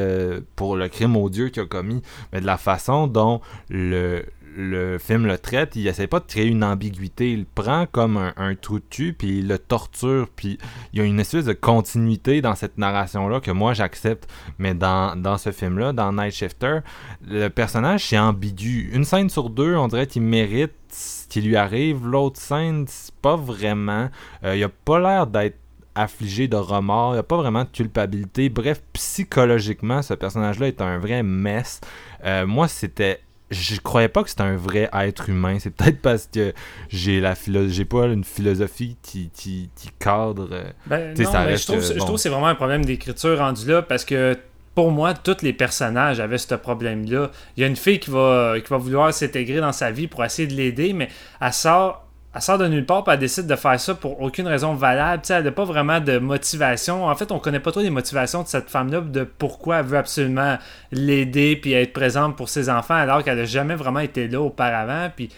pour 0.56 0.76
le 0.76 0.88
crime 0.88 1.16
odieux 1.16 1.50
qu'il 1.50 1.64
a 1.64 1.66
commis, 1.66 2.02
mais 2.34 2.42
de 2.42 2.46
la 2.46 2.58
façon 2.58 3.08
dont 3.08 3.42
le, 3.70 4.26
le 4.56 4.98
film 4.98 5.26
le 5.26 5.38
traite, 5.38 5.76
il 5.76 5.86
essaie 5.88 6.08
pas 6.08 6.20
de 6.20 6.26
créer 6.26 6.48
une 6.48 6.64
ambiguïté. 6.64 7.34
Il 7.34 7.46
prend 7.46 7.86
comme 7.92 8.18
un, 8.18 8.56
trou 8.56 8.80
de 8.80 9.12
puis 9.12 9.40
il 9.40 9.48
le 9.48 9.60
torture, 9.60 10.30
puis 10.36 10.58
il 10.94 11.00
y 11.00 11.02
a 11.02 11.06
une 11.06 11.20
espèce 11.20 11.46
de 11.46 11.54
continuité 11.54 12.42
dans 12.42 12.56
cette 12.56 12.78
narration-là 12.78 13.42
que 13.42 13.52
moi 13.52 13.74
j'accepte. 13.74 14.30
Mais 14.58 14.74
dans, 14.74 15.16
dans 15.20 15.38
ce 15.38 15.52
film-là, 15.52 15.92
dans 15.92 16.14
Night 16.14 16.34
Shifter, 16.34 16.80
le 17.28 17.50
personnage 17.50 18.06
c'est 18.06 18.18
ambigu. 18.18 18.90
Une 18.94 19.04
scène 19.04 19.30
sur 19.30 19.50
deux, 19.50 19.76
on 19.76 19.88
dirait 19.88 20.08
qu'il 20.08 20.22
mérite 20.22 20.74
ce 20.90 21.28
qui 21.28 21.42
lui 21.42 21.58
arrive. 21.58 22.08
L'autre 22.08 22.40
scène, 22.40 22.86
c'est 22.88 23.14
pas 23.16 23.36
vraiment. 23.36 24.10
Euh, 24.44 24.56
il 24.56 24.64
a 24.64 24.70
pas 24.70 25.00
l'air 25.00 25.28
d'être 25.28 25.60
affligé 25.96 26.48
de 26.48 26.58
remords, 26.58 27.12
il 27.12 27.16
n'y 27.16 27.20
a 27.20 27.24
pas 27.24 27.38
vraiment 27.38 27.64
de 27.64 27.70
culpabilité. 27.70 28.50
Bref, 28.50 28.82
psychologiquement, 28.94 30.02
ce 30.02 30.14
personnage-là 30.14 30.68
est 30.68 30.82
un 30.82 30.98
vrai 30.98 31.24
mess. 31.24 31.80
Euh, 32.26 32.46
moi, 32.46 32.68
c'était 32.68 33.22
je 33.52 33.80
croyais 33.80 34.10
pas 34.10 34.24
que 34.24 34.30
c'était 34.30 34.42
un 34.42 34.56
vrai 34.56 34.90
être 34.94 35.30
humain. 35.30 35.58
C'est 35.60 35.70
peut-être 35.70 36.02
parce 36.02 36.28
que 36.32 36.54
j'ai 36.90 37.20
la 37.20 37.36
j'ai 37.68 37.86
pas 37.86 38.06
une 38.06 38.24
philosophie 38.24 38.98
qui, 39.04 39.30
qui, 39.34 39.70
cadre. 40.00 40.50
Euh, 40.52 40.64
ben, 40.88 41.16
je 41.16 41.66
trouve, 41.66 41.82
je 41.82 41.98
trouve 41.98 42.16
que 42.16 42.22
c'est 42.22 42.30
vraiment 42.30 42.48
un 42.48 42.56
problème 42.56 42.86
d'écriture 42.86 43.38
rendu 43.38 43.70
là 43.70 43.82
parce 43.82 44.06
que 44.06 44.38
pour 44.74 44.92
moi, 44.92 45.14
tous 45.14 45.42
les 45.42 45.54
personnages 45.54 46.20
avaient 46.20 46.38
ce 46.38 46.54
problème-là. 46.54 47.32
Il 47.56 47.62
y 47.62 47.64
a 47.64 47.68
une 47.68 47.78
fille 47.78 48.00
qui 48.00 48.12
va, 48.12 48.56
qui 48.60 48.70
va 48.70 48.78
vouloir 48.78 49.14
s'intégrer 49.14 49.62
dans 49.62 49.72
sa 49.72 49.90
vie 49.90 50.08
pour 50.08 50.24
essayer 50.24 50.48
de 50.48 50.54
l'aider, 50.54 50.92
mais 50.92 51.08
elle 51.40 51.54
sort 51.54 52.05
elle 52.36 52.42
sort 52.42 52.58
de 52.58 52.68
nulle 52.68 52.86
part 52.86 53.06
elle 53.08 53.18
décide 53.18 53.48
de 53.48 53.56
faire 53.56 53.80
ça 53.80 53.96
pour 53.96 54.22
aucune 54.22 54.46
raison 54.46 54.74
valable. 54.74 55.24
elle 55.30 55.46
n'a 55.46 55.52
pas 55.52 55.64
vraiment 55.64 56.02
de 56.02 56.18
motivation. 56.18 57.08
En 57.08 57.16
fait, 57.16 57.32
on 57.32 57.40
connaît 57.40 57.62
pas 57.62 57.72
trop 57.72 57.80
les 57.80 57.90
motivations 57.90 58.44
de 58.44 58.48
cette 58.50 58.70
femme-là, 58.70 59.00
de 59.00 59.24
pourquoi 59.24 59.78
elle 59.78 59.86
veut 59.86 59.98
absolument 59.98 60.58
l'aider 60.92 61.56
puis 61.56 61.72
être 61.72 61.94
présente 61.94 62.36
pour 62.36 62.50
ses 62.50 62.70
enfants 62.70 62.96
alors 62.96 63.24
qu'elle 63.24 63.38
n'a 63.38 63.46
jamais 63.46 63.76
vraiment 63.76 64.02
été 64.02 64.28
là 64.28 64.42
auparavant. 64.42 65.10
Puis 65.16 65.30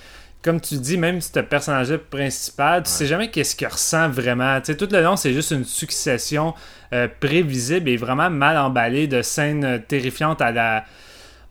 comme 0.41 0.59
tu 0.59 0.77
dis, 0.77 0.97
même 0.97 1.21
ce 1.21 1.39
personnage 1.39 1.95
principal, 1.97 2.81
tu 2.81 2.89
sais 2.89 3.05
jamais 3.05 3.29
qu'est-ce 3.29 3.55
qu'il 3.55 3.67
ressent 3.67 4.09
vraiment. 4.09 4.59
Tu 4.61 4.67
sais, 4.67 4.77
tout 4.77 4.89
le 4.91 5.03
long, 5.03 5.15
c'est 5.15 5.33
juste 5.33 5.51
une 5.51 5.65
succession 5.65 6.55
euh, 6.93 7.07
prévisible 7.19 7.89
et 7.89 7.97
vraiment 7.97 8.31
mal 8.31 8.57
emballée 8.57 9.07
de 9.07 9.21
scènes 9.21 9.83
terrifiantes 9.87 10.41
à 10.41 10.51
la 10.51 10.83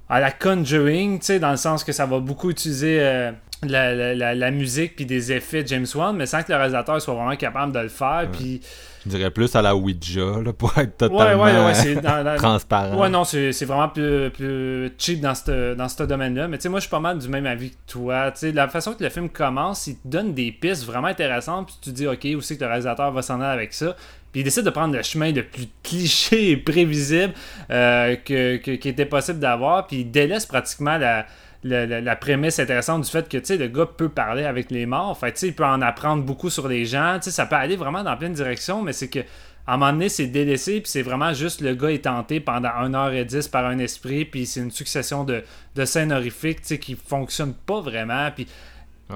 à 0.09 0.21
la 0.21 0.31
Conjuring, 0.31 1.19
tu 1.19 1.27
sais, 1.27 1.39
dans 1.41 1.51
le 1.51 1.57
sens 1.57 1.83
que 1.83 1.93
ça 1.93 2.07
va 2.07 2.21
beaucoup 2.21 2.51
utiliser 2.51 3.01
euh, 3.01 3.33
la, 3.62 4.51
musique 4.51 4.97
puis 4.97 5.07
des 5.07 5.33
effets 5.33 5.62
de 5.62 5.69
James 5.69 5.87
Wan, 5.95 6.16
mais 6.16 6.27
sans 6.27 6.42
que 6.42 6.53
le 6.53 6.57
réalisateur 6.57 7.01
soit 7.01 7.14
vraiment 7.14 7.37
capable 7.37 7.73
de 7.73 7.81
le 7.81 7.88
faire. 7.88 8.29
Puis 8.33 8.61
je 9.07 9.11
dirais 9.11 9.31
plus 9.31 9.55
à 9.55 9.62
la 9.62 9.77
Ouija, 9.77 10.40
là, 10.45 10.53
pour 10.53 10.77
être 10.79 10.97
totalement 10.97 11.45
ouais, 11.45 12.37
transparent. 12.37 13.01
Ouais, 13.01 13.09
non, 13.09 13.23
c'est 13.23 13.64
vraiment 13.64 13.88
plus, 13.88 14.31
plus 14.31 14.90
cheap 14.99 15.21
dans 15.21 15.35
ce 15.35 15.75
dans 15.75 16.07
domaine-là. 16.07 16.49
Mais 16.49 16.59
tu 16.59 16.64
sais, 16.64 16.69
moi, 16.69 16.81
je 16.81 16.85
suis 16.85 16.90
pas 16.90 16.99
mal 17.01 17.19
du 17.19 17.29
même 17.29 17.47
avis 17.47 17.71
que 17.71 17.77
toi. 17.87 18.33
La 18.42 18.66
façon 18.69 18.95
que 18.95 19.05
le 19.05 19.11
film 19.11 19.29
commence, 19.29 19.87
il 19.87 19.97
te 19.97 20.09
donne 20.09 20.35
des 20.35 20.51
pistes 20.51 20.85
vraiment 20.85 21.07
intéressantes, 21.07 21.69
puis 21.69 21.77
tu 21.81 21.90
te 21.90 21.95
dis, 21.95 22.07
OK, 22.09 22.27
où 22.37 22.40
c'est 22.40 22.57
que 22.57 22.62
le 22.62 22.66
réalisateur 22.66 23.12
va 23.12 23.23
s'en 23.23 23.40
aller 23.40 23.53
avec 23.53 23.75
ça? 23.75 23.95
Puis 24.33 24.40
il 24.40 24.45
décide 24.45 24.64
de 24.64 24.71
prendre 24.71 24.95
le 24.95 25.03
chemin 25.03 25.31
le 25.31 25.45
plus 25.45 25.69
cliché 25.85 26.51
et 26.51 26.57
prévisible 26.57 27.33
euh, 27.71 28.16
que, 28.16 28.57
qui 28.57 28.88
était 28.88 29.07
possible 29.07 29.38
d'avoir, 29.38 29.87
puis 29.87 29.99
il 29.99 30.11
délaisse 30.11 30.47
pratiquement 30.47 30.99
la 30.99 31.27
la, 31.64 32.16
prémisse 32.16 32.59
intéressante 32.59 33.03
du 33.03 33.11
fait 33.11 33.29
que 33.29 33.55
le 33.55 33.69
gars 33.69 33.87
peut 33.87 34.09
parler 34.09 34.45
avec 34.45 34.71
les 34.71 34.87
morts. 34.87 35.19
Fait, 35.19 35.40
il 35.42 35.55
peut 35.55 35.64
en 35.64 35.83
apprendre 35.83 36.23
beaucoup 36.23 36.51
sur 36.51 36.69
les 36.69 36.85
gens. 36.85 37.19
Ça 37.21 37.47
peut 37.47 37.57
aller 37.57 37.77
vraiment 37.77 38.03
dans 38.03 38.16
plein 38.16 38.31
de 38.31 38.35
directions, 38.35 38.83
mais 38.83 38.92
c'est 38.92 39.09
que 39.09 39.21
à 39.69 39.75
un 39.75 39.77
moment 39.79 39.92
donné, 39.92 40.09
c'est 40.09 40.29
délaissé, 40.29 40.81
puis 40.81 40.88
c'est 40.88 41.03
vraiment 41.03 41.35
juste 41.35 41.61
le 41.61 41.75
gars 41.75 41.90
est 41.90 42.05
tenté 42.05 42.38
pendant 42.38 42.69
1h10 42.69 43.51
par 43.51 43.66
un 43.66 43.79
esprit, 43.79 44.25
puis 44.25 44.47
c'est 44.47 44.61
une 44.61 44.71
succession 44.71 45.25
de, 45.25 45.42
de 45.75 45.85
scènes 45.85 46.12
horrifiques 46.12 46.62
qui 46.79 46.95
fonctionnent 46.95 47.55
pas 47.66 47.81
vraiment. 47.81 48.31
Puis 48.31 48.47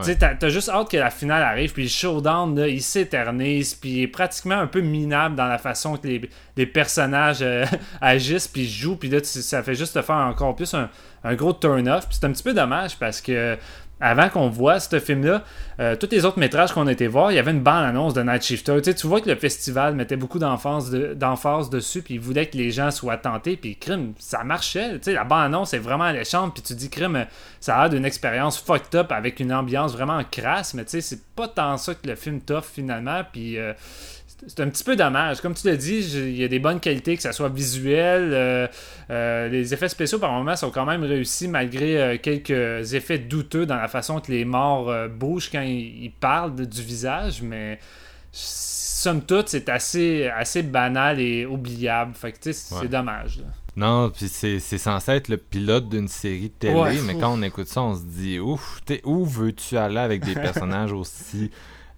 tu 0.05 0.17
T'as 0.17 0.49
juste 0.49 0.69
hâte 0.69 0.91
que 0.91 0.97
la 0.97 1.11
finale 1.11 1.43
arrive, 1.43 1.73
puis 1.73 1.83
le 1.85 1.89
showdown, 1.89 2.57
là, 2.59 2.69
il 2.69 2.83
s'éternise, 2.83 3.75
puis 3.75 3.91
il 3.91 4.03
est 4.03 4.09
pratiquement 4.09 4.55
un 4.55 4.67
peu 4.67 4.81
minable 4.81 5.35
dans 5.35 5.47
la 5.47 5.59
façon 5.59 5.97
que 5.97 6.07
les, 6.57 6.67
personnages 6.67 7.43
euh, 7.43 7.65
agissent, 8.01 8.49
puis 8.49 8.69
jouent, 8.69 8.97
puis 8.97 9.09
là, 9.09 9.19
ça 9.23 9.63
fait 9.63 9.75
juste 9.75 9.95
te 9.95 10.03
faire 10.03 10.17
encore 10.17 10.55
plus 10.55 10.75
un 10.75 11.35
gros 11.35 11.53
turn-off. 11.53 12.07
Puis 12.09 12.19
c'est 12.21 12.27
un 12.27 12.33
petit 12.33 12.43
peu 12.43 12.55
dommage 12.55 12.97
parce 12.99 13.21
que 13.21 13.59
avant 14.01 14.29
qu'on 14.29 14.49
voit 14.49 14.81
ce 14.81 14.99
film-là, 14.99 15.45
euh, 15.79 15.97
tous 15.97 16.09
les 16.11 16.25
autres 16.25 16.39
métrages 16.39 16.73
qu'on 16.73 16.87
a 16.87 16.93
été 16.93 17.07
voir, 17.07 17.33
il 17.33 17.37
y 17.37 17.39
avait 17.39 17.51
une 17.51 17.61
bande-annonce 17.61 18.15
de 18.15 18.23
Night 18.23 18.43
Shifter. 18.43 18.81
Tu, 18.83 18.95
tu 18.95 19.07
vois 19.07 19.21
que 19.21 19.29
le 19.29 19.37
festival 19.37 19.95
mettait 19.95 20.17
beaucoup 20.17 20.39
d'emphase 20.39 20.91
de, 20.91 21.71
dessus, 21.71 22.03
puis 22.03 22.15
il 22.15 22.21
voulait 22.21 22.47
que 22.47 22.57
les 22.57 22.71
gens 22.71 22.91
soient 22.91 23.17
tentés, 23.17 23.57
puis 23.57 23.77
crime, 23.77 24.15
ça 24.19 24.45
marchait. 24.45 24.99
La 25.07 25.25
bande-annonce 25.25 25.75
est 25.75 25.79
vraiment 25.79 26.05
alléchante, 26.05 26.55
puis 26.55 26.63
tu 26.63 26.75
dis 26.75 26.91
crime, 26.91 27.27
ça 27.61 27.77
a 27.77 27.81
l'air 27.83 27.91
d'une 27.91 28.05
expérience 28.05 28.59
fucked 28.59 28.95
up 28.95 29.13
avec 29.13 29.41
une 29.41 29.53
ambiance 29.53 29.93
vraiment 29.93 30.23
crasse, 30.31 30.75
mais 30.75 30.85
c'est 30.87 31.23
pas 31.35 31.49
tant 31.49 31.77
ça 31.77 31.95
que 31.95 32.07
le 32.09 32.15
film 32.15 32.41
t'offre 32.41 32.71
finalement, 32.73 33.23
puis. 33.31 33.59
Euh, 33.59 33.73
c'est 34.47 34.61
un 34.61 34.69
petit 34.69 34.85
peu 34.85 34.97
dommage. 34.97 35.41
Comme 35.41 35.55
tu 35.55 35.67
l'as 35.67 35.77
dit, 35.77 35.99
il 35.99 36.37
y 36.37 36.45
a 36.45 36.49
des 36.49 36.59
bonnes 36.59 36.81
qualités, 36.81 37.17
que 37.17 37.23
ce 37.23 37.33
soit 37.33 37.49
visuel. 37.49 38.31
Euh, 38.33 38.67
euh, 39.11 39.49
les 39.49 39.75
effets 39.75 39.89
spéciaux, 39.89 40.19
par 40.19 40.33
moments, 40.33 40.57
sont 40.57 40.71
quand 40.71 40.87
même 40.87 41.05
réussis, 41.05 41.49
malgré 41.49 42.01
euh, 42.01 42.19
quelques 42.19 42.95
effets 42.95 43.19
douteux 43.19 43.67
dans 43.67 43.77
la 43.77 43.89
façon 43.89 44.21
que 44.21 44.33
les 44.33 44.45
morts 44.45 44.93
bougent 45.09 45.51
quand 45.51 45.63
ils, 45.63 46.13
parlent 46.21 46.55
du 46.55 46.83
visage. 46.83 47.43
Mais 47.43 47.79
somme 48.33 49.23
toute, 49.23 49.49
c'est 49.49 49.69
assez, 49.69 50.29
assez 50.29 50.63
banal 50.63 51.21
et 51.21 51.45
oubliable. 51.45 52.15
Fait 52.15 52.33
que, 52.33 52.53
c'est 52.53 52.89
dommage. 52.89 53.41
Non, 53.77 54.11
puis 54.11 54.29
c'est 54.29 54.59
censé 54.59 55.13
être 55.13 55.29
le 55.29 55.37
pilote 55.37 55.89
d'une 55.89 56.09
série 56.09 56.49
de 56.49 56.69
télé, 56.69 57.01
mais 57.07 57.15
quand 57.15 57.33
on 57.33 57.43
écoute 57.43 57.69
ça, 57.69 57.83
on 57.83 57.95
se 57.95 58.03
dit, 58.03 58.39
ouf, 58.39 58.81
où 59.05 59.25
veux-tu 59.25 59.77
aller 59.77 59.99
avec 59.99 60.25
des 60.25 60.35
personnages 60.35 60.93
aussi 60.93 61.51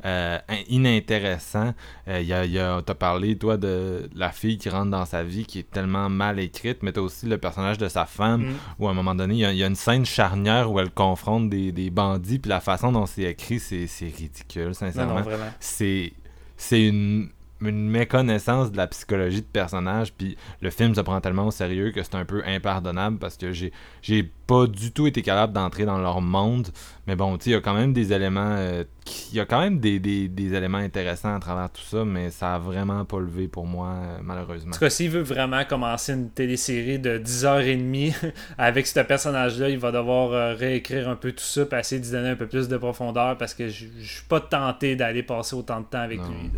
euh, 0.05 0.39
inintéressant. 0.69 1.75
Euh, 2.09 2.21
y 2.21 2.33
a, 2.33 2.83
t'as 2.83 2.95
parlé, 2.95 3.37
toi, 3.37 3.57
de 3.57 4.09
la 4.15 4.31
fille 4.31 4.59
qui 4.59 4.69
rentre 4.69 4.91
dans 4.91 5.05
sa 5.05 5.23
vie 5.23 5.45
qui 5.45 5.61
est 5.61 5.71
tellement 5.71 6.09
mal 6.09 6.41
écrite, 6.41 6.83
mais 6.83 6.93
t'as 6.93 7.01
aussi 7.01 7.27
le 7.27 7.39
personnage 7.39 7.79
de 7.79 7.89
sa 7.89 8.07
femme, 8.07 8.43
mm. 8.43 8.55
où 8.79 8.89
à 8.89 8.91
un 8.91 8.95
moment 8.95 9.15
donné, 9.15 9.35
il 9.35 9.57
y, 9.57 9.65
a 9.65 9.67
une 9.67 9.75
scène 9.75 10.05
charnière 10.05 10.71
où 10.71 10.81
elle 10.81 10.91
confronte 10.91 11.49
des, 11.51 11.73
des 11.73 11.91
bandits, 11.91 12.39
puis 12.39 12.49
la 12.49 12.61
façon 12.61 12.93
dont 12.93 13.07
c'est 13.07 13.23
écrit, 13.23 13.61
c'est, 13.61 13.87
ridicule, 14.01 14.75
sincèrement. 14.75 15.23
c'est, 15.61 16.13
c'est 16.57 16.87
une 16.87 17.29
une 17.69 17.89
méconnaissance 17.89 18.73
de 18.73 18.77
la 18.77 18.87
psychologie 18.87 19.41
de 19.41 19.47
personnage, 19.47 20.13
puis 20.13 20.37
le 20.61 20.71
film 20.71 20.95
se 20.95 21.01
prend 21.01 21.21
tellement 21.21 21.47
au 21.47 21.51
sérieux 21.51 21.91
que 21.93 22.03
c'est 22.03 22.15
un 22.15 22.25
peu 22.25 22.43
impardonnable 22.47 23.19
parce 23.19 23.37
que 23.37 23.53
j'ai 23.53 23.73
j'ai 24.03 24.23
pas 24.47 24.67
du 24.67 24.93
tout 24.93 25.07
été 25.07 25.23
capable 25.23 25.53
d'entrer 25.53 25.85
dans 25.85 25.99
leur 25.99 26.21
monde. 26.21 26.69
Mais 27.07 27.17
bon, 27.17 27.37
tu 27.39 27.45
sais, 27.45 27.51
il 27.51 27.53
y 27.55 27.57
a 27.57 27.61
quand 27.61 27.75
même 27.75 27.93
des 27.93 28.13
éléments 28.13 28.57
euh, 28.59 28.85
il 29.33 29.37
y 29.37 29.41
a 29.41 29.47
quand 29.47 29.61
même 29.61 29.79
des, 29.79 29.97
éléments 30.39 30.79
intéressants 30.79 31.35
à 31.35 31.41
travers 31.41 31.71
tout 31.71 31.83
ça, 31.83 32.05
mais 32.05 32.31
ça 32.31 32.55
a 32.55 32.59
vraiment 32.59 33.05
pas 33.05 33.19
levé 33.19 33.49
pour 33.49 33.67
moi, 33.67 33.89
euh, 33.89 34.19
malheureusement. 34.23 34.71
En 34.71 34.75
tout 34.75 34.81
cas, 34.81 34.91
s'il 34.91 35.11
veut 35.11 35.23
vraiment 35.23 35.65
commencer 35.65 36.13
une 36.13 36.31
télésérie 36.31 36.99
de 36.99 37.19
10h30 37.19 38.15
avec 38.59 38.87
ce 38.87 39.01
personnage-là, 39.01 39.71
il 39.71 39.79
va 39.79 39.91
devoir 39.91 40.33
euh, 40.33 40.55
réécrire 40.55 41.09
un 41.09 41.17
peu 41.17 41.33
tout 41.33 41.45
ça, 41.45 41.63
et 41.63 41.75
essayer 41.77 42.01
d'y 42.01 42.13
donner 42.13 42.31
un 42.31 42.37
peu 42.37 42.47
plus 42.47 42.69
de 42.69 42.77
profondeur 42.77 43.37
parce 43.39 43.55
que 43.55 43.69
je 43.69 43.87
suis 44.01 44.25
pas 44.29 44.41
tenté 44.41 44.95
d'aller 44.95 45.23
passer 45.23 45.57
autant 45.57 45.81
de 45.81 45.87
temps 45.87 46.01
avec 46.01 46.21
lui. 46.21 46.51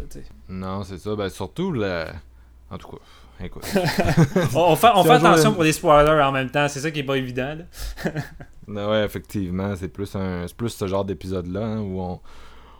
Non, 0.48 0.84
c'est 0.84 0.98
ça. 0.98 1.14
Ben, 1.16 1.28
surtout, 1.28 1.72
le... 1.72 2.04
en 2.70 2.78
tout 2.78 2.88
cas. 2.88 2.98
Écoute. 3.44 3.64
on, 4.54 4.76
fait, 4.76 4.86
attention 4.86 5.52
pour 5.52 5.64
des 5.64 5.72
spoilers 5.72 6.22
en 6.22 6.32
même 6.32 6.50
temps, 6.50 6.68
c'est 6.68 6.80
ça 6.80 6.90
qui 6.90 7.00
est 7.00 7.04
pas 7.04 7.16
évident. 7.16 7.58
ouais, 8.68 9.04
effectivement, 9.04 9.74
c'est 9.76 9.88
plus 9.88 10.14
un 10.14 10.46
plus 10.56 10.70
ce 10.70 10.86
genre 10.86 11.04
d'épisode-là 11.04 11.64
hein, 11.64 11.80
où 11.80 12.00
on, 12.00 12.20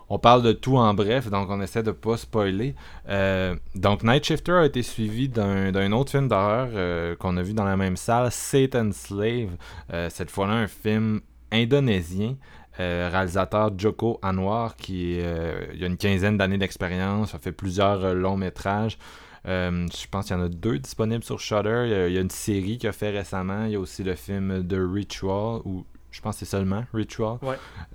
on 0.09 0.18
parle 0.18 0.42
de 0.42 0.53
tout 0.53 0.77
en 0.77 0.94
bref, 0.94 1.31
donc 1.31 1.48
on 1.50 1.61
essaie 1.61 1.83
de 1.83 1.90
pas 1.90 2.16
spoiler. 2.16 2.74
Euh, 3.09 3.57
donc 3.74 4.03
Night 4.05 4.24
Shifter 4.24 4.53
a 4.53 4.66
été 4.66 4.83
suivi 4.83 5.29
d'un 5.29 5.92
autre 5.92 6.11
film 6.11 6.29
d'horreur 6.29 6.68
euh, 6.72 7.16
qu'on 7.16 7.37
a 7.37 7.42
vu 7.42 7.55
dans 7.55 7.64
la 7.64 7.77
même 7.77 7.96
salle, 7.96 8.31
Satan's 8.31 8.96
Slave. 8.96 9.57
Euh, 9.92 10.09
cette 10.11 10.31
fois-là, 10.31 10.55
un 10.55 10.66
film 10.66 11.20
indonésien. 11.50 12.37
Réalisateur 12.78 13.70
Joko 13.78 14.18
Anwar 14.22 14.76
qui 14.76 15.12
il 15.14 15.80
y 15.80 15.84
a 15.84 15.87
une 15.87 15.96
quinzaine 15.96 16.37
d'années 16.37 16.58
d'expérience, 16.58 17.34
a 17.34 17.38
fait 17.38 17.52
plusieurs 17.52 18.14
longs 18.14 18.37
métrages. 18.37 18.98
je 19.44 20.06
pense 20.10 20.26
qu'il 20.26 20.37
y 20.37 20.38
en 20.38 20.42
a 20.42 20.48
deux 20.48 20.78
disponibles 20.78 21.24
sur 21.24 21.40
Shudder. 21.40 21.84
Il 21.87 22.14
y, 22.14 22.18
a, 22.18 22.20
une 22.20 22.30
série 22.30 22.78
qu'il 22.78 22.88
a 22.88 22.92
fait 22.92 23.10
récemment. 23.10 23.64
Il 23.66 23.72
y 23.72 23.76
a 23.76 23.80
aussi 23.80 24.02
le 24.02 24.14
film 24.14 24.66
The 24.66 24.76
Ritual 24.78 25.60
ou 25.64 25.84
je 26.14 26.20
pense 26.20 26.37
que 26.37 26.46
c'est 26.46 26.50
seulement 26.50 26.84
Ritual. 26.94 27.38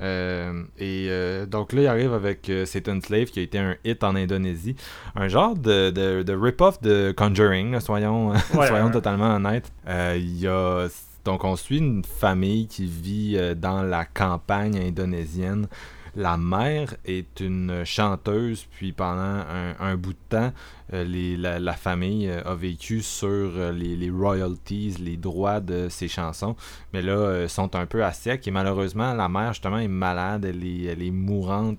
Euh, 0.02 0.64
et 0.78 1.08
euh, 1.10 1.46
donc 1.46 1.72
là, 1.72 1.82
il 1.84 1.88
arrive 1.88 2.14
avec 2.14 2.50
euh, 2.50 2.66
Satan 2.66 3.00
Slave 3.00 3.28
qui 3.28 3.40
a 3.40 3.44
été 3.44 3.58
un 3.58 3.78
hit 3.86 4.04
en 4.04 4.14
Indonésie. 4.14 4.76
Un 5.16 5.30
genre 5.30 5.56
de, 5.56 5.90
de, 5.90 6.34
rip-off 6.34 6.82
de 6.82 7.14
Conjuring, 7.16 7.80
soyons, 7.80 8.34
soyons 8.52 8.92
totalement 8.92 9.36
honnêtes. 9.36 9.72
Il 9.88 10.38
y 10.38 10.48
a. 10.48 10.88
Donc, 11.30 11.44
on 11.44 11.56
suit 11.56 11.78
une 11.78 12.04
famille 12.04 12.66
qui 12.66 12.88
vit 12.88 13.38
dans 13.56 13.84
la 13.84 14.04
campagne 14.04 14.80
indonésienne. 14.80 15.68
La 16.16 16.38
mère 16.38 16.96
est 17.06 17.40
une 17.40 17.86
chanteuse, 17.86 18.66
puis 18.72 18.94
pendant 18.94 19.44
un, 19.80 19.96
bout 19.96 20.14
de 20.14 20.18
temps, 20.30 20.52
euh, 20.94 21.60
la, 21.60 21.74
famille 21.74 22.28
euh, 22.28 22.42
a 22.46 22.56
vécu 22.56 23.04
sur 23.04 23.28
euh, 23.30 23.72
les, 23.72 24.10
royalties, 24.10 24.96
les 25.00 25.18
droits 25.18 25.60
de 25.60 25.88
ses 25.88 26.08
chansons, 26.08 26.56
mais 26.94 27.04
là, 27.04 27.48
sont 27.48 27.76
un 27.76 27.86
peu 27.86 28.04
à 28.04 28.12
sec, 28.12 28.48
et 28.48 28.52
malheureusement, 28.52 29.14
la 29.14 29.30
mère, 29.30 29.54
justement, 29.54 29.78
est 29.78 29.88
malade, 29.88 30.46
elle 30.46 30.64
est, 30.64 31.12
mourante, 31.12 31.78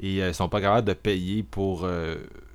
et 0.00 0.16
elles 0.16 0.34
sont 0.34 0.48
pas 0.48 0.60
capables 0.60 0.88
de 0.88 0.94
payer 0.94 1.44
pour 1.44 1.86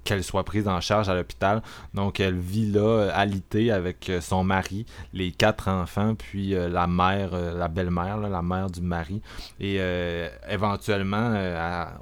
qu'elle 0.03 0.23
soit 0.23 0.43
prise 0.43 0.67
en 0.67 0.81
charge 0.81 1.09
à 1.09 1.15
l'hôpital. 1.15 1.61
Donc 1.93 2.19
elle 2.19 2.37
vit 2.37 2.71
là, 2.71 3.09
alitée 3.13 3.71
avec 3.71 4.09
euh, 4.09 4.21
son 4.21 4.43
mari, 4.43 4.85
les 5.13 5.31
quatre 5.31 5.67
enfants, 5.67 6.15
puis 6.15 6.55
euh, 6.55 6.69
la 6.69 6.87
mère, 6.87 7.33
euh, 7.33 7.57
la 7.57 7.67
belle-mère, 7.67 8.17
la 8.17 8.41
mère 8.41 8.69
du 8.69 8.81
mari. 8.81 9.21
Et 9.59 9.79
éventuellement, 10.49 11.33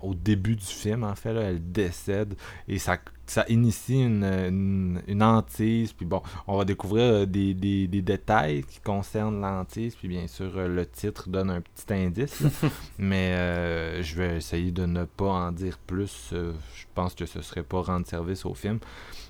au 0.02 0.14
début 0.14 0.56
du 0.56 0.66
film, 0.66 1.04
en 1.04 1.16
fait, 1.16 1.36
elle 1.36 1.72
décède 1.72 2.36
et 2.68 2.80
ça 2.80 2.98
ça 3.32 3.46
initie 3.48 4.04
une, 4.04 5.02
une, 5.08 5.24
hantise. 5.24 5.94
Puis 5.94 6.06
bon, 6.06 6.22
on 6.48 6.58
va 6.58 6.66
découvrir 6.66 7.04
euh, 7.04 7.26
des, 7.26 7.54
des, 7.54 7.88
détails 7.88 8.64
qui 8.64 8.82
concernent 8.82 9.40
l'hantise. 9.40 9.96
Puis 9.96 10.10
bien 10.10 10.28
sûr, 10.28 10.52
euh, 10.58 10.68
le 10.68 10.86
titre 10.86 11.30
donne 11.30 11.50
un 11.50 11.62
petit 11.62 11.94
indice. 11.94 12.44
mais 13.00 13.34
euh, 13.34 14.04
je 14.04 14.16
vais 14.16 14.38
essayer 14.38 14.72
de 14.72 14.86
ne 14.86 15.06
pas 15.06 15.30
en 15.30 15.52
dire 15.54 15.78
plus. 15.88 16.32
je 16.32 16.86
pense 16.94 17.16
que 17.16 17.26
ce 17.26 17.42
serait 17.42 17.64
pas 17.64 17.82
rendre 17.82 18.06
service 18.06 18.46
au 18.46 18.54
film. 18.54 18.80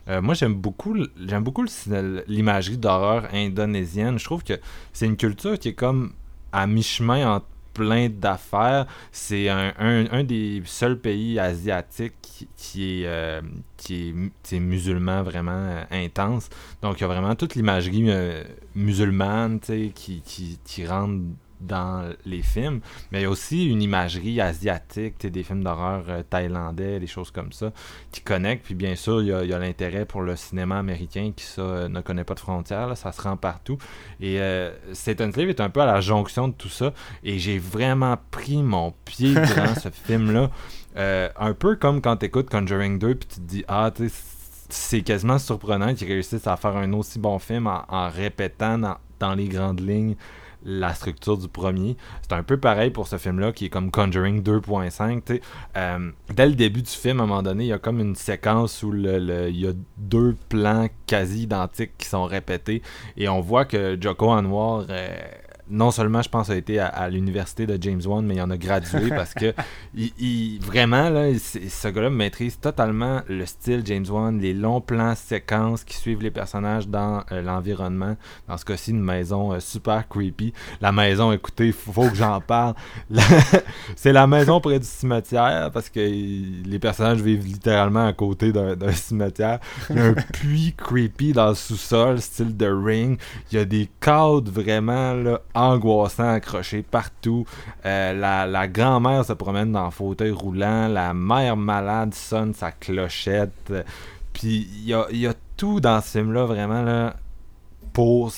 moi, 0.08 0.34
j'aime 0.34 0.56
beaucoup, 0.56 0.96
j'aime 1.28 1.44
beaucoup 1.44 1.66
l'imagerie 2.28 2.78
d'horreur 2.78 3.28
indonésienne. 3.32 4.18
Je 4.18 4.26
trouve 4.26 4.44
que 4.44 4.60
c'est 4.94 5.06
une 5.06 5.18
culture 5.18 5.60
qui 5.60 5.70
est 5.70 5.76
comme 5.76 6.14
à 6.52 6.66
mi-chemin 6.66 7.36
entre 7.36 7.46
plein 7.73 8.10
d'affaires. 8.10 8.88
C'est 9.12 9.49
un, 9.49 10.23
des 10.23 10.62
seuls 10.65 10.99
pays 10.99 11.39
asiatiques 11.39 12.47
qui, 12.57 13.01
est, 13.01 13.07
euh, 13.07 13.41
qui 13.78 14.13
est, 14.51 14.59
musulman 14.59 15.24
vraiment 15.24 15.51
euh, 15.51 15.84
intense. 15.91 16.49
Donc, 16.82 16.99
il 16.99 17.01
y 17.01 17.03
a 17.03 17.07
vraiment 17.07 17.36
toute 17.36 17.55
l'imagerie 17.55 18.05
euh, 18.07 18.43
musulmane 18.76 19.59
qui, 19.59 19.91
qui, 19.93 20.84
dans 21.62 22.12
les 22.26 22.41
films, 22.41 22.82
mais 23.12 23.20
il 23.20 23.24
y 23.24 23.26
a 23.26 23.30
aussi 23.30 23.66
une 23.68 23.82
imagerie 23.82 24.41
asiatique, 24.41 25.26
des 25.26 25.43
films 25.43 25.64
d'horreur 25.64 26.03
euh, 26.09 26.24
thaïlandais, 26.24 26.99
des 26.99 27.07
choses 27.07 27.32
comme 27.32 27.51
ça, 27.51 27.72
qui 28.12 28.22
connectent. 28.22 28.66
Puis 28.66 28.76
bien 28.76 28.95
sûr, 28.95 29.22
il 29.22 29.28
y 29.28 29.34
a, 29.34 29.59
l'intérêt 29.59 30.05
pour 30.05 30.22
le 30.22 30.36
cinéma 30.36 30.80
américain 30.80 31.32
qui 31.36 31.45
ça 31.45 31.62
euh, 31.62 31.88
ne 31.88 32.01
connaît 32.01 32.24
pas 32.24 32.34
de 32.34 32.39
frontières, 32.39 32.95
ça 32.97 33.12
se 33.12 33.22
rend 33.22 33.38
partout. 33.38 33.78
Et 34.20 34.39
euh, 34.39 34.72
Satan's 34.93 35.34
Slave 35.34 35.49
est 35.49 35.62
un 35.62 35.70
peu 35.70 35.82
à 35.82 35.86
la 35.86 36.01
jonction 36.01 36.47
de 36.47 36.53
tout 36.53 36.70
ça. 36.70 36.93
Et 37.24 37.39
j'ai 37.39 37.59
vraiment 37.59 38.18
pris 38.32 38.64
mon 38.64 38.93
pied 39.05 39.34
durant 39.55 39.76
ce 39.76 39.89
film-là. 39.89 40.49
un 40.95 41.53
peu 41.53 41.76
comme 41.76 42.01
quand 42.01 42.18
tu 42.18 42.26
écoutes 42.26 42.49
Conjuring 42.49 42.99
2 42.99 43.16
puis 43.16 43.28
tu 43.28 43.36
te 43.36 43.41
dis 43.41 43.64
ah 43.68 43.91
tu 43.95 44.09
c'est 44.72 45.01
quasiment 45.01 45.38
surprenant 45.38 45.93
qu'ils 45.93 46.07
réussissent 46.07 46.47
à 46.47 46.57
faire 46.57 46.76
un 46.78 46.91
aussi 46.93 47.20
bon 47.20 47.39
film 47.39 47.68
en, 47.68 48.09
répétant 48.09 48.78
dans, 48.78 49.36
les 49.36 49.47
grandes 49.47 49.82
lignes 49.82 50.16
la 50.64 50.93
structure 50.93 51.38
du 51.38 51.47
premier. 51.47 51.97
C'est 52.22 52.34
un 52.34 52.43
peu 52.43 52.57
pareil 52.57 52.91
pour 52.91 53.07
ce 53.07 53.18
film-là 53.18 53.51
qui 53.51 53.66
est 53.66 53.70
comme 53.70 53.91
Conjuring 53.91 54.41
2.5. 54.41 55.41
Euh, 55.78 56.12
dès 56.34 56.47
le 56.47 56.55
début 56.55 56.82
du 56.82 56.89
film, 56.89 57.20
à 57.20 57.24
un 57.24 57.28
moment 57.28 57.43
donné, 57.43 57.66
il 57.66 57.68
y 57.68 57.74
a 57.74 57.80
comme 57.80 57.99
une 57.99 58.16
séquence 58.16 58.84
où 58.84 58.91
le, 58.91 59.49
il 59.49 59.59
y 59.59 59.68
a 59.68 59.74
deux 59.97 60.36
plans 60.49 60.88
quasi 61.07 61.43
identiques 61.43 61.97
qui 61.97 62.07
sont 62.07 62.26
répétés 62.26 62.82
et 63.18 63.28
on 63.28 63.41
voit 63.41 63.66
que 63.66 63.97
Joko 63.99 64.30
Anwar 64.30 64.86
euh, 64.89 65.18
non 65.72 65.89
seulement, 65.89 66.22
je 66.22 66.30
pense, 66.30 66.49
a 66.49 66.55
été 66.55 66.80
à, 66.80 67.09
l'université 67.09 67.65
de 67.65 67.82
James 67.82 68.01
Wan, 68.05 68.26
mais 68.26 68.36
il 68.36 68.41
en 68.41 68.49
a 68.49 68.57
gradué 68.57 69.09
parce 69.09 69.34
que 69.34 69.53
il, 69.95 70.59
vraiment, 70.61 71.09
là, 71.09 71.30
ce 71.34 71.88
gars-là 71.88 72.09
maîtrise 72.09 72.59
totalement 72.59 73.22
le 73.28 73.45
style 73.45 73.82
James 73.86 74.05
Wan, 74.09 74.39
les 74.39 74.53
longs 74.53 74.82
plans 74.82 75.15
séquences 75.15 75.84
qui 75.84 75.95
suivent 75.95 76.22
les 76.22 76.32
personnages 76.32 76.88
dans 76.88 77.24
euh, 77.32 77.41
l'environnement. 77.41 78.17
Dans 78.47 78.57
ce 78.57 78.65
cas-ci, 78.65 78.91
une 78.91 79.01
maison 79.01 79.53
euh, 79.53 79.59
super 79.59 80.07
creepy. 80.09 80.53
La 80.82 80.91
maison, 80.91 81.32
écoutez, 81.32 81.67
il 81.67 81.74
faut, 81.74 82.09
que 82.09 82.15
j'en 82.15 82.41
parle. 82.41 82.76
C'est 83.95 84.13
la 84.13 84.28
maison 84.28 84.59
près 84.59 84.80
du 84.80 84.86
cimetière 84.86 85.72
parce 85.74 85.89
que 85.89 85.99
les 85.99 86.80
personnages 86.80 87.22
vivent 87.22 87.45
littéralement 87.45 88.05
à 88.05 88.13
côté 88.13 88.51
d'un 88.51 88.91
cimetière. 88.91 89.59
Il 89.89 89.95
y 89.95 89.99
a 89.99 90.05
un 90.07 90.13
puits 90.34 90.74
creepy 90.76 91.32
dans 91.32 91.49
le 91.49 91.55
sous-sol, 91.55 92.19
style 92.19 92.57
de 92.57 92.67
Ring. 92.67 93.17
Il 93.51 93.57
y 93.57 93.61
a 93.61 93.65
des 93.65 93.89
cadres 94.01 94.51
vraiment 94.51 95.13
là, 95.13 95.41
angoissant 95.62 96.30
accroché 96.30 96.84
partout. 96.84 97.45
Euh, 97.86 98.14
la, 98.14 98.68
grand-mère 98.68 99.26
se 99.26 99.34
promène 99.34 99.72
dans 99.72 99.86
le 99.86 99.91
fauteuil 99.91 100.32
roulant. 100.32 100.88
La 100.88 101.14
mère 101.14 101.57
malade 101.57 102.14
sonne 102.14 102.53
sa 102.53 102.72
clochette. 102.72 103.74
Puis 104.34 104.68
il 104.84 104.88
y 104.88 105.28
a, 105.28 105.34
tout 105.57 105.80
dans 105.80 106.01
ce 106.01 106.18
film-là 106.18 106.45
vraiment 106.45 106.82
là, 106.82 107.16
pour 107.93 108.32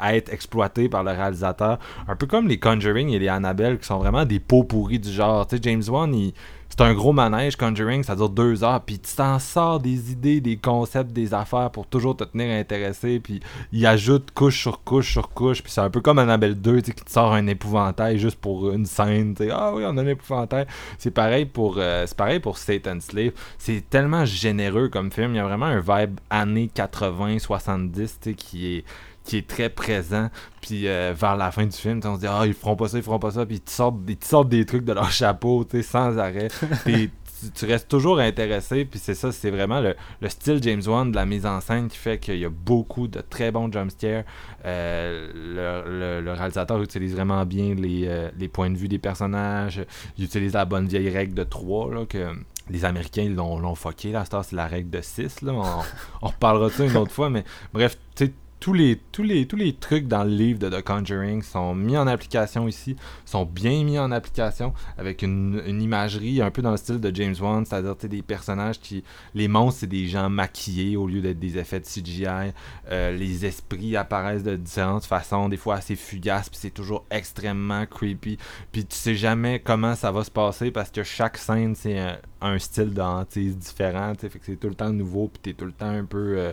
être 0.00 0.32
exploité 0.32 0.88
par 0.88 1.02
le 1.02 1.10
réalisateur. 1.10 1.78
Un 2.06 2.14
peu 2.14 2.26
comme 2.26 2.46
les 2.46 2.58
Conjuring 2.58 3.08
et 3.10 3.18
les 3.18 3.28
Annabelle 3.28 3.78
qui 3.78 3.86
sont 3.86 3.98
vraiment 3.98 4.24
des 4.24 4.38
pots 4.38 4.64
pourris 4.64 5.00
du 5.00 5.10
genre. 5.10 5.46
Tu 5.46 5.56
sais, 5.56 5.62
James 5.64 5.82
Wan, 5.88 6.14
il 6.14 6.32
c'est 6.78 6.84
un 6.84 6.94
gros 6.94 7.12
manège 7.12 7.56
Conjuring, 7.56 8.04
ça 8.04 8.14
dure 8.14 8.28
deux 8.28 8.62
heures, 8.62 8.80
puis 8.80 9.00
tu 9.00 9.12
t'en 9.16 9.40
sors 9.40 9.80
des 9.80 10.12
idées, 10.12 10.40
des 10.40 10.56
concepts, 10.56 11.12
des 11.12 11.34
affaires 11.34 11.70
pour 11.72 11.88
toujours 11.88 12.16
te 12.16 12.22
tenir 12.22 12.56
intéressé, 12.56 13.18
puis 13.18 13.40
il 13.72 13.84
ajoute 13.84 14.30
couche 14.30 14.60
sur 14.60 14.84
couche 14.84 15.10
sur 15.10 15.30
couche, 15.30 15.60
puis 15.60 15.72
c'est 15.72 15.80
un 15.80 15.90
peu 15.90 16.00
comme 16.00 16.20
Annabelle 16.20 16.54
2, 16.54 16.82
qui 16.82 16.92
te 16.92 17.10
sort 17.10 17.32
un 17.32 17.48
épouvantail 17.48 18.20
juste 18.20 18.38
pour 18.38 18.70
une 18.70 18.86
scène, 18.86 19.34
tu 19.34 19.50
ah 19.50 19.72
oui, 19.74 19.82
on 19.84 19.96
a 19.96 20.02
un 20.02 20.06
épouvantail. 20.06 20.66
C'est 20.98 21.10
pareil 21.10 21.46
pour 21.46 21.76
euh, 21.78 22.04
c'est 22.06 22.16
pareil 22.16 22.38
pour 22.38 22.58
Satan's 22.58 23.06
Slave. 23.06 23.32
C'est 23.58 23.82
tellement 23.90 24.24
généreux 24.24 24.88
comme 24.88 25.10
film, 25.10 25.32
il 25.32 25.38
y 25.38 25.40
a 25.40 25.44
vraiment 25.44 25.66
un 25.66 25.80
vibe 25.80 26.20
années 26.30 26.70
80, 26.72 27.40
70, 27.40 28.20
qui 28.36 28.76
est 28.76 28.84
qui 29.28 29.36
est 29.36 29.46
très 29.46 29.68
présent. 29.68 30.30
Puis 30.62 30.88
euh, 30.88 31.12
vers 31.14 31.36
la 31.36 31.52
fin 31.52 31.66
du 31.66 31.76
film, 31.76 32.00
on 32.04 32.14
se 32.14 32.20
dit 32.20 32.26
Ah, 32.26 32.44
ils 32.46 32.54
feront 32.54 32.76
pas 32.76 32.88
ça, 32.88 32.96
ils 32.96 33.04
feront 33.04 33.18
pas 33.18 33.32
ça. 33.32 33.44
Puis 33.44 33.62
ils 33.64 33.70
sortent, 33.70 33.98
ils 34.08 34.16
sortent 34.24 34.48
des 34.48 34.64
trucs 34.64 34.84
de 34.84 34.92
leur 34.92 35.10
chapeau, 35.12 35.64
tu 35.64 35.76
sais, 35.76 35.82
sans 35.82 36.18
arrêt. 36.18 36.48
Puis 36.84 37.10
tu, 37.54 37.66
restes 37.66 37.88
toujours 37.88 38.20
intéressé. 38.20 38.86
Puis 38.86 38.98
c'est 38.98 39.14
ça, 39.14 39.30
c'est 39.30 39.50
vraiment 39.50 39.80
le, 39.80 39.94
style 40.28 40.62
James 40.62 40.80
Wan 40.86 41.10
de 41.10 41.16
la 41.16 41.26
mise 41.26 41.44
en 41.44 41.60
scène 41.60 41.88
qui 41.88 41.98
fait 41.98 42.18
qu'il 42.18 42.38
y 42.38 42.46
a 42.46 42.48
beaucoup 42.48 43.06
de 43.06 43.20
très 43.20 43.52
bons 43.52 43.70
jumpscares. 43.70 44.24
Euh, 44.64 46.22
le, 46.22 46.32
réalisateur 46.32 46.80
utilise 46.82 47.14
vraiment 47.14 47.44
bien 47.44 47.76
euh, 47.78 48.30
les, 48.34 48.48
points 48.48 48.70
de 48.70 48.78
vue 48.78 48.88
des 48.88 48.98
personnages. 48.98 49.84
Il 50.16 50.24
utilise 50.24 50.54
la 50.54 50.64
bonne 50.64 50.88
vieille 50.88 51.10
règle 51.10 51.34
de 51.34 51.44
3 51.44 51.94
là, 51.94 52.06
que 52.06 52.32
les 52.70 52.86
Américains 52.86 53.28
l'ont 53.28 53.74
fucké. 53.74 54.10
Là, 54.10 54.24
c'est 54.24 54.56
la 54.56 54.66
règle 54.66 54.88
de 54.88 55.02
6. 55.02 55.42
Là. 55.42 55.52
On, 55.52 55.62
on 56.22 56.28
reparlera 56.28 56.68
de 56.68 56.72
ça 56.72 56.86
une 56.86 56.96
autre 56.96 57.12
fois. 57.12 57.28
Mais 57.28 57.44
bref, 57.74 57.98
tu 58.16 58.24
sais 58.24 58.32
tous 58.60 58.72
les, 58.72 59.00
tous, 59.12 59.22
les, 59.22 59.46
tous 59.46 59.56
les 59.56 59.72
trucs 59.72 60.08
dans 60.08 60.24
le 60.24 60.30
livre 60.30 60.58
de 60.58 60.68
The 60.68 60.82
Conjuring 60.82 61.42
sont 61.42 61.74
mis 61.74 61.96
en 61.96 62.06
application 62.06 62.66
ici, 62.66 62.96
sont 63.24 63.44
bien 63.44 63.84
mis 63.84 63.98
en 63.98 64.10
application 64.10 64.74
avec 64.96 65.22
une, 65.22 65.62
imagerie 65.80 66.42
un 66.42 66.50
peu 66.50 66.60
dans 66.62 66.72
le 66.72 66.76
style 66.76 67.00
de 67.00 67.14
James 67.14 67.36
Wan, 67.40 67.64
c'est-à-dire 67.64 67.94
des 67.96 68.22
personnages 68.22 68.80
qui. 68.80 69.04
Les 69.34 69.48
monstres, 69.48 69.80
c'est 69.80 69.86
des 69.86 70.08
gens 70.08 70.28
maquillés 70.28 70.96
au 70.96 71.06
lieu 71.06 71.20
d'être 71.20 71.38
des 71.38 71.56
effets 71.58 71.80
de 71.80 71.86
CGI. 71.86 72.52
Euh, 72.90 73.16
les 73.16 73.46
esprits 73.46 73.96
apparaissent 73.96 74.42
de 74.42 74.56
différentes 74.56 75.04
façons, 75.04 75.48
des 75.48 75.56
fois 75.56 75.76
assez 75.76 75.94
fugaces, 75.94 76.48
puis 76.48 76.58
c'est 76.60 76.70
toujours 76.70 77.04
extrêmement 77.10 77.86
creepy. 77.86 78.38
Puis 78.72 78.84
tu 78.84 78.96
sais 78.96 79.14
jamais 79.14 79.60
comment 79.60 79.94
ça 79.94 80.10
va 80.10 80.24
se 80.24 80.30
passer 80.30 80.70
parce 80.70 80.90
que 80.90 81.02
chaque 81.02 81.38
scène, 81.38 81.74
c'est 81.74 81.98
un, 82.40 82.58
style 82.58 82.92
de 82.92 83.52
différent, 83.52 84.12
fait 84.18 84.28
que 84.28 84.44
c'est 84.44 84.56
tout 84.56 84.68
le 84.68 84.74
temps 84.74 84.92
nouveau, 84.92 85.28
puis 85.28 85.40
t'es 85.42 85.52
tout 85.52 85.66
le 85.66 85.72
temps 85.72 85.90
un 85.90 86.04
peu. 86.04 86.38
Euh, 86.38 86.52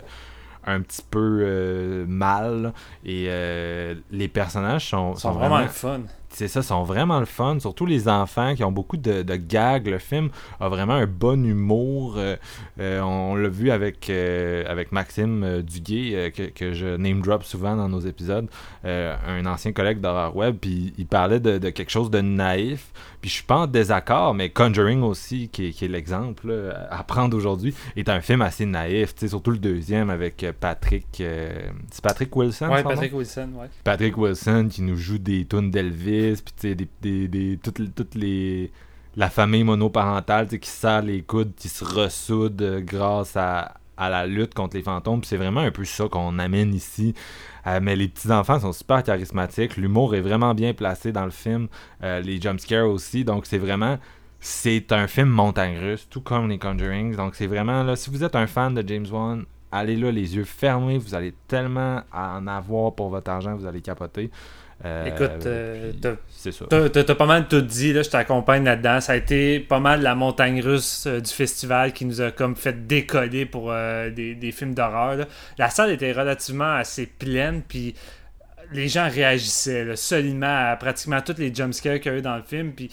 un 0.66 0.80
petit 0.82 1.02
peu 1.10 1.40
euh, 1.42 2.04
mal. 2.06 2.72
Et 3.04 3.26
euh, 3.28 3.94
les 4.10 4.28
personnages 4.28 4.90
sont, 4.90 5.14
sont, 5.14 5.32
vraiment, 5.32 5.56
vraiment 5.56 5.68
fun 5.68 6.00
c'est 6.36 6.48
ça, 6.48 6.60
sont 6.60 6.82
vraiment 6.82 7.18
le 7.18 7.24
fun. 7.24 7.58
Surtout 7.60 7.86
les 7.86 8.08
enfants 8.08 8.54
qui 8.54 8.62
ont 8.62 8.70
beaucoup 8.70 8.98
de, 8.98 9.22
gags. 9.36 9.86
Le 9.86 9.98
film 9.98 10.28
a 10.60 10.68
vraiment 10.68 10.92
un 10.92 11.06
bon 11.06 11.46
humour. 11.46 12.16
Euh, 12.18 12.36
euh, 12.78 13.00
on 13.00 13.36
l'a 13.36 13.48
vu 13.48 13.70
avec, 13.70 14.10
euh, 14.10 14.62
avec 14.68 14.92
Maxime 14.92 15.62
Duguay, 15.62 16.30
que, 16.30 16.74
je 16.74 16.96
name 16.98 17.22
drop 17.22 17.42
souvent 17.42 17.74
dans 17.74 17.88
nos 17.88 18.00
épisodes, 18.00 18.48
un 18.84 19.46
ancien 19.46 19.72
collègue 19.72 20.00
d'horreur 20.00 20.36
web. 20.36 20.56
Puis 20.60 20.92
il 20.98 21.06
parlait 21.06 21.40
de, 21.40 21.70
quelque 21.70 21.90
chose 21.90 22.10
de 22.10 22.20
naïf. 22.20 22.92
Puis 23.22 23.30
je 23.30 23.36
suis 23.36 23.44
pas 23.44 23.60
en 23.60 23.66
désaccord, 23.66 24.34
mais 24.34 24.50
Conjuring 24.50 25.02
aussi, 25.02 25.48
qui, 25.48 25.68
est 25.68 25.88
l'exemple 25.88 26.74
à 26.90 27.02
prendre 27.02 27.34
aujourd'hui, 27.34 27.74
est 27.96 28.10
un 28.10 28.20
film 28.20 28.42
assez 28.42 28.66
naïf. 28.66 29.14
Surtout 29.26 29.52
le 29.52 29.58
deuxième 29.58 30.10
avec 30.10 30.44
Patrick. 30.60 31.06
c'est 31.16 32.02
Patrick 32.02 32.36
Wilson 32.36 32.68
Ouais, 32.68 32.82
Patrick 32.82 33.14
Wilson, 33.14 33.48
ouais. 33.54 33.68
Patrick 33.84 34.18
Wilson 34.18 34.68
qui 34.70 34.82
nous 34.82 34.96
joue 34.96 35.18
des 35.18 35.46
tunes 35.46 35.70
d'Elvis 35.70 36.25
puis 36.34 36.74
des, 37.02 37.28
des, 37.28 37.58
toutes, 37.62 38.14
les 38.14 38.70
la 39.16 39.30
famille 39.30 39.64
monoparentale 39.64 40.46
qui 40.46 40.68
serre 40.68 41.02
les 41.02 41.22
coudes, 41.22 41.54
qui 41.56 41.68
se 41.68 41.84
ressoude 41.84 42.60
euh, 42.60 42.80
grâce 42.80 43.36
à, 43.36 43.74
la 43.98 44.26
lutte 44.26 44.52
contre 44.52 44.76
les 44.76 44.82
fantômes. 44.82 45.24
C'est 45.24 45.38
vraiment 45.38 45.60
un 45.60 45.70
peu 45.70 45.84
ça 45.84 46.06
qu'on 46.06 46.38
amène 46.38 46.74
ici. 46.74 47.14
Euh, 47.66 47.80
mais 47.82 47.96
les 47.96 48.08
petits-enfants 48.08 48.60
sont 48.60 48.72
super 48.74 49.02
charismatiques. 49.02 49.78
L'humour 49.78 50.14
est 50.14 50.20
vraiment 50.20 50.54
bien 50.54 50.74
placé 50.74 51.12
dans 51.12 51.24
le 51.24 51.30
film. 51.30 51.68
Euh, 52.02 52.20
les 52.20 52.38
jumpscares 52.38 52.88
aussi. 52.88 53.24
Donc 53.24 53.46
c'est 53.46 53.58
vraiment... 53.58 53.98
C'est 54.38 54.92
un 54.92 55.06
film 55.06 55.30
montagne 55.30 55.78
russe, 55.78 56.06
tout 56.10 56.20
comme 56.20 56.50
les 56.50 56.58
Conjurings. 56.58 57.16
Donc 57.16 57.34
c'est 57.34 57.46
vraiment... 57.46 57.82
là 57.82 57.96
Si 57.96 58.10
vous 58.10 58.22
êtes 58.22 58.36
un 58.36 58.46
fan 58.46 58.74
de 58.74 58.86
James 58.86 59.06
Wan, 59.10 59.46
allez 59.72 59.96
là 59.96 60.12
les 60.12 60.36
yeux 60.36 60.44
fermés. 60.44 60.98
Vous 60.98 61.14
allez 61.14 61.32
tellement 61.48 62.02
en 62.12 62.46
avoir 62.46 62.94
pour 62.94 63.08
votre 63.08 63.30
argent. 63.30 63.56
Vous 63.56 63.66
allez 63.66 63.80
capoter. 63.80 64.30
Euh, 64.84 65.06
Écoute, 65.06 65.46
euh, 65.46 65.92
t'as 66.90 67.14
pas 67.14 67.26
mal 67.26 67.48
tout 67.48 67.62
dit, 67.62 67.92
là, 67.94 68.02
je 68.02 68.10
t'accompagne 68.10 68.64
là-dedans. 68.64 69.00
Ça 69.00 69.12
a 69.12 69.16
été 69.16 69.58
pas 69.58 69.80
mal 69.80 70.02
la 70.02 70.14
montagne 70.14 70.60
russe 70.60 71.06
euh, 71.06 71.20
du 71.20 71.32
festival 71.32 71.92
qui 71.92 72.04
nous 72.04 72.20
a 72.20 72.30
comme 72.30 72.56
fait 72.56 72.86
décoller 72.86 73.46
pour 73.46 73.72
des, 73.72 74.52
films 74.52 74.74
d'horreur. 74.74 75.26
La 75.58 75.70
salle 75.70 75.90
était 75.90 76.12
relativement 76.12 76.74
assez 76.74 77.06
pleine, 77.06 77.62
puis 77.66 77.94
les 78.72 78.88
gens 78.88 79.08
réagissaient 79.08 79.96
solidement 79.96 80.70
à 80.70 80.76
pratiquement 80.76 81.20
tous 81.20 81.38
les 81.38 81.54
jumpscares 81.54 82.00
qu'il 82.00 82.12
y 82.12 82.14
a 82.14 82.18
eu 82.18 82.22
dans 82.22 82.36
le 82.36 82.42
film. 82.42 82.72
Puis 82.72 82.90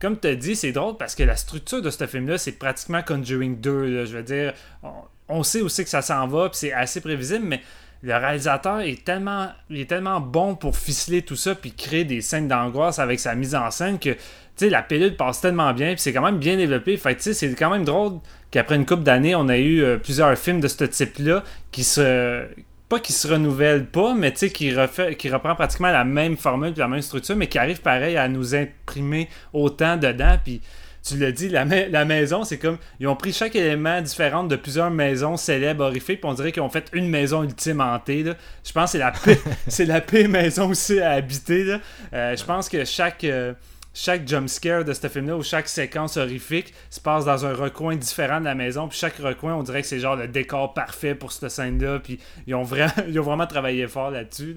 comme 0.00 0.18
tu 0.18 0.28
as 0.28 0.36
dit, 0.36 0.54
c'est 0.54 0.72
drôle 0.72 0.96
parce 0.96 1.14
que 1.14 1.22
la 1.22 1.36
structure 1.36 1.82
de 1.82 1.90
ce 1.90 2.06
film-là, 2.06 2.38
c'est 2.38 2.52
pratiquement 2.52 3.02
Conjuring 3.02 3.60
2. 3.60 4.04
je 4.04 4.16
veux 4.16 4.22
dire, 4.22 4.52
on, 4.82 4.92
on, 5.28 5.42
sait 5.42 5.62
aussi 5.62 5.84
que 5.84 5.90
ça 5.90 6.02
s'en 6.02 6.26
va, 6.28 6.50
puis 6.50 6.58
c'est 6.58 6.72
assez 6.72 7.00
prévisible, 7.00 7.44
mais 7.46 7.60
le 8.02 8.14
réalisateur 8.14 8.80
est 8.80 9.04
tellement, 9.04 9.48
il 9.70 9.80
est 9.80 9.88
tellement 9.88 10.20
bon 10.20 10.54
pour 10.54 10.76
ficeler 10.76 11.22
tout 11.22 11.36
ça 11.36 11.54
puis 11.54 11.72
créer 11.72 12.04
des 12.04 12.20
scènes 12.20 12.48
d'angoisse 12.48 12.98
avec 12.98 13.20
sa 13.20 13.34
mise 13.34 13.54
en 13.54 13.70
scène 13.70 13.98
que 13.98 14.16
la 14.60 14.82
pilule 14.82 15.16
passe 15.16 15.40
tellement 15.40 15.72
bien 15.72 15.88
puis 15.88 16.00
c'est 16.00 16.12
quand 16.12 16.22
même 16.22 16.38
bien 16.38 16.56
développé. 16.56 16.96
Fait 16.96 17.20
c'est 17.20 17.54
quand 17.54 17.70
même 17.70 17.84
drôle 17.84 18.18
qu'après 18.50 18.76
une 18.76 18.86
couple 18.86 19.02
d'années, 19.02 19.34
on 19.34 19.48
a 19.48 19.58
eu 19.58 19.82
euh, 19.82 19.98
plusieurs 19.98 20.36
films 20.38 20.60
de 20.60 20.68
ce 20.68 20.84
type-là 20.84 21.42
qui 21.72 21.84
se 21.84 22.46
pas 22.88 23.00
qui 23.00 23.12
se 23.12 23.26
renouvellent 23.26 23.86
pas, 23.86 24.14
mais 24.14 24.32
qui, 24.32 24.72
refait, 24.72 25.16
qui 25.16 25.28
reprend 25.28 25.54
pratiquement 25.56 25.90
la 25.90 26.04
même 26.04 26.36
formule 26.36 26.72
la 26.76 26.88
même 26.88 27.02
structure, 27.02 27.34
mais 27.34 27.48
qui 27.48 27.58
arrive 27.58 27.80
pareil 27.80 28.16
à 28.16 28.28
nous 28.28 28.54
imprimer 28.54 29.28
autant 29.52 29.96
dedans. 29.96 30.36
Puis 30.42 30.60
tu 31.06 31.16
l'as 31.18 31.32
dit, 31.32 31.48
la, 31.48 31.64
la 31.64 32.04
maison, 32.04 32.44
c'est 32.44 32.58
comme. 32.58 32.78
Ils 32.98 33.06
ont 33.06 33.16
pris 33.16 33.32
chaque 33.32 33.54
élément 33.54 34.00
différent 34.00 34.44
de 34.44 34.56
plusieurs 34.56 34.90
maisons 34.90 35.36
célèbres, 35.36 35.84
horrifiques, 35.84 36.20
puis 36.20 36.30
on 36.30 36.34
dirait 36.34 36.52
qu'ils 36.52 36.62
ont 36.62 36.68
fait 36.68 36.88
une 36.92 37.08
maison 37.08 37.42
ultime 37.42 37.80
hantée. 37.80 38.22
Là. 38.22 38.34
Je 38.64 38.72
pense 38.72 38.92
que 38.92 38.98
c'est 39.68 39.84
la 39.84 40.00
pire, 40.00 40.28
maison 40.28 40.70
aussi 40.70 41.00
à 41.00 41.12
habiter. 41.12 41.64
Là. 41.64 41.80
Euh, 42.12 42.36
je 42.36 42.44
pense 42.44 42.68
que 42.68 42.84
chaque. 42.84 43.24
Euh, 43.24 43.52
chaque 43.98 44.28
jumpscare 44.28 44.84
de 44.84 44.92
ce 44.92 45.08
film-là 45.08 45.38
ou 45.38 45.42
chaque 45.42 45.68
séquence 45.68 46.18
horrifique 46.18 46.74
se 46.90 47.00
passe 47.00 47.24
dans 47.24 47.46
un 47.46 47.54
recoin 47.54 47.96
différent 47.96 48.40
de 48.40 48.44
la 48.44 48.54
maison. 48.54 48.88
Puis 48.88 48.98
chaque 48.98 49.16
recoin, 49.16 49.54
on 49.54 49.62
dirait 49.62 49.80
que 49.80 49.88
c'est 49.88 50.00
genre 50.00 50.16
le 50.16 50.28
décor 50.28 50.74
parfait 50.74 51.14
pour 51.14 51.32
cette 51.32 51.50
scène-là. 51.50 52.00
Puis 52.00 52.20
ils 52.46 52.54
ont 52.54 52.62
vraiment, 52.62 52.92
ils 53.08 53.18
ont 53.18 53.22
vraiment 53.22 53.46
travaillé 53.46 53.88
fort 53.88 54.10
là-dessus. 54.10 54.56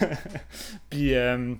puis 0.88 1.14
euh, 1.14 1.54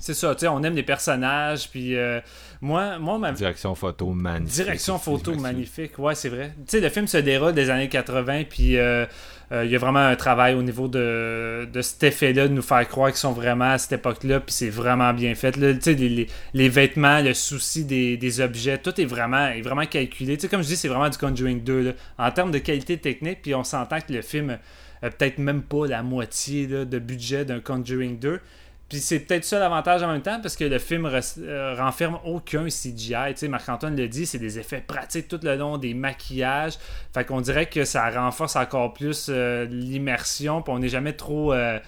c'est 0.00 0.14
ça, 0.14 0.34
tu 0.34 0.40
sais, 0.40 0.48
on 0.48 0.62
aime 0.62 0.74
les 0.74 0.82
personnages. 0.82 1.68
Puis 1.68 1.96
euh, 1.96 2.20
moi, 2.60 2.98
moi, 2.98 3.18
ma 3.18 3.32
direction 3.32 3.74
photo 3.74 4.10
magnifique. 4.12 4.54
Direction 4.54 4.98
photo 4.98 5.34
magnifique, 5.34 5.98
ouais, 5.98 6.14
c'est 6.14 6.28
vrai. 6.28 6.52
Tu 6.58 6.62
sais, 6.66 6.80
le 6.80 6.88
film 6.88 7.06
se 7.06 7.18
déroule 7.18 7.52
des 7.52 7.70
années 7.70 7.88
80, 7.88 8.44
puis 8.48 8.76
euh, 8.76 9.06
euh, 9.52 9.64
il 9.64 9.70
y 9.70 9.76
a 9.76 9.78
vraiment 9.78 10.00
un 10.00 10.16
travail 10.16 10.54
au 10.54 10.62
niveau 10.62 10.88
de, 10.88 11.68
de 11.72 11.82
cet 11.82 12.02
effet-là, 12.04 12.48
de 12.48 12.52
nous 12.52 12.62
faire 12.62 12.86
croire 12.86 13.10
qu'ils 13.10 13.18
sont 13.18 13.32
vraiment 13.32 13.72
à 13.72 13.78
cette 13.78 13.92
époque-là, 13.92 14.40
puis 14.40 14.52
c'est 14.52 14.70
vraiment 14.70 15.12
bien 15.12 15.34
fait. 15.34 15.52
Tu 15.52 15.80
sais, 15.80 15.94
les, 15.94 16.26
les, 16.54 16.68
vêtements, 16.68 17.20
le 17.20 17.34
souci 17.34 17.84
des, 17.84 18.16
des, 18.16 18.40
objets, 18.40 18.78
tout 18.78 19.00
est 19.00 19.06
vraiment, 19.06 19.48
est 19.48 19.62
vraiment 19.62 19.86
calculé. 19.86 20.36
Tu 20.36 20.42
sais, 20.42 20.48
comme 20.48 20.62
je 20.62 20.68
dis, 20.68 20.76
c'est 20.76 20.88
vraiment 20.88 21.08
du 21.08 21.18
Conjuring 21.18 21.62
2, 21.62 21.80
là. 21.80 21.92
en 22.18 22.30
termes 22.30 22.50
de 22.50 22.58
qualité 22.58 22.98
technique, 22.98 23.42
puis 23.42 23.54
on 23.54 23.64
s'entend 23.64 24.00
que 24.00 24.12
le 24.12 24.22
film 24.22 24.58
peut-être 25.00 25.38
même 25.38 25.62
pas 25.62 25.86
la 25.86 26.02
moitié 26.02 26.66
de 26.66 26.98
budget 26.98 27.44
d'un 27.44 27.60
Conjuring 27.60 28.18
2. 28.18 28.40
Puis 28.88 29.00
c'est 29.00 29.20
peut-être 29.20 29.44
ça 29.44 29.58
l'avantage 29.58 30.02
en 30.02 30.10
même 30.10 30.22
temps 30.22 30.40
parce 30.40 30.56
que 30.56 30.64
le 30.64 30.78
film 30.78 31.06
euh, 31.06 31.74
renferme 31.76 32.18
aucun 32.24 32.66
CGI. 32.66 33.14
Tu 33.30 33.36
sais, 33.36 33.48
Marc-Antoine 33.48 33.94
le 33.94 34.08
dit, 34.08 34.24
c'est 34.24 34.38
des 34.38 34.58
effets 34.58 34.80
pratiques 34.80 35.28
tout 35.28 35.40
le 35.42 35.56
long, 35.56 35.76
des 35.76 35.92
maquillages. 35.92 36.78
Fait 37.12 37.24
qu'on 37.24 37.42
dirait 37.42 37.66
que 37.66 37.84
ça 37.84 38.08
renforce 38.08 38.56
encore 38.56 38.94
plus 38.94 39.26
euh, 39.28 39.66
l'immersion. 39.66 40.62
Puis 40.62 40.72
on 40.72 40.78
n'est 40.78 40.88
jamais 40.88 41.12
trop. 41.12 41.52
Euh, 41.52 41.78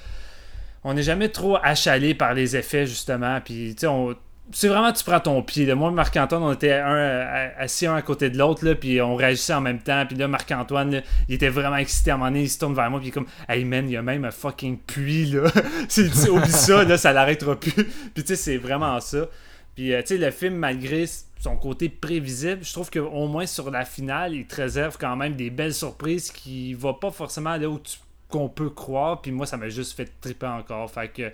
on 0.85 0.95
n'est 0.95 1.03
jamais 1.03 1.31
trop 1.31 1.57
achalé 1.63 2.15
par 2.15 2.35
les 2.35 2.57
effets, 2.57 2.87
justement. 2.87 3.41
Puis, 3.41 3.75
tu 3.75 3.81
sais, 3.81 3.87
on 3.87 4.15
c'est 4.53 4.69
vraiment, 4.69 4.93
tu 4.93 5.05
prends 5.05 5.21
ton 5.21 5.43
pied. 5.43 5.73
Moi, 5.75 5.91
Marc-Antoine, 5.91 6.43
on 6.43 6.53
était 6.53 6.73
un, 6.73 7.51
assis 7.59 7.87
un 7.87 7.95
à 7.95 8.03
côté 8.03 8.31
de 8.31 8.39
l'autre, 8.39 8.73
puis 8.75 9.01
on 9.01 9.15
réagissait 9.15 9.55
en 9.55 9.61
même 9.61 9.81
temps. 9.81 10.05
Puis 10.07 10.17
là, 10.17 10.29
Marc-Antoine, 10.29 11.03
il 11.29 11.35
était 11.35 11.49
vraiment 11.49 11.77
excité 11.77 12.11
à 12.11 12.15
un 12.15 12.19
moment 12.19 12.35
il 12.35 12.49
se 12.49 12.59
tourne 12.59 12.75
vers 12.75 12.91
moi, 12.91 13.01
puis 13.01 13.11
comme, 13.11 13.27
hey 13.49 13.65
man, 13.65 13.89
il 13.89 13.93
y 13.93 13.97
a 13.97 14.03
même 14.03 14.25
un 14.25 14.31
fucking 14.31 14.79
puits, 14.79 15.27
là. 15.27 15.43
oublie 16.31 16.51
ça, 16.51 16.85
là, 16.85 16.99
ça 16.99 17.13
l'arrêtera 17.13 17.59
plus. 17.59 17.73
puis 18.15 18.25
tu 18.25 18.27
sais, 18.27 18.37
c'est 18.37 18.57
vraiment 18.57 18.99
ça. 19.01 19.27
Puis 19.75 19.95
euh, 19.95 20.01
tu 20.01 20.09
sais, 20.09 20.19
le 20.19 20.31
film, 20.31 20.55
malgré 20.55 21.05
son 21.41 21.57
côté 21.57 21.89
prévisible, 21.89 22.61
je 22.63 22.73
trouve 22.73 22.91
qu'au 22.91 23.27
moins 23.29 23.47
sur 23.47 23.71
la 23.71 23.85
finale, 23.85 24.35
il 24.35 24.47
te 24.47 24.57
réserve 24.57 24.97
quand 24.99 25.17
même 25.17 25.37
des 25.37 25.51
belles 25.51 25.75
surprises 25.75 26.31
qui 26.31 26.75
vont 26.75 26.95
pas 26.95 27.11
forcément 27.11 27.57
là 27.57 27.69
où 27.69 27.81
qu'on 28.29 28.49
peut 28.49 28.71
croire. 28.71 29.23
Puis 29.23 29.33
moi, 29.33 29.47
ça 29.47 29.57
m'a 29.57 29.69
juste 29.69 29.97
fait 29.97 30.11
triper 30.21 30.47
encore. 30.47 30.91
Fait 30.91 31.09
que 31.09 31.33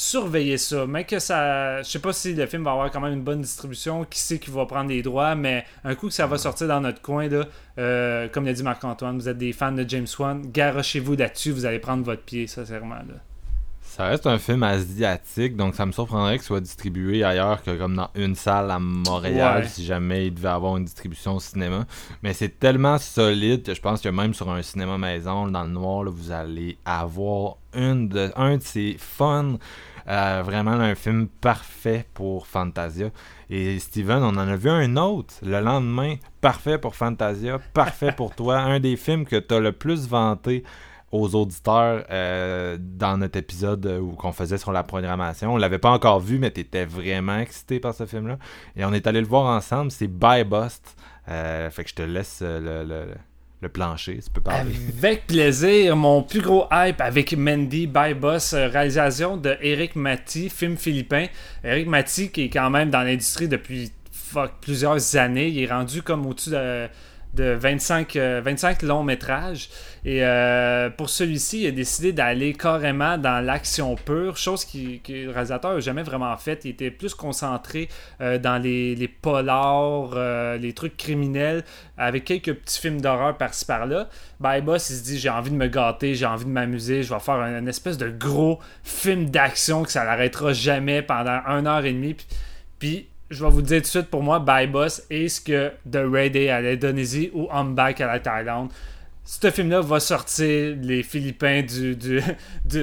surveiller 0.00 0.56
ça. 0.56 0.86
Mais 0.86 1.04
que 1.04 1.18
ça. 1.18 1.82
Je 1.82 1.88
sais 1.88 1.98
pas 1.98 2.12
si 2.12 2.34
le 2.34 2.46
film 2.46 2.64
va 2.64 2.72
avoir 2.72 2.90
quand 2.90 3.00
même 3.00 3.12
une 3.12 3.22
bonne 3.22 3.42
distribution, 3.42 4.04
qui 4.04 4.18
sait 4.18 4.38
qui 4.38 4.50
va 4.50 4.64
prendre 4.64 4.88
les 4.88 5.02
droits, 5.02 5.34
mais 5.34 5.64
un 5.84 5.94
coup 5.94 6.08
que 6.08 6.14
ça 6.14 6.26
va 6.26 6.38
sortir 6.38 6.68
dans 6.68 6.80
notre 6.80 7.02
coin, 7.02 7.28
là, 7.28 7.44
euh, 7.78 8.28
comme 8.28 8.46
l'a 8.46 8.54
dit 8.54 8.62
Marc-Antoine, 8.62 9.18
vous 9.18 9.28
êtes 9.28 9.38
des 9.38 9.52
fans 9.52 9.72
de 9.72 9.84
James 9.86 10.06
Wan, 10.18 10.42
garochez-vous 10.50 11.16
là-dessus, 11.16 11.52
vous 11.52 11.66
allez 11.66 11.78
prendre 11.78 12.02
votre 12.02 12.22
pied, 12.22 12.46
sincèrement. 12.46 12.94
Là. 12.94 13.20
Ça 13.82 14.06
reste 14.06 14.26
un 14.26 14.38
film 14.38 14.62
asiatique, 14.62 15.56
donc 15.56 15.74
ça 15.74 15.84
me 15.84 15.92
surprendrait 15.92 16.36
qu'il 16.38 16.46
soit 16.46 16.60
distribué 16.60 17.24
ailleurs 17.24 17.62
que 17.62 17.76
comme 17.76 17.96
dans 17.96 18.08
une 18.14 18.36
salle 18.36 18.70
à 18.70 18.78
Montréal, 18.78 19.68
si 19.68 19.84
jamais 19.84 20.28
il 20.28 20.34
devait 20.34 20.48
avoir 20.48 20.76
une 20.76 20.84
distribution 20.84 21.34
au 21.34 21.40
cinéma. 21.40 21.86
Mais 22.22 22.32
c'est 22.32 22.58
tellement 22.58 22.98
solide 22.98 23.64
que 23.64 23.74
je 23.74 23.80
pense 23.80 24.00
que 24.00 24.08
même 24.08 24.32
sur 24.32 24.48
un 24.48 24.62
cinéma 24.62 24.96
maison, 24.96 25.48
dans 25.48 25.64
le 25.64 25.70
noir, 25.70 26.04
vous 26.08 26.30
allez 26.30 26.78
avoir 26.84 27.56
une 27.74 28.08
de, 28.08 28.30
un 28.36 28.58
de 28.58 28.62
ces 28.62 28.96
fun 28.98 29.58
euh, 30.10 30.42
vraiment 30.44 30.72
un 30.72 30.96
film 30.96 31.28
parfait 31.28 32.04
pour 32.14 32.48
Fantasia. 32.48 33.10
Et 33.48 33.78
Steven, 33.78 34.22
on 34.22 34.30
en 34.30 34.38
a 34.38 34.56
vu 34.56 34.68
un 34.68 34.96
autre 34.96 35.34
le 35.42 35.60
lendemain. 35.60 36.16
Parfait 36.40 36.78
pour 36.78 36.96
Fantasia, 36.96 37.60
parfait 37.72 38.12
pour 38.12 38.34
toi. 38.34 38.58
Un 38.60 38.80
des 38.80 38.96
films 38.96 39.24
que 39.24 39.36
tu 39.36 39.54
as 39.54 39.60
le 39.60 39.72
plus 39.72 40.08
vanté 40.08 40.64
aux 41.12 41.34
auditeurs 41.34 42.04
euh, 42.10 42.76
dans 42.80 43.18
notre 43.18 43.38
épisode 43.38 43.86
où 43.86 44.12
qu'on 44.12 44.32
faisait 44.32 44.58
sur 44.58 44.72
la 44.72 44.82
programmation. 44.82 45.54
On 45.54 45.56
l'avait 45.56 45.78
pas 45.78 45.90
encore 45.90 46.18
vu, 46.18 46.38
mais 46.38 46.50
tu 46.50 46.60
étais 46.60 46.84
vraiment 46.84 47.38
excité 47.38 47.78
par 47.78 47.94
ce 47.94 48.06
film-là. 48.06 48.38
Et 48.76 48.84
on 48.84 48.92
est 48.92 49.06
allé 49.06 49.20
le 49.20 49.26
voir 49.26 49.46
ensemble. 49.46 49.92
C'est 49.92 50.08
Bye 50.08 50.44
Bust. 50.44 50.96
Euh, 51.28 51.70
fait 51.70 51.84
que 51.84 51.90
je 51.90 51.94
te 51.94 52.02
laisse 52.02 52.42
le, 52.42 52.84
le 52.84 53.14
plancher, 53.68 54.18
tu 54.24 54.30
peux 54.30 54.40
parler. 54.40 54.72
Avec 54.98 55.26
plaisir, 55.26 55.96
mon 55.96 56.22
plus 56.22 56.40
gros 56.40 56.66
hype 56.72 57.00
avec 57.00 57.36
Mandy 57.36 57.86
by 57.86 58.14
Boss, 58.14 58.54
euh, 58.54 58.68
réalisation 58.68 59.36
de 59.36 59.56
Eric 59.60 59.96
Mati, 59.96 60.48
film 60.48 60.76
philippin. 60.76 61.26
Eric 61.62 61.86
Mati 61.86 62.30
qui 62.30 62.44
est 62.44 62.50
quand 62.50 62.70
même 62.70 62.90
dans 62.90 63.02
l'industrie 63.02 63.48
depuis 63.48 63.92
plusieurs 64.60 65.16
années, 65.16 65.48
il 65.48 65.62
est 65.62 65.70
rendu 65.70 66.02
comme 66.02 66.26
au-dessus 66.26 66.50
de 66.50 66.88
de 67.34 67.52
25, 67.52 68.16
25 68.16 68.82
euh, 68.82 68.86
longs 68.86 69.02
métrages. 69.02 69.68
Et 70.04 70.24
euh, 70.24 70.90
pour 70.90 71.10
celui-ci, 71.10 71.62
il 71.62 71.66
a 71.68 71.70
décidé 71.70 72.12
d'aller 72.12 72.52
carrément 72.54 73.18
dans 73.18 73.44
l'action 73.44 73.94
pure, 73.96 74.36
chose 74.36 74.64
que 74.64 74.78
le 75.08 75.30
réalisateur 75.30 75.74
n'a 75.74 75.80
jamais 75.80 76.02
vraiment 76.02 76.36
fait. 76.36 76.64
Il 76.64 76.70
était 76.70 76.90
plus 76.90 77.14
concentré 77.14 77.88
euh, 78.20 78.38
dans 78.38 78.58
les, 78.58 78.94
les 78.94 79.08
polars, 79.08 80.14
les 80.58 80.72
trucs 80.72 80.96
criminels, 80.96 81.64
avec 81.96 82.24
quelques 82.24 82.54
petits 82.54 82.80
films 82.80 83.00
d'horreur 83.00 83.36
par-ci 83.36 83.64
par-là. 83.64 84.08
By 84.40 84.62
Boss, 84.62 84.88
il 84.90 84.96
se 84.96 85.04
dit 85.04 85.18
j'ai 85.18 85.28
envie 85.28 85.50
de 85.50 85.56
me 85.56 85.68
gâter, 85.68 86.14
j'ai 86.14 86.26
envie 86.26 86.46
de 86.46 86.50
m'amuser, 86.50 87.02
je 87.02 87.12
vais 87.12 87.20
faire 87.20 87.34
une, 87.34 87.68
espèce 87.68 87.98
de 87.98 88.08
gros 88.08 88.58
film 88.82 89.28
d'action 89.28 89.82
que 89.82 89.92
ça 89.92 90.04
n'arrêtera 90.04 90.52
jamais 90.54 91.02
pendant 91.02 91.40
une 91.46 91.66
heure 91.66 91.84
et 91.84 91.92
demie. 91.92 92.16
Puis 92.78 93.09
je 93.30 93.44
vais 93.44 93.50
vous 93.50 93.62
dire 93.62 93.78
tout 93.78 93.82
de 93.82 93.86
suite, 93.86 94.06
pour 94.06 94.22
moi, 94.22 94.40
Bye 94.40 94.66
Boss 94.66 95.06
est 95.08 95.28
ce 95.28 95.40
que 95.40 95.70
The 95.90 96.02
Raid 96.04 96.36
à 96.36 96.60
l'Indonésie 96.60 97.30
ou 97.32 97.48
I'm 97.52 97.74
Back 97.74 98.00
à 98.00 98.08
la 98.08 98.18
Thaïlande. 98.18 98.70
Ce 99.24 99.48
film-là 99.50 99.80
va 99.82 100.00
sortir 100.00 100.76
les 100.80 101.04
Philippins 101.04 101.62
de, 101.62 102.20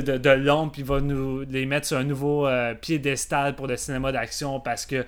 de, 0.01 0.29
l'ombre, 0.29 0.71
puis 0.71 0.83
va 0.83 1.01
nous 1.01 1.41
les 1.41 1.65
mettre 1.65 1.87
sur 1.87 1.97
un 1.97 2.05
nouveau 2.05 2.47
euh, 2.47 2.73
piédestal 2.75 3.55
pour 3.55 3.67
le 3.67 3.75
cinéma 3.75 4.13
d'action 4.13 4.61
parce 4.61 4.85
que, 4.85 5.05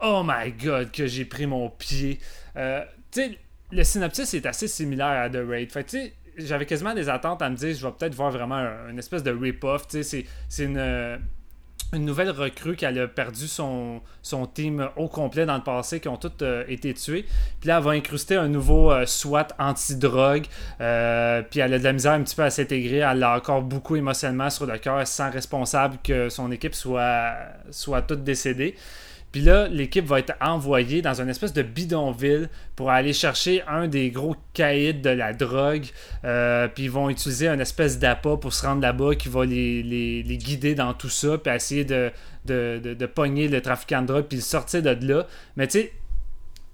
oh 0.00 0.22
my 0.22 0.52
god, 0.52 0.90
que 0.90 1.06
j'ai 1.06 1.24
pris 1.24 1.46
mon 1.46 1.70
pied. 1.70 2.18
Euh, 2.56 2.84
tu 3.10 3.22
sais, 3.22 3.38
le 3.72 3.82
synopsis 3.82 4.34
est 4.34 4.44
assez 4.44 4.68
similaire 4.68 5.22
à 5.22 5.30
The 5.30 5.38
Raid. 5.48 5.72
Fait 5.72 5.84
tu 5.84 5.98
sais, 5.98 6.12
j'avais 6.36 6.66
quasiment 6.66 6.92
des 6.92 7.08
attentes 7.08 7.40
à 7.40 7.48
me 7.48 7.56
dire, 7.56 7.74
je 7.74 7.86
vais 7.86 7.92
peut-être 7.98 8.14
voir 8.14 8.30
vraiment 8.30 8.62
une 8.90 8.98
espèce 8.98 9.22
de 9.22 9.30
rip-off. 9.30 9.88
Tu 9.88 10.02
sais, 10.02 10.26
c'est 10.50 10.64
une 10.64 11.18
une 11.92 12.04
nouvelle 12.04 12.30
recrue 12.30 12.76
qui 12.76 12.84
a 12.84 13.08
perdu 13.08 13.46
son, 13.46 14.00
team 14.54 14.88
au 14.96 15.08
complet 15.08 15.46
dans 15.46 15.56
le 15.56 15.62
passé, 15.62 16.00
qui 16.00 16.08
ont 16.08 16.16
tous 16.16 16.32
euh, 16.42 16.64
été 16.68 16.92
tués. 16.94 17.24
Puis 17.60 17.68
là, 17.68 17.78
elle 17.78 17.84
va 17.84 17.90
incruster 17.92 18.36
un 18.36 18.48
nouveau 18.48 18.90
euh, 18.90 19.06
SWAT 19.06 19.48
anti-drogue. 19.58 20.46
Euh, 20.80 21.42
puis 21.48 21.60
elle 21.60 21.74
a 21.74 21.78
de 21.78 21.84
la 21.84 21.92
misère 21.92 22.12
un 22.12 22.22
petit 22.22 22.34
peu 22.34 22.42
à 22.42 22.50
s'intégrer. 22.50 22.98
Elle 22.98 23.22
a 23.22 23.36
encore 23.36 23.62
beaucoup 23.62 23.96
émotionnellement 23.96 24.50
sur 24.50 24.66
le 24.66 24.78
cœur. 24.78 24.98
Elle 25.00 25.06
se 25.06 25.14
sent 25.14 25.28
responsable 25.28 25.98
que 26.02 26.28
son 26.28 26.50
équipe 26.50 26.74
soit, 26.74 27.34
soit 27.70 28.02
toute 28.02 28.24
décédée. 28.24 28.74
Puis 29.32 29.42
là, 29.42 29.68
l'équipe 29.68 30.04
va 30.06 30.18
être 30.18 30.32
envoyée 30.40 31.02
dans 31.02 31.20
une 31.20 31.28
espèce 31.28 31.52
de 31.52 31.62
bidonville 31.62 32.48
pour 32.74 32.90
aller 32.90 33.12
chercher 33.12 33.62
un 33.68 33.86
des 33.86 34.10
gros 34.10 34.34
caïds 34.54 34.94
de 34.94 35.10
la 35.10 35.32
drogue. 35.32 35.84
Euh, 36.24 36.68
puis 36.68 36.84
ils 36.84 36.90
vont 36.90 37.10
utiliser 37.10 37.48
une 37.48 37.60
espèce 37.60 37.98
d'appât 37.98 38.38
pour 38.38 38.54
se 38.54 38.66
rendre 38.66 38.80
là-bas 38.80 39.14
qui 39.14 39.28
va 39.28 39.44
les, 39.44 40.22
guider 40.38 40.74
dans 40.74 40.94
tout 40.94 41.10
ça, 41.10 41.38
puis 41.38 41.52
essayer 41.52 41.84
de, 41.84 42.10
de, 42.46 43.06
pogner 43.06 43.48
le 43.48 43.60
trafiquant 43.60 44.02
de 44.02 44.06
drogue, 44.06 44.24
puis 44.24 44.38
le 44.38 44.42
sortir 44.42 44.82
de 44.82 44.96
là. 45.06 45.26
Mais 45.56 45.66
tu 45.66 45.80
sais, 45.80 45.92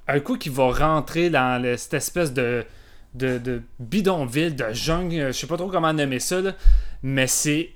un 0.06 0.20
coup 0.20 0.36
qui 0.36 0.48
va 0.48 0.70
rentrer 0.70 1.30
dans 1.30 1.60
cette 1.76 1.94
espèce 1.94 2.32
de, 2.32 2.64
de, 3.14 3.62
bidonville, 3.78 4.54
de 4.54 4.72
jungle, 4.72 5.28
je 5.28 5.32
sais 5.32 5.46
pas 5.46 5.56
trop 5.56 5.68
comment 5.68 5.92
nommer 5.92 6.20
ça, 6.20 6.40
mais 7.02 7.26
c'est 7.26 7.70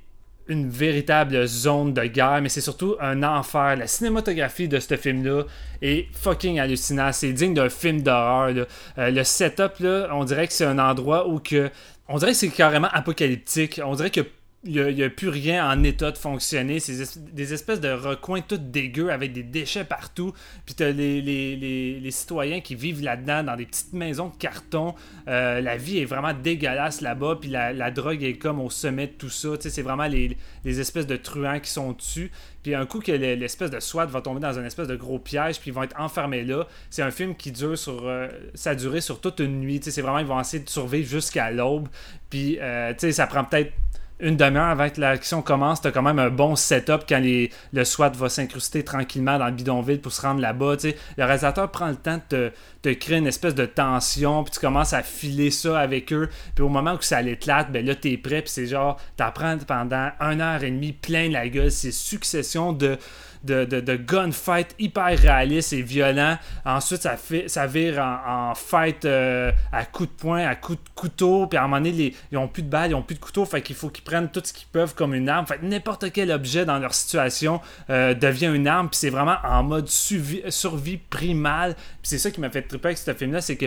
une 0.48 0.68
véritable 0.68 1.46
zone 1.46 1.92
de 1.92 2.04
guerre, 2.04 2.40
mais 2.42 2.48
c'est 2.48 2.60
surtout 2.60 2.96
un 3.00 3.22
enfer. 3.22 3.76
La 3.76 3.86
cinématographie 3.86 4.68
de 4.68 4.78
ce 4.78 4.96
film-là 4.96 5.44
est 5.82 6.06
fucking 6.12 6.60
hallucinant. 6.60 7.12
C'est 7.12 7.32
digne 7.32 7.54
d'un 7.54 7.68
film 7.68 8.02
d'horreur. 8.02 8.66
Euh, 8.98 9.10
le 9.10 9.24
setup, 9.24 9.80
là, 9.80 10.08
on 10.12 10.24
dirait 10.24 10.46
que 10.46 10.52
c'est 10.52 10.64
un 10.64 10.78
endroit 10.78 11.28
où 11.28 11.40
que. 11.40 11.70
On 12.08 12.18
dirait 12.18 12.32
que 12.32 12.36
c'est 12.36 12.48
carrément 12.48 12.88
apocalyptique. 12.92 13.80
On 13.84 13.94
dirait 13.94 14.10
que 14.10 14.20
il 14.64 14.94
n'y 14.94 15.02
a, 15.02 15.10
plus 15.10 15.28
rien 15.28 15.70
en 15.70 15.82
état 15.82 16.10
de 16.10 16.18
fonctionner. 16.18 16.80
C'est 16.80 17.18
des 17.32 17.52
espèces 17.52 17.80
de 17.80 17.90
recoins 17.90 18.40
tout 18.40 18.56
dégueux 18.56 19.10
avec 19.10 19.32
des 19.32 19.42
déchets 19.42 19.84
partout. 19.84 20.32
Puis 20.64 20.74
tu 20.74 20.84
les, 20.92 21.20
les, 21.22 22.00
les, 22.00 22.10
citoyens 22.10 22.60
qui 22.60 22.74
vivent 22.74 23.02
là-dedans 23.02 23.44
dans 23.44 23.56
des 23.56 23.66
petites 23.66 23.92
maisons 23.92 24.28
de 24.28 24.36
carton. 24.36 24.94
Euh, 25.28 25.60
la 25.60 25.76
vie 25.76 25.98
est 25.98 26.04
vraiment 26.04 26.32
dégueulasse 26.32 27.00
là-bas. 27.00 27.38
Puis 27.40 27.50
la, 27.50 27.72
la, 27.72 27.90
drogue 27.90 28.22
est 28.22 28.38
comme 28.38 28.60
au 28.60 28.70
sommet 28.70 29.06
de 29.06 29.12
tout 29.12 29.28
ça. 29.28 29.50
C'est 29.60 29.82
vraiment 29.82 30.06
les, 30.06 30.36
les, 30.64 30.80
espèces 30.80 31.06
de 31.06 31.16
truands 31.16 31.60
qui 31.60 31.70
sont 31.70 31.92
dessus. 31.92 32.32
Puis 32.62 32.74
un 32.74 32.86
coup 32.86 32.98
que 32.98 33.12
l'espèce 33.12 33.70
de 33.70 33.78
SWAT 33.78 34.06
va 34.06 34.20
tomber 34.20 34.40
dans 34.40 34.58
un 34.58 34.64
espèce 34.64 34.88
de 34.88 34.96
gros 34.96 35.20
piège, 35.20 35.60
puis 35.60 35.70
ils 35.70 35.72
vont 35.74 35.84
être 35.84 36.00
enfermés 36.00 36.42
là. 36.42 36.66
C'est 36.90 37.02
un 37.02 37.12
film 37.12 37.36
qui 37.36 37.52
dure 37.52 37.78
sur. 37.78 38.08
Euh, 38.08 38.26
ça 38.54 38.70
a 38.70 38.74
duré 38.74 39.00
sur 39.00 39.20
toute 39.20 39.38
une 39.38 39.60
nuit. 39.60 39.78
C'est 39.82 40.02
vraiment, 40.02 40.18
ils 40.18 40.26
vont 40.26 40.40
essayer 40.40 40.64
de 40.64 40.68
survivre 40.68 41.08
jusqu'à 41.08 41.52
l'aube. 41.52 41.88
Puis, 42.28 42.58
euh, 42.60 42.92
tu 42.92 43.00
sais, 43.00 43.12
ça 43.12 43.28
prend 43.28 43.44
peut-être 43.44 43.72
une 44.18 44.36
demi-heure 44.36 44.64
avant 44.68 44.88
que 44.88 45.00
l'action 45.00 45.42
commence, 45.42 45.82
t'as 45.82 45.90
quand 45.90 46.02
même 46.02 46.18
un 46.18 46.30
bon 46.30 46.56
setup 46.56 47.02
quand 47.06 47.18
les, 47.18 47.50
le 47.72 47.84
SWAT 47.84 48.10
va 48.10 48.28
s'incruster 48.28 48.82
tranquillement 48.82 49.38
dans 49.38 49.46
le 49.46 49.52
bidonville 49.52 50.00
pour 50.00 50.12
se 50.12 50.22
rendre 50.22 50.40
là-bas. 50.40 50.76
Le 50.84 51.24
réalisateur 51.24 51.70
prend 51.70 51.88
le 51.88 51.96
temps 51.96 52.20
de 52.30 52.52
te, 52.82 52.92
créer 52.94 53.18
une 53.18 53.26
espèce 53.26 53.54
de 53.54 53.66
tension, 53.66 54.42
puis 54.42 54.52
tu 54.52 54.60
commences 54.60 54.94
à 54.94 55.02
filer 55.02 55.50
ça 55.50 55.78
avec 55.78 56.12
eux. 56.12 56.30
Puis 56.54 56.64
au 56.64 56.68
moment 56.68 56.94
où 56.94 57.02
ça 57.02 57.20
l'éclate, 57.20 57.70
ben 57.70 57.84
là, 57.84 57.94
t'es 57.94 58.16
prêt, 58.16 58.40
puis 58.40 58.50
c'est 58.50 58.66
genre, 58.66 58.98
t'apprends 59.16 59.58
pendant 59.58 60.10
une 60.20 60.40
heure 60.40 60.62
et 60.64 60.70
demie 60.70 60.92
plein 60.92 61.28
la 61.28 61.48
gueule. 61.48 61.70
C'est 61.70 61.92
succession 61.92 62.72
de 62.72 62.96
de, 63.44 63.64
de, 63.64 63.96
gunfight 63.96 64.74
hyper 64.78 65.18
réaliste 65.18 65.72
et 65.72 65.82
violent. 65.82 66.36
Ensuite, 66.64 67.02
ça, 67.02 67.16
fait, 67.16 67.48
ça 67.48 67.66
vire 67.66 67.98
en, 67.98 68.54
fight 68.54 69.04
euh, 69.04 69.52
à 69.72 69.84
coups 69.84 70.08
de 70.08 70.14
poing, 70.14 70.46
à 70.46 70.54
coups 70.54 70.78
de 70.78 70.88
couteau. 70.94 71.46
Puis 71.46 71.58
à 71.58 71.64
un 71.64 71.68
moment 71.68 71.80
donné, 71.80 72.14
ils 72.32 72.38
ont 72.38 72.48
plus 72.48 72.62
de 72.62 72.68
balles, 72.68 72.90
ils 72.90 72.94
ont 72.94 73.02
plus 73.02 73.14
de 73.14 73.20
couteau. 73.20 73.44
Fait 73.44 73.62
qu'il 73.62 73.76
faut 73.76 73.88
qu'ils 73.88 74.04
prennent 74.04 74.30
tout 74.30 74.42
ce 74.44 74.52
qu'ils 74.52 74.68
peuvent 74.68 74.94
comme 74.94 75.14
une 75.14 75.28
arme. 75.28 75.46
Fait 75.46 75.62
n'importe 75.62 76.12
quel 76.12 76.30
objet 76.30 76.64
dans 76.64 76.78
leur 76.78 76.94
situation 76.94 77.60
euh, 77.90 78.14
devient 78.14 78.52
une 78.54 78.68
arme. 78.68 78.88
Puis 78.88 78.98
c'est 78.98 79.10
vraiment 79.10 79.36
en 79.44 79.62
mode 79.62 79.88
survie, 79.88 80.42
survie 80.48 80.98
primale. 80.98 81.74
Puis 81.74 82.10
c'est 82.10 82.18
ça 82.18 82.30
qui 82.30 82.40
m'a 82.40 82.50
fait 82.50 82.62
triper 82.62 82.88
avec 82.88 82.98
ce 82.98 83.14
film-là, 83.14 83.40
c'est 83.40 83.56
que 83.56 83.66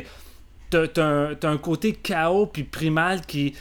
t'as, 0.70 1.04
un, 1.04 1.36
un 1.42 1.58
côté 1.58 1.94
chaos 1.94 2.46
puis 2.46 2.64
primal 2.64 3.22
qui 3.26 3.56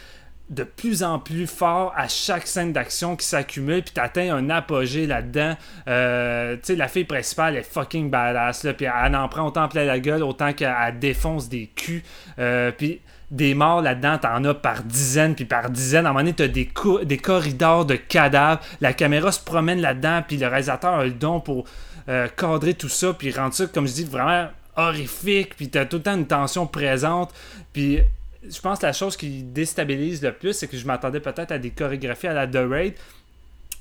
de 0.51 0.65
plus 0.65 1.03
en 1.03 1.19
plus 1.19 1.47
fort 1.47 1.93
à 1.97 2.09
chaque 2.09 2.47
scène 2.47 2.73
d'action 2.73 3.17
qui 3.17 3.27
s'accumule, 3.27 3.83
puis 3.83 3.93
t'atteins 3.93 4.35
un 4.35 4.49
apogée 4.49 5.07
là-dedans. 5.07 5.57
Euh, 5.89 6.55
tu 6.57 6.61
sais, 6.63 6.77
la 6.77 6.89
fille 6.89 7.05
principale 7.05 7.57
est 7.57 7.63
fucking 7.63 8.11
badass, 8.11 8.65
là, 8.65 8.73
puis 8.73 8.87
elle 8.87 9.17
en 9.17 9.29
prend 9.29 9.47
autant 9.47 9.69
plein 9.69 9.85
la 9.85 10.01
gueule, 10.01 10.23
autant 10.23 10.53
qu'elle 10.53 10.99
défonce 10.99 11.49
des 11.49 11.67
culs. 11.67 12.03
Euh, 12.39 12.71
puis 12.71 13.01
des 13.31 13.53
morts 13.53 13.83
là-dedans, 13.83 14.17
t'en 14.17 14.43
as 14.45 14.55
par 14.55 14.83
dizaines, 14.83 15.35
puis 15.35 15.45
par 15.45 15.69
dizaines. 15.69 16.07
À 16.07 16.11
un 16.11 16.13
moment 16.13 16.21
donné, 16.21 16.33
t'as 16.33 16.49
des, 16.49 16.71
des 17.05 17.19
corridors 17.19 17.85
de 17.85 17.97
cadavres. 17.97 18.61
La 18.81 18.95
caméra 18.95 19.31
se 19.33 19.41
promène 19.41 19.83
là-dedans, 19.83 20.23
puis 20.27 20.39
le 20.39 20.47
réalisateur 20.47 20.95
a 20.95 21.05
le 21.05 21.11
don 21.11 21.41
pour 21.41 21.65
euh, 22.09 22.27
cadrer 22.35 22.73
tout 22.73 22.89
ça, 22.89 23.13
puis 23.13 23.31
rendre 23.33 23.53
ça, 23.53 23.67
comme 23.67 23.87
je 23.87 23.93
dis, 23.93 24.05
vraiment 24.05 24.49
horrifique, 24.77 25.57
puis 25.57 25.69
t'as 25.69 25.85
tout 25.85 25.97
le 25.97 26.03
temps 26.05 26.15
une 26.15 26.27
tension 26.27 26.67
présente, 26.67 27.35
puis 27.75 28.01
je 28.43 28.61
pense 28.61 28.79
que 28.79 28.87
la 28.87 28.93
chose 28.93 29.17
qui 29.17 29.43
déstabilise 29.43 30.23
le 30.23 30.33
plus, 30.33 30.53
c'est 30.53 30.69
que 30.69 30.77
je 30.77 30.87
m'attendais 30.87 31.21
peut-être 31.21 31.53
à 31.53 31.59
des 31.59 31.71
chorégraphies 31.71 32.29
à 32.29 32.35
la 32.35 32.47
The 32.47 32.69
Raid 32.69 32.95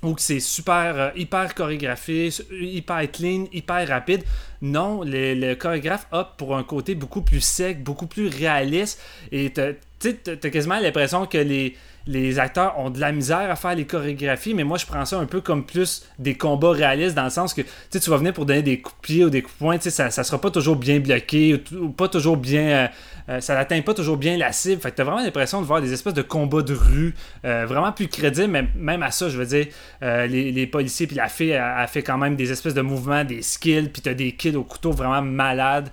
ou 0.04 0.14
que 0.14 0.22
c'est 0.22 0.40
super 0.40 0.94
euh, 0.96 1.10
hyper 1.16 1.56
chorégraphié, 1.56 2.30
hyper 2.52 3.12
clean, 3.12 3.46
hyper 3.52 3.88
rapide. 3.88 4.24
Non, 4.62 5.02
le, 5.04 5.56
chorégraphe 5.56 6.08
opte 6.12 6.38
pour 6.38 6.56
un 6.56 6.64
côté 6.64 6.96
beaucoup 6.96 7.22
plus 7.22 7.42
sec, 7.42 7.84
beaucoup 7.84 8.08
plus 8.08 8.28
réaliste. 8.28 9.02
Et 9.32 9.52
tu 9.52 9.62
as 9.62 10.50
quasiment 10.50 10.80
l'impression 10.80 11.26
que 11.26 11.38
les, 11.40 11.76
les 12.08 12.40
acteurs 12.40 12.80
ont 12.80 12.90
de 12.90 13.00
la 13.00 13.12
misère 13.12 13.50
à 13.52 13.56
faire 13.56 13.76
les 13.76 13.86
chorégraphies, 13.86 14.54
mais 14.54 14.64
moi 14.64 14.78
je 14.78 14.86
prends 14.86 15.06
ça 15.06 15.18
un 15.18 15.26
peu 15.26 15.42
comme 15.42 15.66
plus 15.66 16.06
des 16.20 16.36
combats 16.36 16.72
réalistes 16.72 17.16
dans 17.16 17.26
le 17.26 17.30
sens 17.30 17.54
que 17.54 17.62
tu 17.92 18.10
vas 18.10 18.18
venir 18.18 18.34
pour 18.34 18.46
donner 18.46 18.64
des 18.64 18.80
coups 18.80 18.96
de 18.96 19.02
pied 19.02 19.26
ou 19.26 19.30
des 19.30 19.42
coups 19.42 19.54
de 19.56 19.60
poing, 19.60 19.80
ça, 19.80 20.10
ça 20.10 20.24
sera 20.24 20.40
pas 20.40 20.52
toujours 20.52 20.76
bien 20.76 21.00
bloqué 21.00 21.62
ou, 21.74 21.90
pas 21.90 22.08
toujours 22.08 22.38
bien. 22.38 22.62
Euh, 22.62 22.88
euh, 23.30 23.42
ça 23.42 23.56
n'atteint 23.56 23.82
pas 23.82 23.94
toujours 23.94 24.16
bien 24.16 24.38
la 24.38 24.54
cible. 24.54 24.82
Fait 24.82 24.90
que 24.90 24.96
t'as 24.96 25.04
vraiment 25.04 25.22
l'impression 25.22 25.60
de 25.60 25.66
voir 25.66 25.82
des 25.82 25.92
espèces 25.92 26.14
de 26.14 26.22
combats 26.22 26.62
de 26.62 26.74
rue 26.74 27.14
euh, 27.44 27.66
vraiment 27.68 27.92
plus 27.92 28.08
crédibles, 28.08 28.48
mais 28.48 28.68
même 28.74 29.04
à 29.04 29.12
ça, 29.12 29.28
je 29.28 29.38
veux 29.38 29.46
dire, 29.46 29.68
les, 30.02 30.68
policiers 30.68 31.08
puis 31.08 31.18
la 31.18 31.28
fille 31.28 31.54
a, 31.54 31.86
fait 31.88 32.04
quand 32.04 32.18
même 32.18 32.36
des 32.36 32.52
espèces 32.52 32.74
de 32.74 32.82
mouvements, 32.82 33.26
des 33.26 33.42
skills, 33.42 33.90
puis 33.90 34.02
t'as 34.02 34.14
des 34.14 34.32
kills 34.32 34.56
au 34.56 34.64
couteau 34.64 34.92
vraiment 34.92 35.22
malades. 35.22 35.90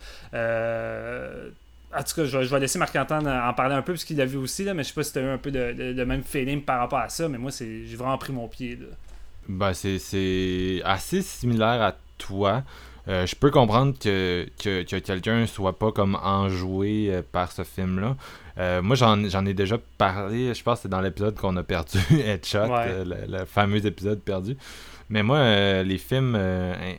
En 1.97 2.03
tout 2.03 2.15
cas, 2.17 2.25
je 2.25 2.39
vais, 2.39 2.61
laisser 2.61 2.79
Marc-Antoine 2.79 3.27
en 3.29 3.53
parler 3.55 3.75
un 3.75 3.83
peu 3.83 3.93
parce 3.93 4.05
qu'il 4.05 4.17
l'a 4.17 4.27
vu 4.27 4.37
aussi, 4.37 4.65
là, 4.65 4.75
mais 4.75 4.83
je 4.83 4.89
sais 4.89 4.95
pas 4.95 5.05
si 5.05 5.13
tu 5.13 5.19
as 5.19 5.23
eu 5.23 5.29
un 5.29 5.39
peu 5.39 5.51
de, 5.51 6.05
même 6.05 6.23
feeling 6.23 6.63
par 6.63 6.81
rapport 6.81 6.99
à 6.99 7.09
ça, 7.09 7.29
mais 7.29 7.39
moi, 7.39 7.51
j'ai 7.59 7.97
vraiment 7.97 8.19
pris 8.19 8.33
mon 8.33 8.49
pied. 8.49 8.77
Là. 8.77 8.87
Ben, 9.49 9.73
c'est 9.75 10.83
assez 10.85 11.23
similaire 11.23 11.83
à 11.83 11.95
toi. 12.19 12.63
Euh, 13.07 13.27
je 13.27 13.37
peux 13.37 13.51
comprendre 13.51 13.95
que, 13.99 14.49
que, 14.63 14.83
que 14.83 14.97
quelqu'un 14.97 15.47
soit 15.47 15.79
pas 15.79 15.93
comme 15.93 16.15
enjoué 16.23 17.09
euh, 17.11 17.23
par 17.31 17.53
ce 17.53 17.63
film-là. 17.63 18.17
Euh, 18.59 18.83
moi, 18.83 18.97
j'en 18.97 19.47
ai 19.47 19.55
déjà 19.55 19.79
parlé, 19.99 20.55
je 20.55 20.63
pense 20.63 20.79
que 20.79 20.83
c'est 20.83 20.89
dans 20.89 21.01
l'épisode 21.01 21.35
qu'on 21.37 21.57
a 21.57 21.63
perdu, 21.63 21.99
Headshot, 22.11 22.67
le, 22.67 23.45
fameux 23.47 23.85
épisode 23.85 24.21
perdu. 24.21 24.57
Mais 25.11 25.23
moi, 25.23 25.83
les 25.83 25.99
films 25.99 26.39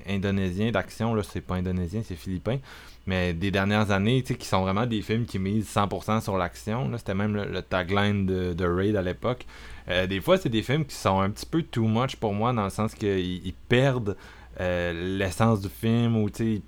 indonésiens 0.08 0.72
d'action, 0.72 1.16
là, 1.16 1.24
c'est 1.24 1.42
pas 1.42 1.56
indonésien, 1.56 2.02
c'est 2.04 2.16
philippin 2.16 2.60
mais 3.08 3.34
des 3.34 3.52
dernières 3.52 3.92
années, 3.92 4.22
tu 4.24 4.34
sais, 4.34 4.36
qui 4.36 4.48
sont 4.48 4.62
vraiment 4.62 4.86
des 4.86 5.02
films 5.02 5.26
qui 5.26 5.38
misent 5.38 5.70
100% 5.74 6.22
sur 6.22 6.38
l'action. 6.38 6.92
C'était 6.98 7.14
même 7.14 7.36
le, 7.36 7.62
tagline 7.62 8.26
de, 8.26 8.66
Raid 8.66 8.96
à 8.96 9.02
l'époque. 9.02 9.46
Euh, 9.90 10.08
des 10.08 10.22
fois, 10.22 10.38
c'est 10.38 10.50
des 10.50 10.64
films 10.64 10.86
qui 10.86 10.96
sont 10.96 11.20
un 11.20 11.30
petit 11.30 11.46
peu 11.46 11.62
too 11.62 11.88
much 11.88 12.16
pour 12.16 12.34
moi, 12.34 12.52
dans 12.54 12.64
le 12.64 12.70
sens 12.70 12.96
qu'ils 12.96 13.54
perdent 13.70 14.18
euh, 14.60 15.18
l'essence 15.18 15.62
du 15.62 15.70
film 15.70 16.18
ou, 16.18 16.30
tu 16.30 16.56
sais, 16.56 16.62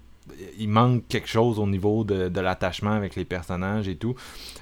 il 0.58 0.70
manque 0.70 1.08
quelque 1.08 1.28
chose 1.28 1.60
au 1.60 1.68
niveau 1.68 2.04
de, 2.04 2.30
de 2.30 2.42
l'attachement 2.42 2.92
avec 2.92 3.16
les 3.16 3.26
personnages 3.26 3.88
et 3.88 3.96
tout. 3.96 4.16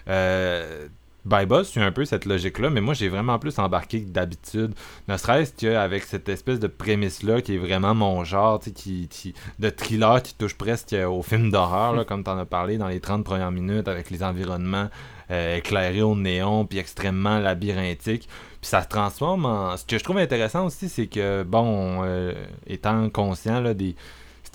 Euh, 0.08 0.88
by 1.26 1.46
Boss, 1.46 1.72
c'est 1.74 1.82
un 1.82 1.92
peu 1.92 2.06
cette 2.06 2.26
logique-là, 2.26 2.70
mais 2.70 2.82
moi 2.82 2.94
j'ai 2.94 3.10
vraiment 3.10 3.40
plus 3.40 3.58
embarqué 3.60 4.04
que 4.04 4.10
d'habitude. 4.10 4.74
Ne 5.08 5.18
serait-ce 5.18 5.54
qu'avec 5.54 6.04
cette 6.04 6.30
espèce 6.30 6.60
de 6.60 6.68
prémisse-là 6.68 7.42
qui 7.42 7.56
est 7.56 7.58
vraiment 7.58 7.96
mon 7.96 8.24
genre, 8.24 8.60
qui, 8.60 9.08
qui, 9.08 9.34
de 9.60 9.70
thriller 9.70 10.22
qui 10.22 10.36
touche 10.36 10.56
presque 10.56 10.94
au 10.94 11.24
film 11.24 11.52
d'horreur, 11.52 12.06
comme 12.06 12.24
tu 12.24 12.30
en 12.30 12.38
as 12.38 12.46
parlé 12.46 12.78
dans 12.78 12.88
les 12.88 13.00
30 13.00 13.24
premières 13.24 13.52
minutes, 13.52 13.88
avec 13.88 14.12
les 14.12 14.24
environnements 14.24 14.90
euh, 15.32 15.58
éclairés 15.58 16.04
au 16.04 16.16
néon, 16.16 16.66
puis 16.66 16.78
extrêmement 16.78 17.40
labyrinthiques. 17.40 18.30
Puis 18.62 18.70
ça 18.70 18.84
se 18.84 18.88
transforme 18.88 19.46
en. 19.46 19.76
Ce 19.78 19.86
que 19.86 19.98
je 19.98 20.04
trouve 20.04 20.20
intéressant 20.20 20.66
aussi, 20.66 20.90
c'est 20.90 21.08
que, 21.08 21.44
bon, 21.44 22.04
euh, 22.04 22.34
étant 22.68 23.10
conscient 23.10 23.60
là, 23.60 23.74
des 23.74 23.96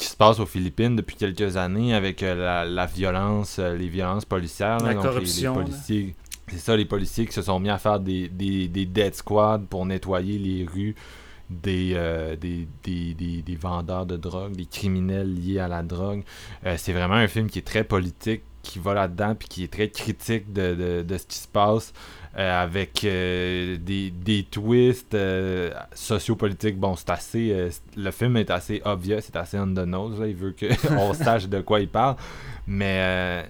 qui 0.01 0.07
se 0.07 0.17
passe 0.17 0.41
aux 0.41 0.47
Philippines 0.47 0.97
depuis 0.97 1.17
quelques 1.17 1.57
années 1.57 1.95
avec 1.95 2.23
euh, 2.23 2.65
la, 2.65 2.87
violence, 2.87 3.59
les 3.59 3.89
violences 3.89 4.25
policières. 4.25 4.79
la 4.79 4.95
corruption. 4.95 5.59
Les, 5.59 5.65
policiers, 5.65 6.15
c'est 6.49 6.59
ça, 6.59 6.77
les 6.77 6.87
policiers 6.87 7.27
qui 7.27 7.33
se 7.33 7.43
sont 7.43 7.61
mis 7.61 7.71
à 7.71 7.79
faire 7.79 8.01
des, 8.01 8.29
des, 8.29 8.67
des 8.69 8.87
dead 8.87 9.15
squads 9.15 9.67
pour 9.69 9.85
nettoyer 9.87 10.39
les 10.39 10.67
rues 10.67 10.95
des, 11.51 11.93
euh, 11.95 12.37
des, 12.37 12.67
des, 12.85 13.57
vendeurs 13.57 14.07
de 14.07 14.17
drogue, 14.17 14.53
des 14.55 14.67
criminels 14.67 15.35
liés 15.35 15.59
à 15.59 15.69
la 15.69 15.83
drogue. 15.83 16.23
Euh, 16.65 16.77
c'est 16.79 16.93
vraiment 16.93 17.15
un 17.15 17.29
film 17.29 17.51
qui 17.51 17.59
est 17.59 17.67
très 17.67 17.85
politique, 17.85 18.43
qui 18.63 18.79
va 18.79 18.95
là-dedans, 18.95 19.35
puis 19.35 19.49
qui 19.49 19.65
est 19.65 19.73
très 19.73 19.91
critique 19.91 20.53
de, 20.53 21.03
de, 21.03 21.19
ce 21.19 21.27
qui 21.27 21.39
se 21.39 21.49
passe. 21.49 21.93
Euh, 22.41 22.63
avec 22.63 23.01
des, 23.03 24.11
des 24.11 24.47
twists 24.51 25.17
sociopolitiques. 25.93 26.79
Bon, 26.79 26.97
c'est 26.97 27.11
assez. 27.11 27.71
le 27.97 28.11
film 28.11 28.37
est 28.39 28.51
assez 28.51 28.81
obvious, 28.85 29.21
c'est 29.21 29.37
assez 29.37 29.59
on 29.59 29.67
the 29.67 29.85
nose. 29.87 30.23
Il 30.27 30.37
veut 30.37 30.55
qu'on 30.55 31.13
sache 31.15 31.49
de 31.49 31.61
quoi 31.61 31.81
il 31.81 31.89
parle. 31.89 32.17
Mais 32.67 33.45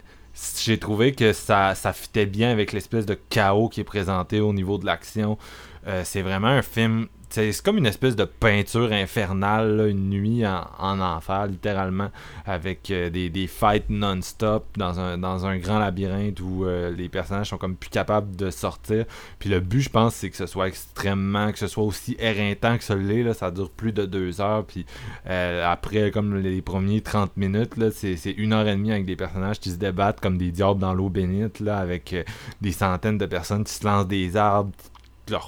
j'ai 0.62 0.78
trouvé 0.78 1.12
que 1.12 1.32
ça, 1.32 1.74
ça 1.74 1.92
fitait 1.92 2.26
bien 2.26 2.50
avec 2.50 2.72
l'espèce 2.72 3.06
de 3.06 3.18
chaos 3.28 3.68
qui 3.68 3.80
est 3.80 3.84
présenté 3.84 4.40
au 4.40 4.52
niveau 4.52 4.78
de 4.78 4.86
l'action. 4.86 5.38
Euh, 5.86 6.02
c'est 6.04 6.22
vraiment 6.22 6.48
un 6.48 6.62
film 6.62 7.08
c'est 7.30 7.62
comme 7.62 7.78
une 7.78 7.86
espèce 7.86 8.16
de 8.16 8.24
peinture 8.24 8.92
infernale, 8.92 9.86
une 9.88 10.10
nuit 10.10 10.44
en, 10.46 11.00
enfer, 11.00 11.46
littéralement, 11.46 12.10
avec 12.44 12.90
euh, 12.90 13.08
des, 13.08 13.30
des, 13.30 13.46
fights 13.46 13.88
non-stop 13.88 14.66
dans 14.76 14.98
un, 14.98 15.16
dans 15.16 15.46
un 15.46 15.58
grand 15.58 15.78
labyrinthe 15.78 16.40
où 16.40 16.64
euh, 16.64 16.90
les 16.90 17.08
personnages 17.08 17.50
sont 17.50 17.58
comme 17.58 17.76
plus 17.76 17.90
capables 17.90 18.34
de 18.34 18.50
sortir. 18.50 19.04
Puis 19.38 19.48
le 19.48 19.60
but, 19.60 19.80
je 19.80 19.90
pense, 19.90 20.14
c'est 20.16 20.30
que 20.30 20.36
ce 20.36 20.46
soit 20.46 20.68
extrêmement, 20.68 21.52
que 21.52 21.58
ce 21.58 21.68
soit 21.68 21.84
aussi 21.84 22.16
éreintant 22.18 22.76
que 22.76 22.84
celui 22.84 23.22
là, 23.22 23.32
ça 23.32 23.50
dure 23.50 23.70
plus 23.70 23.92
de 23.92 24.06
deux 24.06 24.40
heures. 24.40 24.64
Puis 24.64 24.84
euh, 25.28 25.64
après, 25.70 26.10
comme 26.10 26.36
les 26.36 26.62
premiers 26.62 27.00
30 27.00 27.36
minutes, 27.36 27.74
c'est, 27.92 28.30
une 28.32 28.52
heure 28.52 28.66
et 28.66 28.74
demie 28.74 28.92
avec 28.92 29.06
des 29.06 29.16
personnages 29.16 29.60
qui 29.60 29.70
se 29.70 29.76
débattent 29.76 30.20
comme 30.20 30.36
des 30.36 30.50
diables 30.50 30.80
dans 30.80 30.94
l'eau 30.94 31.08
bénite, 31.08 31.60
là, 31.60 31.78
avec 31.78 32.14
des 32.60 32.72
centaines 32.72 33.18
de 33.18 33.26
personnes 33.26 33.64
qui 33.64 33.72
se 33.72 33.84
lancent 33.84 34.08
des 34.08 34.36
arbres, 34.36 34.72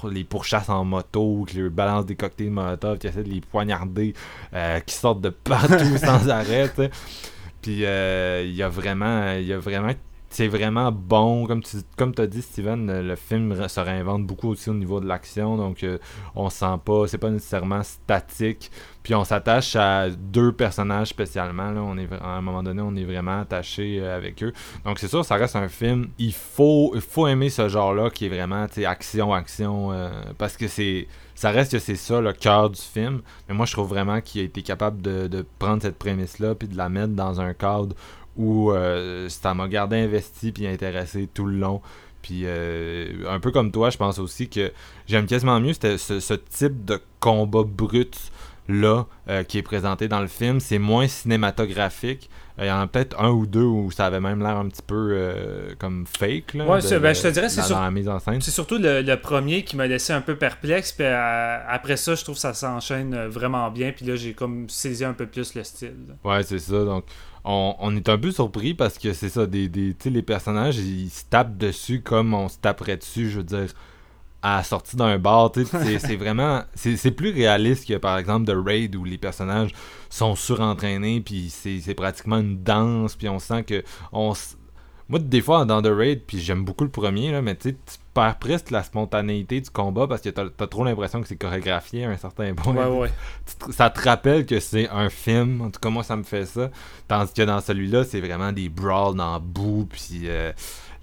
les 0.09 0.23
pourchasses 0.23 0.69
en 0.69 0.85
moto, 0.85 1.45
qui 1.47 1.57
leur 1.57 1.71
balancent 1.71 2.05
des 2.05 2.15
cocktails 2.15 2.49
Molotov, 2.49 2.97
qui 2.97 3.07
essaient 3.07 3.23
de 3.23 3.29
les 3.29 3.41
poignarder, 3.41 4.13
euh, 4.53 4.79
qui 4.79 4.95
sortent 4.95 5.21
de 5.21 5.29
partout 5.29 5.97
sans 6.03 6.29
arrêt. 6.29 6.71
Puis 7.61 7.85
euh, 7.85 8.43
il 8.45 8.55
y 8.55 8.63
a 8.63 8.69
vraiment, 8.69 9.33
il 9.33 9.45
y 9.45 9.53
a 9.53 9.59
vraiment 9.59 9.93
c'est 10.33 10.47
vraiment 10.47 10.91
bon. 10.91 11.45
Comme 11.45 11.61
tu 11.61 11.77
comme 11.95 12.13
as 12.17 12.25
dit, 12.25 12.41
Steven, 12.41 13.01
le 13.01 13.15
film 13.15 13.67
se 13.67 13.79
réinvente 13.79 14.25
beaucoup 14.25 14.49
aussi 14.49 14.69
au 14.69 14.73
niveau 14.73 14.99
de 14.99 15.05
l'action. 15.05 15.57
Donc, 15.57 15.83
euh, 15.83 15.99
on 16.35 16.49
sent 16.49 16.79
pas, 16.83 17.07
c'est 17.07 17.19
pas 17.19 17.29
nécessairement 17.29 17.83
statique. 17.83 18.71
Puis, 19.03 19.13
on 19.13 19.23
s'attache 19.23 19.75
à 19.75 20.09
deux 20.09 20.51
personnages 20.51 21.09
spécialement. 21.09 21.71
Là. 21.71 21.81
On 21.81 21.97
est, 21.97 22.11
à 22.19 22.29
un 22.29 22.41
moment 22.41 22.63
donné, 22.63 22.81
on 22.81 22.95
est 22.95 23.03
vraiment 23.03 23.41
attaché 23.41 23.99
euh, 23.99 24.15
avec 24.15 24.41
eux. 24.41 24.53
Donc, 24.85 24.97
c'est 24.97 25.07
sûr, 25.07 25.23
ça 25.23 25.35
reste 25.35 25.55
un 25.55 25.69
film. 25.69 26.07
Il 26.17 26.33
faut, 26.33 26.93
il 26.95 27.01
faut 27.01 27.27
aimer 27.27 27.49
ce 27.49 27.69
genre-là 27.69 28.09
qui 28.09 28.25
est 28.25 28.29
vraiment 28.29 28.65
action, 28.85 29.33
action. 29.33 29.91
Euh, 29.91 30.09
parce 30.39 30.57
que 30.57 30.67
c'est 30.67 31.07
ça 31.35 31.49
reste 31.49 31.71
que 31.71 31.79
c'est 31.79 31.95
ça 31.95 32.21
le 32.21 32.31
cœur 32.31 32.69
du 32.69 32.79
film. 32.79 33.21
Mais 33.47 33.55
moi, 33.55 33.65
je 33.65 33.73
trouve 33.73 33.89
vraiment 33.89 34.21
qu'il 34.21 34.41
a 34.41 34.43
été 34.43 34.61
capable 34.61 35.01
de, 35.01 35.27
de 35.27 35.45
prendre 35.59 35.81
cette 35.81 35.97
prémisse-là 35.97 36.55
puis 36.55 36.67
de 36.67 36.77
la 36.77 36.89
mettre 36.89 37.13
dans 37.13 37.41
un 37.41 37.53
cadre 37.53 37.95
où 38.37 38.71
euh, 38.71 39.29
ça 39.29 39.53
m'a 39.53 39.67
gardé 39.67 39.97
investi 39.97 40.51
puis 40.51 40.67
intéressé 40.67 41.29
tout 41.33 41.45
le 41.45 41.57
long. 41.57 41.81
Puis 42.21 42.43
euh, 42.45 43.29
un 43.29 43.39
peu 43.39 43.51
comme 43.51 43.71
toi, 43.71 43.89
je 43.89 43.97
pense 43.97 44.17
aussi 44.17 44.47
que 44.47 44.71
j'aime 45.07 45.25
quasiment 45.25 45.59
mieux 45.59 45.73
ce, 45.73 45.97
ce, 45.97 46.33
type 46.33 46.85
de 46.85 46.99
combat 47.19 47.63
brut 47.63 48.17
là 48.69 49.07
euh, 49.27 49.43
qui 49.43 49.57
est 49.57 49.63
présenté 49.63 50.07
dans 50.07 50.21
le 50.21 50.27
film. 50.27 50.61
C'est 50.61 50.79
moins 50.79 51.07
cinématographique. 51.07 52.29
Il 52.59 52.65
y 52.65 52.71
en 52.71 52.81
a 52.81 52.87
peut-être 52.87 53.19
un 53.19 53.31
ou 53.31 53.47
deux 53.47 53.63
où 53.63 53.89
ça 53.91 54.05
avait 54.05 54.19
même 54.19 54.39
l'air 54.39 54.57
un 54.57 54.67
petit 54.69 54.83
peu 54.83 55.75
comme 55.79 56.05
fake. 56.05 56.53
Là, 56.53 56.65
ouais, 56.65 56.99
ben, 56.99 57.15
je 57.15 57.21
te 57.23 57.27
dirais, 57.29 57.49
c'est 57.49 57.67
la 57.67 57.89
mise 57.89 58.07
en 58.07 58.19
scène. 58.19 58.41
C'est 58.41 58.51
surtout 58.51 58.77
le, 58.79 59.15
premier 59.15 59.63
qui 59.63 59.75
m'a 59.75 59.87
laissé 59.87 60.13
un 60.13 60.21
peu 60.21 60.35
perplexe. 60.35 60.91
Puis 60.91 61.03
après 61.03 61.97
ça, 61.97 62.13
je 62.13 62.23
trouve 62.23 62.35
que 62.35 62.41
ça 62.41 62.53
s'enchaîne 62.53 63.25
vraiment 63.25 63.71
bien. 63.71 63.91
Puis 63.91 64.05
là, 64.05 64.15
j'ai 64.15 64.33
comme 64.33 64.69
saisi 64.69 65.03
un 65.03 65.13
peu 65.13 65.25
plus 65.25 65.55
le 65.55 65.63
style. 65.63 65.95
Ouais, 66.23 66.43
c'est 66.43 66.59
ça. 66.59 66.85
Donc, 66.85 67.05
on, 67.45 67.95
est 67.95 68.09
un 68.09 68.17
peu 68.17 68.31
surpris 68.31 68.73
parce 68.73 68.97
que 68.97 69.13
c'est 69.13 69.29
ça, 69.29 69.45
des, 69.45 69.67
des 69.67 69.95
les 70.05 70.21
personnages, 70.21 70.77
ils 70.77 71.09
se 71.09 71.23
tapent 71.25 71.57
dessus 71.57 72.01
comme 72.01 72.33
on 72.33 72.47
se 72.47 72.57
taperait 72.57 72.97
dessus, 72.97 73.29
je 73.29 73.37
veux 73.37 73.43
dire, 73.43 73.67
à 74.41 74.57
la 74.57 74.63
sortie 74.63 74.95
d'un 74.95 75.17
bar. 75.17 75.51
C'est 75.55 76.15
vraiment. 76.15 76.63
C'est 76.75 77.11
plus 77.11 77.31
réaliste 77.31 77.87
que 77.87 77.97
par 77.97 78.17
exemple 78.17 78.51
The 78.51 78.55
Raid 78.55 78.95
où 78.95 79.03
les 79.05 79.17
personnages 79.17 79.71
sont 80.09 80.35
surentraînés, 80.35 81.21
puis 81.21 81.49
c'est 81.49 81.95
pratiquement 81.95 82.37
une 82.37 82.61
danse, 82.61 83.15
puis 83.15 83.29
on 83.29 83.39
sent 83.39 83.63
que. 83.63 83.83
On, 84.11 84.33
moi, 85.13 85.19
des 85.19 85.41
fois, 85.41 85.63
dans 85.63 85.79
The 85.79 85.91
Raid, 85.95 86.23
puis 86.25 86.39
j'aime 86.39 86.65
beaucoup 86.65 86.83
le 86.83 86.89
premier, 86.89 87.31
là, 87.31 87.43
mais 87.43 87.55
tu 87.55 87.69
sais, 87.69 87.75
tu 87.75 87.97
perds 88.15 88.39
presque 88.39 88.71
la 88.71 88.81
spontanéité 88.81 89.61
du 89.61 89.69
combat 89.69 90.07
parce 90.07 90.21
que 90.21 90.29
t'as 90.29 90.45
as 90.59 90.67
trop 90.67 90.83
l'impression 90.83 91.21
que 91.21 91.27
c'est 91.27 91.35
chorégraphié 91.35 92.05
à 92.05 92.09
un 92.09 92.17
certain 92.17 92.55
point. 92.55 92.73
Ouais, 92.73 92.97
ouais. 93.01 93.09
ça 93.69 93.91
te 93.91 94.01
rappelle 94.01 94.47
que 94.47 94.59
c'est 94.59 94.89
un 94.89 95.11
film. 95.11 95.61
En 95.61 95.69
tout 95.69 95.79
cas, 95.79 95.89
moi, 95.91 96.01
ça 96.01 96.15
me 96.15 96.23
fait 96.23 96.47
ça. 96.47 96.71
Tandis 97.07 97.31
que 97.31 97.43
dans 97.43 97.61
celui-là, 97.61 98.05
c'est 98.05 98.21
vraiment 98.21 98.51
des 98.51 98.69
brawls 98.69 99.15
dans 99.15 99.39
boue, 99.39 99.87
puis 99.87 100.21
euh, 100.23 100.51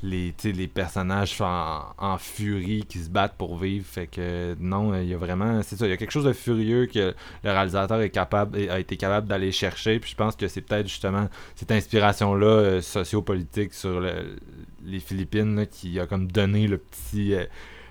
les, 0.03 0.34
les 0.44 0.68
personnages 0.68 1.40
en, 1.40 1.84
en, 1.98 2.18
furie 2.18 2.84
qui 2.88 2.98
se 2.98 3.11
battent 3.11 3.36
pour 3.36 3.59
vivre. 3.59 3.84
Fait 3.86 4.07
que 4.07 4.57
non, 4.59 4.94
il 5.01 5.09
y 5.09 5.14
a 5.14 5.18
vraiment. 5.18 5.62
C'est 5.62 5.76
ça, 5.76 5.86
il 5.86 5.90
y 5.90 5.92
a 5.92 5.96
quelque 5.96 6.11
chose 6.11 6.24
de 6.24 6.32
furieux 6.32 6.86
que 6.86 7.14
le 7.44 7.51
réalisateur 7.51 8.01
est 8.01 8.11
capable, 8.11 8.59
a 8.70 8.78
été 8.78 8.96
capable 8.96 9.28
d'aller 9.28 9.53
chercher. 9.53 10.01
Puis 10.01 10.11
je 10.12 10.16
pense 10.16 10.36
que 10.36 10.48
c'est 10.48 10.62
peut-être 10.62 10.88
justement 10.88 11.28
cette 11.55 11.70
inspiration-là 11.70 12.46
euh, 12.46 12.80
sociopolitique 12.80 13.74
sur 13.74 14.01
les 14.01 15.01
Philippines 15.01 15.66
qui 15.70 16.01
a 16.01 16.07
comme 16.07 16.30
donné 16.30 16.66
le 16.66 16.78
petit. 16.78 17.34
Euh, 17.34 17.44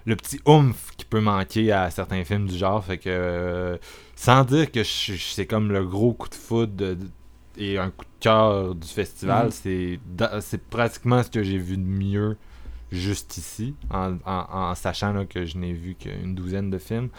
le 0.06 0.16
petit 0.16 0.40
oomph 0.46 0.92
qui 0.98 1.06
peut 1.06 1.20
manquer 1.20 1.72
à 1.72 1.92
certains 1.92 2.24
films 2.24 2.48
du 2.48 2.58
genre. 2.58 2.84
Fait 2.84 2.98
que 2.98 3.10
euh, 3.10 3.78
sans 4.16 4.44
dire 4.44 4.72
que 4.72 4.84
c'est 4.84 5.46
comme 5.46 5.72
le 5.72 5.86
gros 5.86 6.14
coup 6.14 6.30
de 6.30 6.36
foudre 6.36 6.74
de, 6.74 6.98
et 7.60 7.78
un 7.78 7.92
coup 7.92 8.06
de 8.06 8.24
cœur 8.24 8.74
du 8.74 8.88
festival. 8.88 9.50
Mhm. 9.66 10.42
C'est 10.42 10.62
pratiquement 10.70 11.22
ce 11.22 11.30
que 11.30 11.44
j'ai 11.44 11.58
vu 11.58 11.78
de 11.78 11.84
mieux 11.84 12.38
juste 12.92 13.38
ici, 13.38 13.76
en, 13.92 14.74
sachant 14.76 15.26
que 15.26 15.46
je 15.46 15.58
n'ai 15.58 15.74
vu 15.74 15.96
qu'une 15.96 16.34
douzaine 16.34 16.70
de 16.72 16.80
films. 16.80 17.10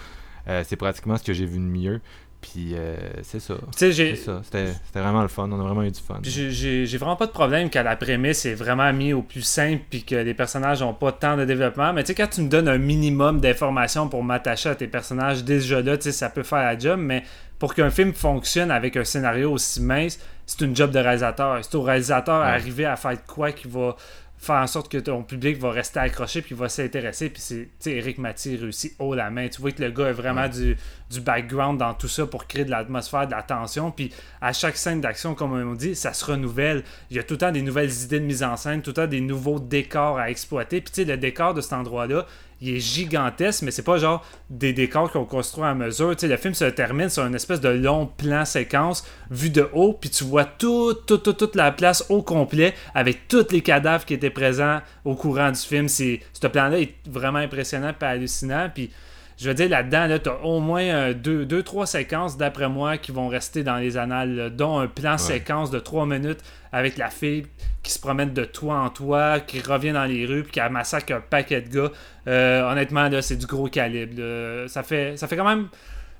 Euh, 0.48 0.62
c'est 0.66 0.76
pratiquement 0.76 1.16
ce 1.16 1.22
que 1.22 1.32
j'ai 1.32 1.46
vu 1.46 1.58
de 1.58 1.64
mieux. 1.64 2.00
Puis 2.40 2.70
euh, 2.72 2.96
c'est 3.22 3.38
ça. 3.38 3.54
C'était 3.76 4.72
vraiment 4.94 5.20
le 5.20 5.28
fun. 5.28 5.48
On 5.52 5.60
a 5.60 5.62
vraiment 5.62 5.82
eu 5.82 5.90
du 5.90 6.00
fun. 6.00 6.20
J'ai 6.22 6.96
vraiment 6.96 7.16
pas 7.16 7.26
de 7.26 7.32
problème 7.32 7.68
quand 7.70 7.82
la 7.82 7.96
prémisse 7.96 8.46
est 8.46 8.54
vraiment 8.54 8.90
mise 8.94 9.12
au 9.12 9.22
plus 9.22 9.42
simple 9.42 9.82
puis 9.90 10.04
que 10.04 10.14
les 10.14 10.32
personnages 10.32 10.80
n'ont 10.80 10.94
pas 10.94 11.12
tant 11.12 11.36
de 11.36 11.44
développement. 11.44 11.92
Mais 11.92 12.02
tu 12.02 12.08
sais, 12.08 12.14
quand 12.14 12.28
tu 12.28 12.40
me 12.40 12.48
donnes 12.48 12.68
un 12.68 12.78
minimum 12.78 13.40
d'informations 13.40 14.08
pour 14.08 14.24
m'attacher 14.24 14.70
à 14.70 14.74
tes 14.74 14.86
personnages, 14.86 15.44
déjà 15.44 15.82
là, 15.82 16.00
ça 16.00 16.30
peut 16.30 16.42
faire 16.42 16.60
la 16.60 16.78
job. 16.78 16.98
Mais 16.98 17.24
pour 17.60 17.74
qu'un 17.74 17.90
film 17.90 18.14
fonctionne 18.14 18.70
avec 18.70 18.96
un 18.96 19.04
scénario 19.04 19.52
aussi 19.52 19.80
mince, 19.82 20.18
c'est 20.46 20.62
une 20.62 20.74
job 20.74 20.90
de 20.90 20.98
réalisateur. 20.98 21.58
C'est 21.62 21.74
au 21.76 21.82
réalisateur 21.82 22.40
d'arriver 22.40 22.86
à 22.86 22.96
faire 22.96 23.24
quoi 23.26 23.52
qui 23.52 23.68
va 23.68 23.94
faire 24.38 24.56
en 24.56 24.66
sorte 24.66 24.90
que 24.90 24.96
ton 24.96 25.22
public 25.22 25.58
va 25.58 25.70
rester 25.70 26.00
accroché 26.00 26.40
puis 26.40 26.54
va 26.54 26.70
s'intéresser. 26.70 27.28
Puis 27.28 27.68
c'est 27.78 27.92
Eric 27.92 28.16
Mathieu 28.16 28.58
réussit 28.58 28.94
haut 28.98 29.14
la 29.14 29.28
main. 29.28 29.48
Tu 29.48 29.60
vois 29.60 29.72
que 29.72 29.82
le 29.82 29.90
gars 29.90 30.06
a 30.06 30.12
vraiment 30.12 30.48
du, 30.48 30.74
du 31.10 31.20
background 31.20 31.78
dans 31.78 31.92
tout 31.92 32.08
ça 32.08 32.26
pour 32.26 32.46
créer 32.46 32.64
de 32.64 32.70
l'atmosphère 32.70 33.26
de 33.26 33.32
la 33.32 33.42
tension 33.42 33.90
puis 33.90 34.10
à 34.40 34.54
chaque 34.54 34.78
scène 34.78 35.02
d'action 35.02 35.34
comme 35.34 35.52
on 35.52 35.74
dit 35.74 35.94
ça 35.94 36.14
se 36.14 36.24
renouvelle. 36.24 36.82
Il 37.10 37.18
y 37.18 37.20
a 37.20 37.22
tout 37.22 37.34
le 37.34 37.38
temps 37.38 37.52
des 37.52 37.60
nouvelles 37.60 37.92
idées 38.02 38.20
de 38.20 38.24
mise 38.24 38.42
en 38.42 38.56
scène 38.56 38.80
tout 38.80 38.90
le 38.90 38.94
temps 38.94 39.06
des 39.06 39.20
nouveaux 39.20 39.60
décors 39.60 40.18
à 40.18 40.30
exploiter. 40.30 40.80
Puis 40.80 40.92
tu 40.94 41.02
sais 41.02 41.04
le 41.04 41.18
décor 41.18 41.52
de 41.52 41.60
cet 41.60 41.74
endroit 41.74 42.06
là 42.06 42.24
il 42.60 42.76
est 42.76 42.80
gigantesque, 42.80 43.62
mais 43.62 43.70
c'est 43.70 43.82
pas 43.82 43.96
genre 43.96 44.24
des 44.50 44.72
décors 44.72 45.10
qu'on 45.10 45.24
construit 45.24 45.64
à 45.64 45.74
mesure. 45.74 46.14
Tu 46.14 46.20
sais, 46.20 46.28
le 46.28 46.36
film 46.36 46.52
se 46.52 46.66
termine 46.66 47.08
sur 47.08 47.24
une 47.24 47.34
espèce 47.34 47.60
de 47.60 47.70
long 47.70 48.06
plan 48.06 48.44
séquence 48.44 49.06
vu 49.30 49.50
de 49.50 49.68
haut, 49.72 49.94
puis 49.94 50.10
tu 50.10 50.24
vois 50.24 50.44
toute, 50.44 51.06
toute, 51.06 51.36
toute, 51.36 51.56
la 51.56 51.72
place 51.72 52.04
au 52.10 52.22
complet 52.22 52.74
avec 52.94 53.28
tous 53.28 53.50
les 53.50 53.62
cadavres 53.62 54.04
qui 54.04 54.14
étaient 54.14 54.30
présents 54.30 54.80
au 55.04 55.14
courant 55.14 55.50
du 55.50 55.60
film. 55.60 55.88
C'est, 55.88 56.20
ce 56.32 56.46
plan-là 56.46 56.80
est 56.80 56.94
vraiment 57.08 57.38
impressionnant 57.38 57.92
et 57.98 58.04
hallucinant. 58.04 58.68
Puis 58.74 58.90
je 59.38 59.48
veux 59.48 59.54
dire, 59.54 59.70
là-dedans, 59.70 60.06
là, 60.06 60.18
tu 60.18 60.28
as 60.28 60.44
au 60.44 60.60
moins 60.60 60.82
euh, 60.82 61.14
deux, 61.14 61.46
deux, 61.46 61.62
trois 61.62 61.86
séquences, 61.86 62.36
d'après 62.36 62.68
moi, 62.68 62.98
qui 62.98 63.10
vont 63.10 63.28
rester 63.28 63.62
dans 63.62 63.78
les 63.78 63.96
annales, 63.96 64.52
dont 64.54 64.78
un 64.78 64.86
plan 64.86 65.16
séquence 65.16 65.70
de 65.70 65.78
trois 65.78 66.04
minutes 66.04 66.40
avec 66.72 66.96
la 66.96 67.08
fille 67.10 67.46
qui 67.82 67.92
se 67.92 67.98
promène 67.98 68.32
de 68.32 68.44
toit 68.44 68.76
en 68.76 68.90
toit, 68.90 69.40
qui 69.40 69.60
revient 69.60 69.92
dans 69.92 70.04
les 70.04 70.26
rues, 70.26 70.42
puis 70.42 70.52
qui 70.52 70.60
massacre 70.70 71.12
un 71.14 71.20
paquet 71.20 71.62
de 71.62 71.68
gars. 71.68 71.92
Euh, 72.28 72.70
honnêtement, 72.70 73.08
là, 73.08 73.22
c'est 73.22 73.36
du 73.36 73.46
gros 73.46 73.68
calibre. 73.68 74.22
Ça, 74.68 74.82
fait, 74.82 75.16
quand 75.18 75.48
même. 75.48 75.68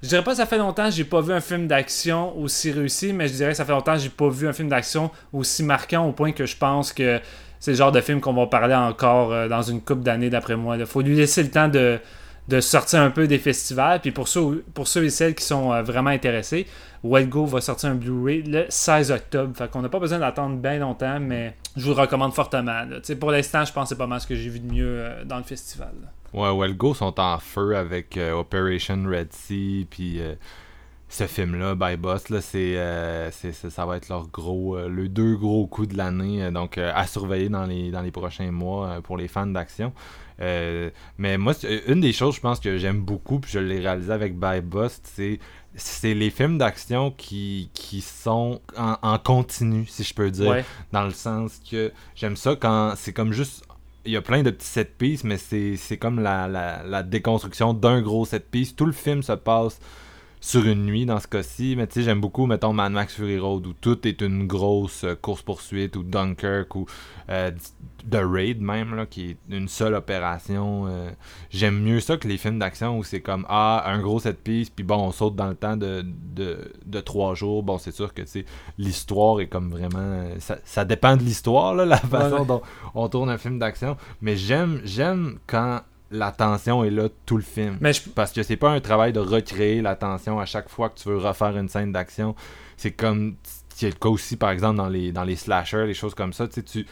Je 0.02 0.08
dirais 0.08 0.24
pas 0.24 0.30
que 0.30 0.38
ça 0.38 0.46
fait 0.46 0.58
longtemps 0.58 0.86
que 0.86 0.94
j'ai 0.94 1.04
pas 1.04 1.20
vu 1.20 1.32
un 1.32 1.40
film 1.40 1.66
d'action 1.66 2.36
aussi 2.38 2.72
réussi, 2.72 3.12
mais 3.12 3.28
je 3.28 3.34
dirais 3.34 3.50
que 3.50 3.56
ça 3.56 3.66
fait 3.66 3.72
longtemps 3.72 3.94
que 3.94 4.00
j'ai 4.00 4.08
pas 4.08 4.30
vu 4.30 4.48
un 4.48 4.52
film 4.52 4.68
d'action 4.68 5.10
aussi 5.32 5.62
marquant 5.62 6.06
au 6.06 6.12
point 6.12 6.32
que 6.32 6.46
je 6.46 6.56
pense 6.56 6.92
que 6.94 7.20
c'est 7.58 7.72
le 7.72 7.76
genre 7.76 7.92
de 7.92 8.00
film 8.00 8.22
qu'on 8.22 8.32
va 8.32 8.46
parler 8.46 8.74
encore 8.74 9.32
euh, 9.32 9.46
dans 9.46 9.60
une 9.60 9.82
couple 9.82 10.02
d'années 10.02 10.30
d'après 10.30 10.56
moi. 10.56 10.78
Il 10.78 10.86
faut 10.86 11.02
lui 11.02 11.14
laisser 11.14 11.42
le 11.42 11.50
temps 11.50 11.68
de, 11.68 12.00
de 12.48 12.60
sortir 12.60 13.00
un 13.00 13.10
peu 13.10 13.26
des 13.26 13.38
festivals. 13.38 14.00
Puis 14.00 14.10
pour 14.10 14.28
ceux, 14.28 14.64
et 14.96 15.10
celles 15.10 15.34
qui 15.34 15.44
sont 15.44 15.72
euh, 15.72 15.82
vraiment 15.82 16.10
intéressés, 16.10 16.66
Go 17.04 17.46
va 17.46 17.60
sortir 17.60 17.90
un 17.90 17.94
Blu-ray 17.94 18.42
le 18.42 18.66
16 18.68 19.12
octobre. 19.12 19.56
Fait 19.56 19.70
qu'on 19.70 19.82
n'a 19.82 19.88
pas 19.88 20.00
besoin 20.00 20.18
d'attendre 20.18 20.56
bien 20.56 20.78
longtemps, 20.78 21.20
mais 21.20 21.56
je 21.76 21.82
vous 21.82 21.94
le 21.94 22.00
recommande 22.00 22.34
fortement. 22.34 22.82
Pour 23.18 23.30
l'instant, 23.30 23.64
je 23.64 23.72
pense 23.72 23.84
que 23.84 23.88
c'est 23.90 23.98
pas 23.98 24.06
mal 24.06 24.20
ce 24.20 24.26
que 24.26 24.34
j'ai 24.34 24.50
vu 24.50 24.60
de 24.60 24.72
mieux 24.72 25.00
euh, 25.00 25.24
dans 25.24 25.38
le 25.38 25.44
festival. 25.44 25.92
Ouais, 26.32 26.56
Wellgo 26.56 26.94
sont 26.94 27.18
en 27.18 27.38
feu 27.38 27.76
avec 27.76 28.16
euh, 28.16 28.32
Operation 28.32 29.02
Red 29.06 29.32
Sea, 29.32 29.86
puis 29.90 30.20
ce 31.08 31.26
film-là, 31.26 31.74
By 31.74 31.96
Boss, 31.96 32.24
c'est, 32.40 33.30
ça 33.32 33.86
va 33.86 33.96
être 33.96 34.08
leur 34.08 34.28
gros, 34.28 34.78
le 34.88 35.08
deux 35.08 35.34
gros 35.34 35.66
coups 35.66 35.88
de 35.88 35.96
l'année, 35.96 36.52
donc 36.52 36.78
à 36.78 37.04
surveiller 37.08 37.48
dans 37.48 37.64
les, 37.64 37.90
dans 37.90 38.02
les 38.02 38.12
prochains 38.12 38.52
mois 38.52 39.00
pour 39.02 39.16
les 39.16 39.26
fans 39.26 39.46
d'action. 39.48 39.92
Euh, 40.40 40.90
mais 41.18 41.38
moi, 41.38 41.52
une 41.86 42.00
des 42.00 42.12
choses, 42.12 42.36
je 42.36 42.40
pense, 42.40 42.60
que 42.60 42.78
j'aime 42.78 43.00
beaucoup, 43.00 43.40
puis 43.40 43.50
je 43.52 43.58
l'ai 43.58 43.80
réalisé 43.80 44.12
avec 44.12 44.38
By 44.38 44.60
Bust, 44.60 45.10
c'est 45.14 45.38
c'est 45.76 46.14
les 46.14 46.30
films 46.30 46.58
d'action 46.58 47.12
qui, 47.12 47.70
qui 47.74 48.00
sont 48.00 48.60
en, 48.76 49.18
continu, 49.18 49.86
si 49.86 50.02
je 50.02 50.12
peux 50.12 50.30
dire. 50.30 50.64
Dans 50.92 51.04
le 51.04 51.12
sens 51.12 51.60
que 51.70 51.92
j'aime 52.16 52.36
ça 52.36 52.56
quand 52.56 52.94
c'est 52.96 53.12
comme 53.12 53.32
juste. 53.32 53.64
Il 54.04 54.12
y 54.12 54.16
a 54.16 54.22
plein 54.22 54.42
de 54.42 54.50
petits 54.50 54.66
set 54.66 54.96
pieces, 54.96 55.24
mais 55.24 55.36
c'est 55.36 55.98
comme 55.98 56.20
la, 56.20 56.48
la, 56.48 56.82
la 56.82 57.02
déconstruction 57.02 57.74
d'un 57.74 58.00
gros 58.00 58.24
set 58.24 58.50
piece. 58.50 58.74
Tout 58.74 58.86
le 58.86 58.92
film 58.92 59.22
se 59.22 59.32
passe 59.32 59.78
sur 60.40 60.64
une 60.66 60.84
nuit 60.84 61.06
dans 61.06 61.20
ce 61.20 61.28
cas-ci. 61.28 61.74
Mais 61.76 61.86
tu 61.86 61.94
sais, 61.94 62.02
j'aime 62.02 62.20
beaucoup, 62.20 62.46
mettons, 62.46 62.72
Mad 62.72 62.92
Max 62.92 63.14
Fury 63.14 63.38
Road 63.38 63.66
où 63.66 63.72
tout 63.74 64.06
est 64.08 64.22
une 64.22 64.46
grosse 64.46 65.04
euh, 65.04 65.14
course-poursuite 65.14 65.96
ou 65.96 66.02
Dunkirk 66.02 66.74
ou 66.74 66.86
euh, 67.28 67.50
The 68.10 68.20
Raid 68.22 68.60
même, 68.62 68.94
là, 68.94 69.04
qui 69.04 69.30
est 69.30 69.36
une 69.50 69.68
seule 69.68 69.94
opération. 69.94 70.86
Euh. 70.88 71.10
j'aime 71.50 71.80
mieux 71.80 72.00
ça 72.00 72.16
que 72.16 72.26
les 72.26 72.38
films 72.38 72.58
d'action 72.58 72.98
où 72.98 73.04
c'est 73.04 73.20
comme 73.20 73.44
Ah, 73.48 73.84
un 73.86 74.00
gros 74.00 74.20
set 74.20 74.42
piece, 74.42 74.70
puis 74.70 74.84
bon, 74.84 74.96
on 74.96 75.12
saute 75.12 75.36
dans 75.36 75.48
le 75.48 75.54
temps 75.54 75.76
de, 75.76 76.04
de, 76.34 77.00
trois 77.00 77.34
jours. 77.34 77.62
Bon, 77.62 77.78
c'est 77.78 77.92
sûr 77.92 78.14
que 78.14 78.22
l'histoire 78.78 79.40
est 79.40 79.48
comme 79.48 79.70
vraiment. 79.70 80.24
Ça, 80.38 80.58
ça 80.64 80.84
dépend 80.84 81.16
de 81.16 81.22
l'histoire, 81.22 81.74
la 81.74 81.96
façon 81.98 82.44
dont 82.44 82.62
on 82.94 83.08
tourne 83.08 83.28
un 83.28 83.38
film 83.38 83.58
d'action. 83.58 83.96
Mais 84.22 84.36
j'aime 84.36 84.80
j'aime 84.84 85.38
quand 85.46 85.80
l'attention 86.10 86.84
est 86.84 86.90
là 86.90 87.08
tout 87.26 87.36
le 87.36 87.42
film. 87.42 87.78
Parce 88.14 88.32
que 88.32 88.42
c'est 88.42 88.56
pas 88.56 88.70
un 88.70 88.80
travail 88.80 89.12
de 89.12 89.20
recréer 89.20 89.82
l'attention 89.82 90.38
à 90.40 90.46
chaque 90.46 90.68
fois 90.68 90.90
que 90.90 90.98
tu 90.98 91.08
veux 91.08 91.18
refaire 91.18 91.56
une 91.56 91.68
scène 91.68 91.92
d'action. 91.92 92.34
C'est 92.76 92.92
comme 92.92 93.36
c'est 93.74 93.88
le 93.88 93.94
cas 93.94 94.08
aussi 94.08 94.36
par 94.36 94.50
exemple 94.50 94.76
dans 94.76 94.88
les 94.88 95.12
dans 95.12 95.24
les 95.24 95.36
slashers, 95.36 95.86
les 95.86 95.94
choses 95.94 96.14
comme 96.14 96.32
ça, 96.32 96.48
tu 96.48 96.86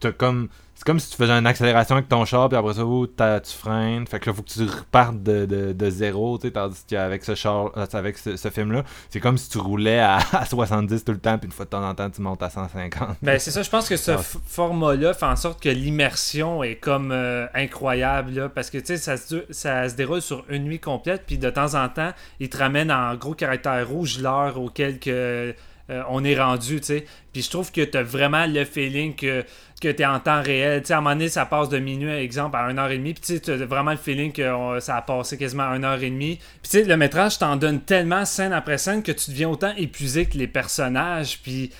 t'as 0.00 0.12
comme 0.12 0.48
c'est 0.74 0.84
comme 0.84 0.98
si 0.98 1.10
tu 1.10 1.16
faisais 1.16 1.32
une 1.32 1.46
accélération 1.46 1.94
avec 1.94 2.08
ton 2.08 2.24
char, 2.24 2.48
puis 2.48 2.58
après 2.58 2.74
ça, 2.74 3.40
tu 3.40 3.56
freines. 3.56 4.06
Fait 4.08 4.18
que 4.18 4.28
là, 4.28 4.34
faut 4.34 4.42
que 4.42 4.48
tu 4.48 4.64
repartes 4.64 5.22
de, 5.22 5.46
de, 5.46 5.72
de 5.72 5.90
zéro, 5.90 6.36
tu 6.36 6.48
sais, 6.48 6.52
tandis 6.52 6.84
qu'avec 6.88 7.24
ce 7.24 7.36
char, 7.36 7.70
euh, 7.76 7.86
avec 7.92 8.18
ce, 8.18 8.50
film-là, 8.50 8.82
c'est 9.08 9.20
comme 9.20 9.38
si 9.38 9.48
tu 9.48 9.58
roulais 9.58 10.00
à, 10.00 10.18
70 10.48 11.04
tout 11.04 11.12
le 11.12 11.18
temps, 11.18 11.38
puis 11.38 11.46
une 11.46 11.52
fois 11.52 11.64
de 11.64 11.70
temps 11.70 11.88
en 11.88 11.94
temps, 11.94 12.10
tu 12.10 12.20
montes 12.20 12.42
à 12.42 12.50
150. 12.50 13.18
Ben, 13.22 13.38
c'est 13.38 13.52
ça, 13.52 13.62
je 13.62 13.70
pense 13.70 13.88
que 13.88 13.96
ce 13.96 14.16
format-là 14.16 15.14
fait 15.14 15.26
en 15.26 15.36
sorte 15.36 15.62
que 15.62 15.68
l'immersion 15.68 16.64
est 16.64 16.76
comme 16.76 17.12
euh, 17.12 17.46
incroyable, 17.54 18.32
là, 18.32 18.48
parce 18.48 18.68
que, 18.68 18.78
tu 18.78 18.86
sais, 18.86 18.96
ça, 18.96 19.16
se, 19.16 19.44
ça 19.50 19.88
se 19.88 19.94
déroule 19.94 20.22
sur 20.22 20.44
une 20.48 20.64
nuit 20.64 20.80
complète, 20.80 21.22
puis 21.24 21.38
de 21.38 21.50
temps 21.50 21.74
en 21.74 21.88
temps, 21.88 22.12
il 22.40 22.48
te 22.48 22.56
ramène 22.56 22.90
en 22.90 23.14
gros 23.14 23.34
caractère 23.34 23.88
rouge 23.88 24.18
l'heure 24.18 24.60
auquel 24.60 24.98
que 24.98 25.54
euh, 25.90 26.02
on 26.08 26.24
est 26.24 26.38
rendu, 26.38 26.80
tu 26.80 26.86
sais. 26.86 27.04
Puis 27.32 27.42
je 27.42 27.50
trouve 27.50 27.70
que 27.70 27.82
tu 27.82 27.98
as 27.98 28.02
vraiment 28.02 28.46
le 28.46 28.64
feeling 28.64 29.14
que, 29.14 29.44
que 29.80 29.88
tu 29.88 30.02
es 30.02 30.06
en 30.06 30.18
temps 30.18 30.40
réel. 30.40 30.80
Tu 30.80 30.88
sais, 30.88 30.94
à 30.94 30.98
un 30.98 31.00
moment 31.00 31.14
donné, 31.14 31.28
ça 31.28 31.44
passe 31.44 31.68
de 31.68 31.78
minuit, 31.78 32.10
exemple, 32.10 32.56
à 32.56 32.72
1h30. 32.72 33.02
Puis 33.02 33.14
tu 33.14 33.36
sais, 33.36 33.50
as 33.50 33.66
vraiment 33.66 33.90
le 33.90 33.98
feeling 33.98 34.32
que 34.32 34.80
ça 34.80 34.96
a 34.96 35.02
passé 35.02 35.36
quasiment 35.36 35.64
à 35.64 35.78
1h30. 35.78 36.18
Puis 36.18 36.38
tu 36.62 36.70
sais, 36.70 36.84
le 36.84 36.96
métrage 36.96 37.38
t'en 37.38 37.56
donne 37.56 37.80
tellement 37.80 38.24
scène 38.24 38.52
après 38.52 38.78
scène 38.78 39.02
que 39.02 39.12
tu 39.12 39.30
deviens 39.30 39.50
autant 39.50 39.74
épuisé 39.76 40.26
que 40.26 40.38
les 40.38 40.46
personnages. 40.46 41.40
Puis 41.42 41.70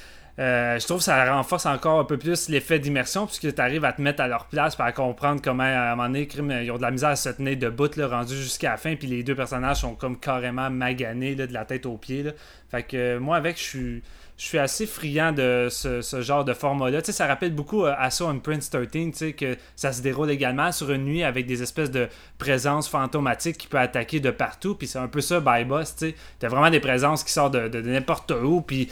euh, 0.41 0.80
je 0.80 0.85
trouve 0.85 0.99
que 0.99 1.05
ça 1.05 1.32
renforce 1.32 1.64
encore 1.64 2.01
un 2.01 2.05
peu 2.05 2.18
plus 2.18 2.49
l'effet 2.49 2.80
d'immersion 2.80 3.24
puisque 3.26 3.55
tu 3.55 3.61
arrives 3.61 3.85
à 3.85 3.93
te 3.93 4.03
mettre 4.03 4.20
à 4.20 4.26
leur 4.26 4.47
place 4.47 4.76
et 4.76 4.82
à 4.82 4.91
comprendre 4.91 5.41
comment 5.41 5.62
à 5.62 5.93
un 5.93 5.95
moment 5.95 6.09
donné 6.09 6.28
ils 6.62 6.72
ont 6.72 6.76
de 6.76 6.82
la 6.82 6.91
misère 6.91 7.11
à 7.11 7.16
se 7.16 7.28
tenir 7.28 7.57
debout 7.57 7.97
là, 7.97 8.09
rendu 8.09 8.35
jusqu'à 8.35 8.70
la 8.70 8.76
fin 8.76 8.97
puis 8.97 9.07
les 9.07 9.22
deux 9.22 9.37
personnages 9.37 9.82
sont 9.82 9.95
comme 9.95 10.18
carrément 10.18 10.70
maganés 10.70 11.37
de 11.37 11.53
la 11.53 11.64
tête 11.64 11.87
aux 11.87 11.97
pieds 11.97 12.24
fait 12.68 12.82
que 12.82 12.97
euh, 12.97 13.20
moi 13.20 13.37
avec 13.37 13.59
je 13.59 13.62
suis 13.62 14.03
je 14.37 14.45
suis 14.47 14.59
assez 14.59 14.87
friand 14.87 15.30
de 15.30 15.68
ce, 15.70 16.20
genre 16.20 16.45
de 16.45 16.55
format-là. 16.55 17.01
Tu 17.03 17.07
sais, 17.07 17.12
ça 17.12 17.28
rappelle 17.28 17.55
beaucoup 17.55 17.85
euh, 17.85 17.95
Assault 17.97 18.26
on 18.26 18.41
Prince 18.41 18.68
13, 18.68 18.91
tu 18.91 19.12
sais, 19.12 19.32
que 19.32 19.57
ça 19.76 19.93
se 19.93 20.03
déroule 20.03 20.28
également 20.28 20.72
sur 20.72 20.91
une 20.91 21.05
nuit 21.05 21.22
avec 21.22 21.47
des 21.47 21.62
espèces 21.62 21.93
de 21.93 22.09
présences 22.37 22.89
fantomatiques 22.89 23.59
qui 23.59 23.68
peut 23.68 23.78
attaquer 23.78 24.18
de 24.18 24.32
partout. 24.32 24.74
Puis 24.74 24.89
c'est 24.89 24.99
un 24.99 25.07
peu 25.07 25.20
ça, 25.20 25.39
by 25.39 25.64
Boss, 25.64 25.95
tu 25.95 26.09
sais. 26.09 26.14
T'as 26.41 26.49
vraiment 26.49 26.70
des 26.70 26.80
présences 26.80 27.22
qui 27.22 27.32
sortent 27.32 27.55
de, 27.55 27.80
n'importe 27.80 28.32
où. 28.32 28.61
Puis 28.61 28.89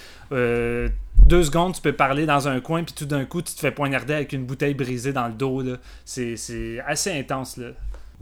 deux 1.27 1.45
secondes, 1.45 1.75
tu 1.75 1.81
peux 1.81 1.93
parler 1.93 2.27
dans 2.27 2.49
un 2.49 2.61
coin, 2.61 2.85
puis 2.85 2.95
tout 2.95 3.07
d'un 3.07 3.25
coup, 3.25 3.43
tu 3.43 3.55
te 3.55 3.61
fais 3.61 3.70
poignarder 3.70 4.14
avec 4.14 4.33
une 4.33 4.45
bouteille 4.45 4.75
brisée 4.75 5.12
dans 5.12 5.29
le 5.29 5.35
dos. 5.35 5.62
C'est 6.05 6.81
assez 6.87 7.12
intense. 7.18 7.57
Là. 7.57 7.68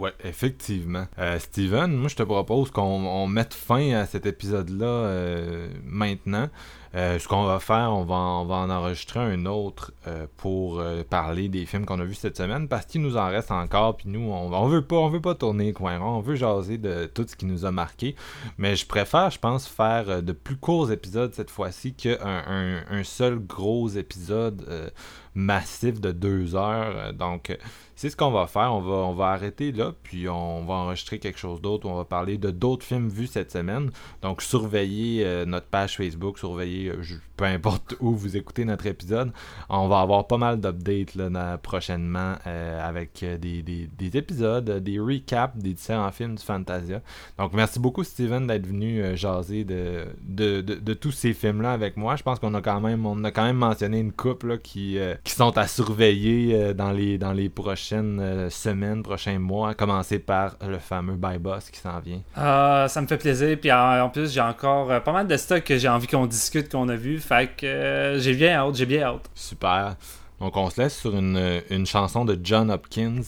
Ouais, 0.00 0.14
effectivement. 0.24 1.06
Euh, 1.18 1.38
Steven, 1.38 1.92
moi 1.92 2.08
je 2.08 2.16
te 2.16 2.22
propose 2.22 2.70
qu'on 2.70 3.26
mette 3.26 3.52
fin 3.52 3.92
à 3.92 4.06
cet 4.06 4.24
épisode-là 4.24 4.86
euh, 4.86 5.68
maintenant. 5.84 6.48
Euh, 6.96 7.20
ce 7.20 7.28
qu'on 7.28 7.44
va 7.44 7.60
faire, 7.60 7.92
on 7.92 8.04
va, 8.04 8.16
on 8.16 8.44
va 8.46 8.56
en 8.56 8.70
enregistrer 8.70 9.20
un 9.20 9.46
autre 9.46 9.92
euh, 10.08 10.26
pour 10.36 10.80
euh, 10.80 11.04
parler 11.08 11.48
des 11.48 11.64
films 11.64 11.86
qu'on 11.86 12.00
a 12.00 12.04
vus 12.04 12.16
cette 12.16 12.36
semaine 12.36 12.66
parce 12.66 12.86
qu'il 12.86 13.00
nous 13.00 13.16
en 13.16 13.28
reste 13.28 13.52
encore. 13.52 13.96
Puis 13.96 14.08
nous, 14.08 14.20
on, 14.20 14.52
on 14.52 14.66
veut 14.66 14.82
pas, 14.82 14.96
on 14.96 15.08
veut 15.08 15.20
pas 15.20 15.36
tourner 15.36 15.72
coin 15.72 16.00
on 16.00 16.20
veut 16.20 16.34
jaser 16.34 16.78
de 16.78 17.06
tout 17.06 17.24
ce 17.28 17.36
qui 17.36 17.46
nous 17.46 17.64
a 17.64 17.70
marqué. 17.70 18.16
Mais 18.58 18.74
je 18.74 18.86
préfère, 18.86 19.30
je 19.30 19.38
pense, 19.38 19.68
faire 19.68 20.22
de 20.22 20.32
plus 20.32 20.56
courts 20.56 20.90
épisodes 20.90 21.32
cette 21.32 21.50
fois-ci 21.50 21.94
qu'un 21.94 22.82
un, 22.90 23.04
seul 23.04 23.38
gros 23.38 23.88
épisode 23.88 24.92
massif 25.34 26.00
de 26.00 26.10
deux 26.10 26.56
heures. 26.56 27.12
Donc, 27.12 27.56
c'est 28.00 28.08
ce 28.08 28.16
qu'on 28.16 28.30
va 28.30 28.46
faire. 28.46 28.72
On 28.72 28.80
va, 28.80 28.94
on 28.94 29.12
va 29.12 29.26
arrêter 29.26 29.72
là, 29.72 29.92
puis 30.02 30.26
on 30.26 30.64
va 30.64 30.72
enregistrer 30.72 31.18
quelque 31.18 31.38
chose 31.38 31.60
d'autre. 31.60 31.86
On 31.86 31.96
va 31.96 32.06
parler 32.06 32.38
de 32.38 32.50
d'autres 32.50 32.86
films 32.86 33.10
vus 33.10 33.26
cette 33.26 33.52
semaine. 33.52 33.90
Donc, 34.22 34.40
surveillez 34.40 35.44
notre 35.44 35.66
page 35.66 35.98
Facebook, 35.98 36.38
surveillez 36.38 36.88
euh, 36.88 37.02
peu 37.36 37.44
importe 37.44 37.96
où 38.00 38.14
vous 38.14 38.36
écoutez 38.36 38.64
notre 38.64 38.86
épisode, 38.86 39.32
on 39.68 39.88
va 39.88 40.00
avoir 40.00 40.26
pas 40.26 40.36
mal 40.36 40.60
d'updates 40.60 41.16
prochainement 41.62 42.34
euh, 42.46 42.88
avec 42.88 43.22
euh, 43.22 43.38
des, 43.38 44.16
épisodes, 44.16 44.70
des 44.82 44.98
recaps 44.98 45.56
des 45.56 45.72
différents 45.72 46.12
films 46.12 46.36
du 46.36 46.42
Fantasia. 46.42 47.00
Donc 47.38 47.52
merci 47.52 47.78
beaucoup 47.78 48.04
Steven 48.04 48.46
d'être 48.46 48.66
venu 48.66 49.16
jaser 49.16 49.64
de, 49.64 50.06
de, 50.22 50.94
tous 50.94 51.12
ces 51.12 51.32
films-là 51.32 51.72
avec 51.72 51.96
moi. 51.96 52.16
Je 52.16 52.22
pense 52.22 52.38
qu'on 52.38 52.54
a 52.54 52.60
quand 52.60 52.80
même 52.80 53.06
a 53.24 53.30
quand 53.30 53.44
même 53.44 53.56
mentionné 53.56 54.00
une 54.00 54.12
couple 54.12 54.58
qui, 54.58 54.98
qui 55.24 55.32
sont 55.32 55.56
à 55.56 55.66
surveiller 55.66 56.74
dans, 56.74 56.92
les, 56.92 57.18
dans 57.18 57.32
les 57.32 57.48
prochaines 57.90 58.50
semaines, 58.50 59.02
prochains 59.02 59.38
mois, 59.40 59.70
à 59.70 59.74
commencer 59.74 60.20
par 60.20 60.56
le 60.66 60.78
fameux 60.78 61.16
By 61.16 61.38
Boss 61.38 61.70
qui 61.70 61.80
s'en 61.80 61.98
vient. 61.98 62.20
Ah, 62.36 62.86
ça 62.88 63.00
me 63.02 63.06
fait 63.08 63.18
plaisir. 63.18 63.58
Puis 63.60 63.72
en, 63.72 64.00
en 64.04 64.08
plus, 64.08 64.32
j'ai 64.32 64.40
encore 64.40 65.02
pas 65.02 65.12
mal 65.12 65.26
de 65.26 65.36
stocks 65.36 65.64
que 65.64 65.76
j'ai 65.76 65.88
envie 65.88 66.06
qu'on 66.06 66.26
discute 66.26 66.70
qu'on 66.70 66.88
a 66.88 66.94
vu. 66.94 67.18
Fait 67.18 67.50
que 67.56 67.66
euh, 67.66 68.18
j'ai 68.20 68.34
bien 68.34 68.54
hâte, 68.54 68.76
j'ai 68.76 68.86
bien 68.86 69.02
hâte. 69.02 69.28
Super. 69.34 69.96
Donc 70.38 70.56
on 70.56 70.70
se 70.70 70.80
laisse 70.80 70.96
sur 70.96 71.16
une, 71.16 71.62
une 71.68 71.84
chanson 71.84 72.24
de 72.24 72.38
John 72.42 72.70
Hopkins, 72.70 73.22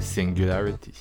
Singularity. 0.00 0.94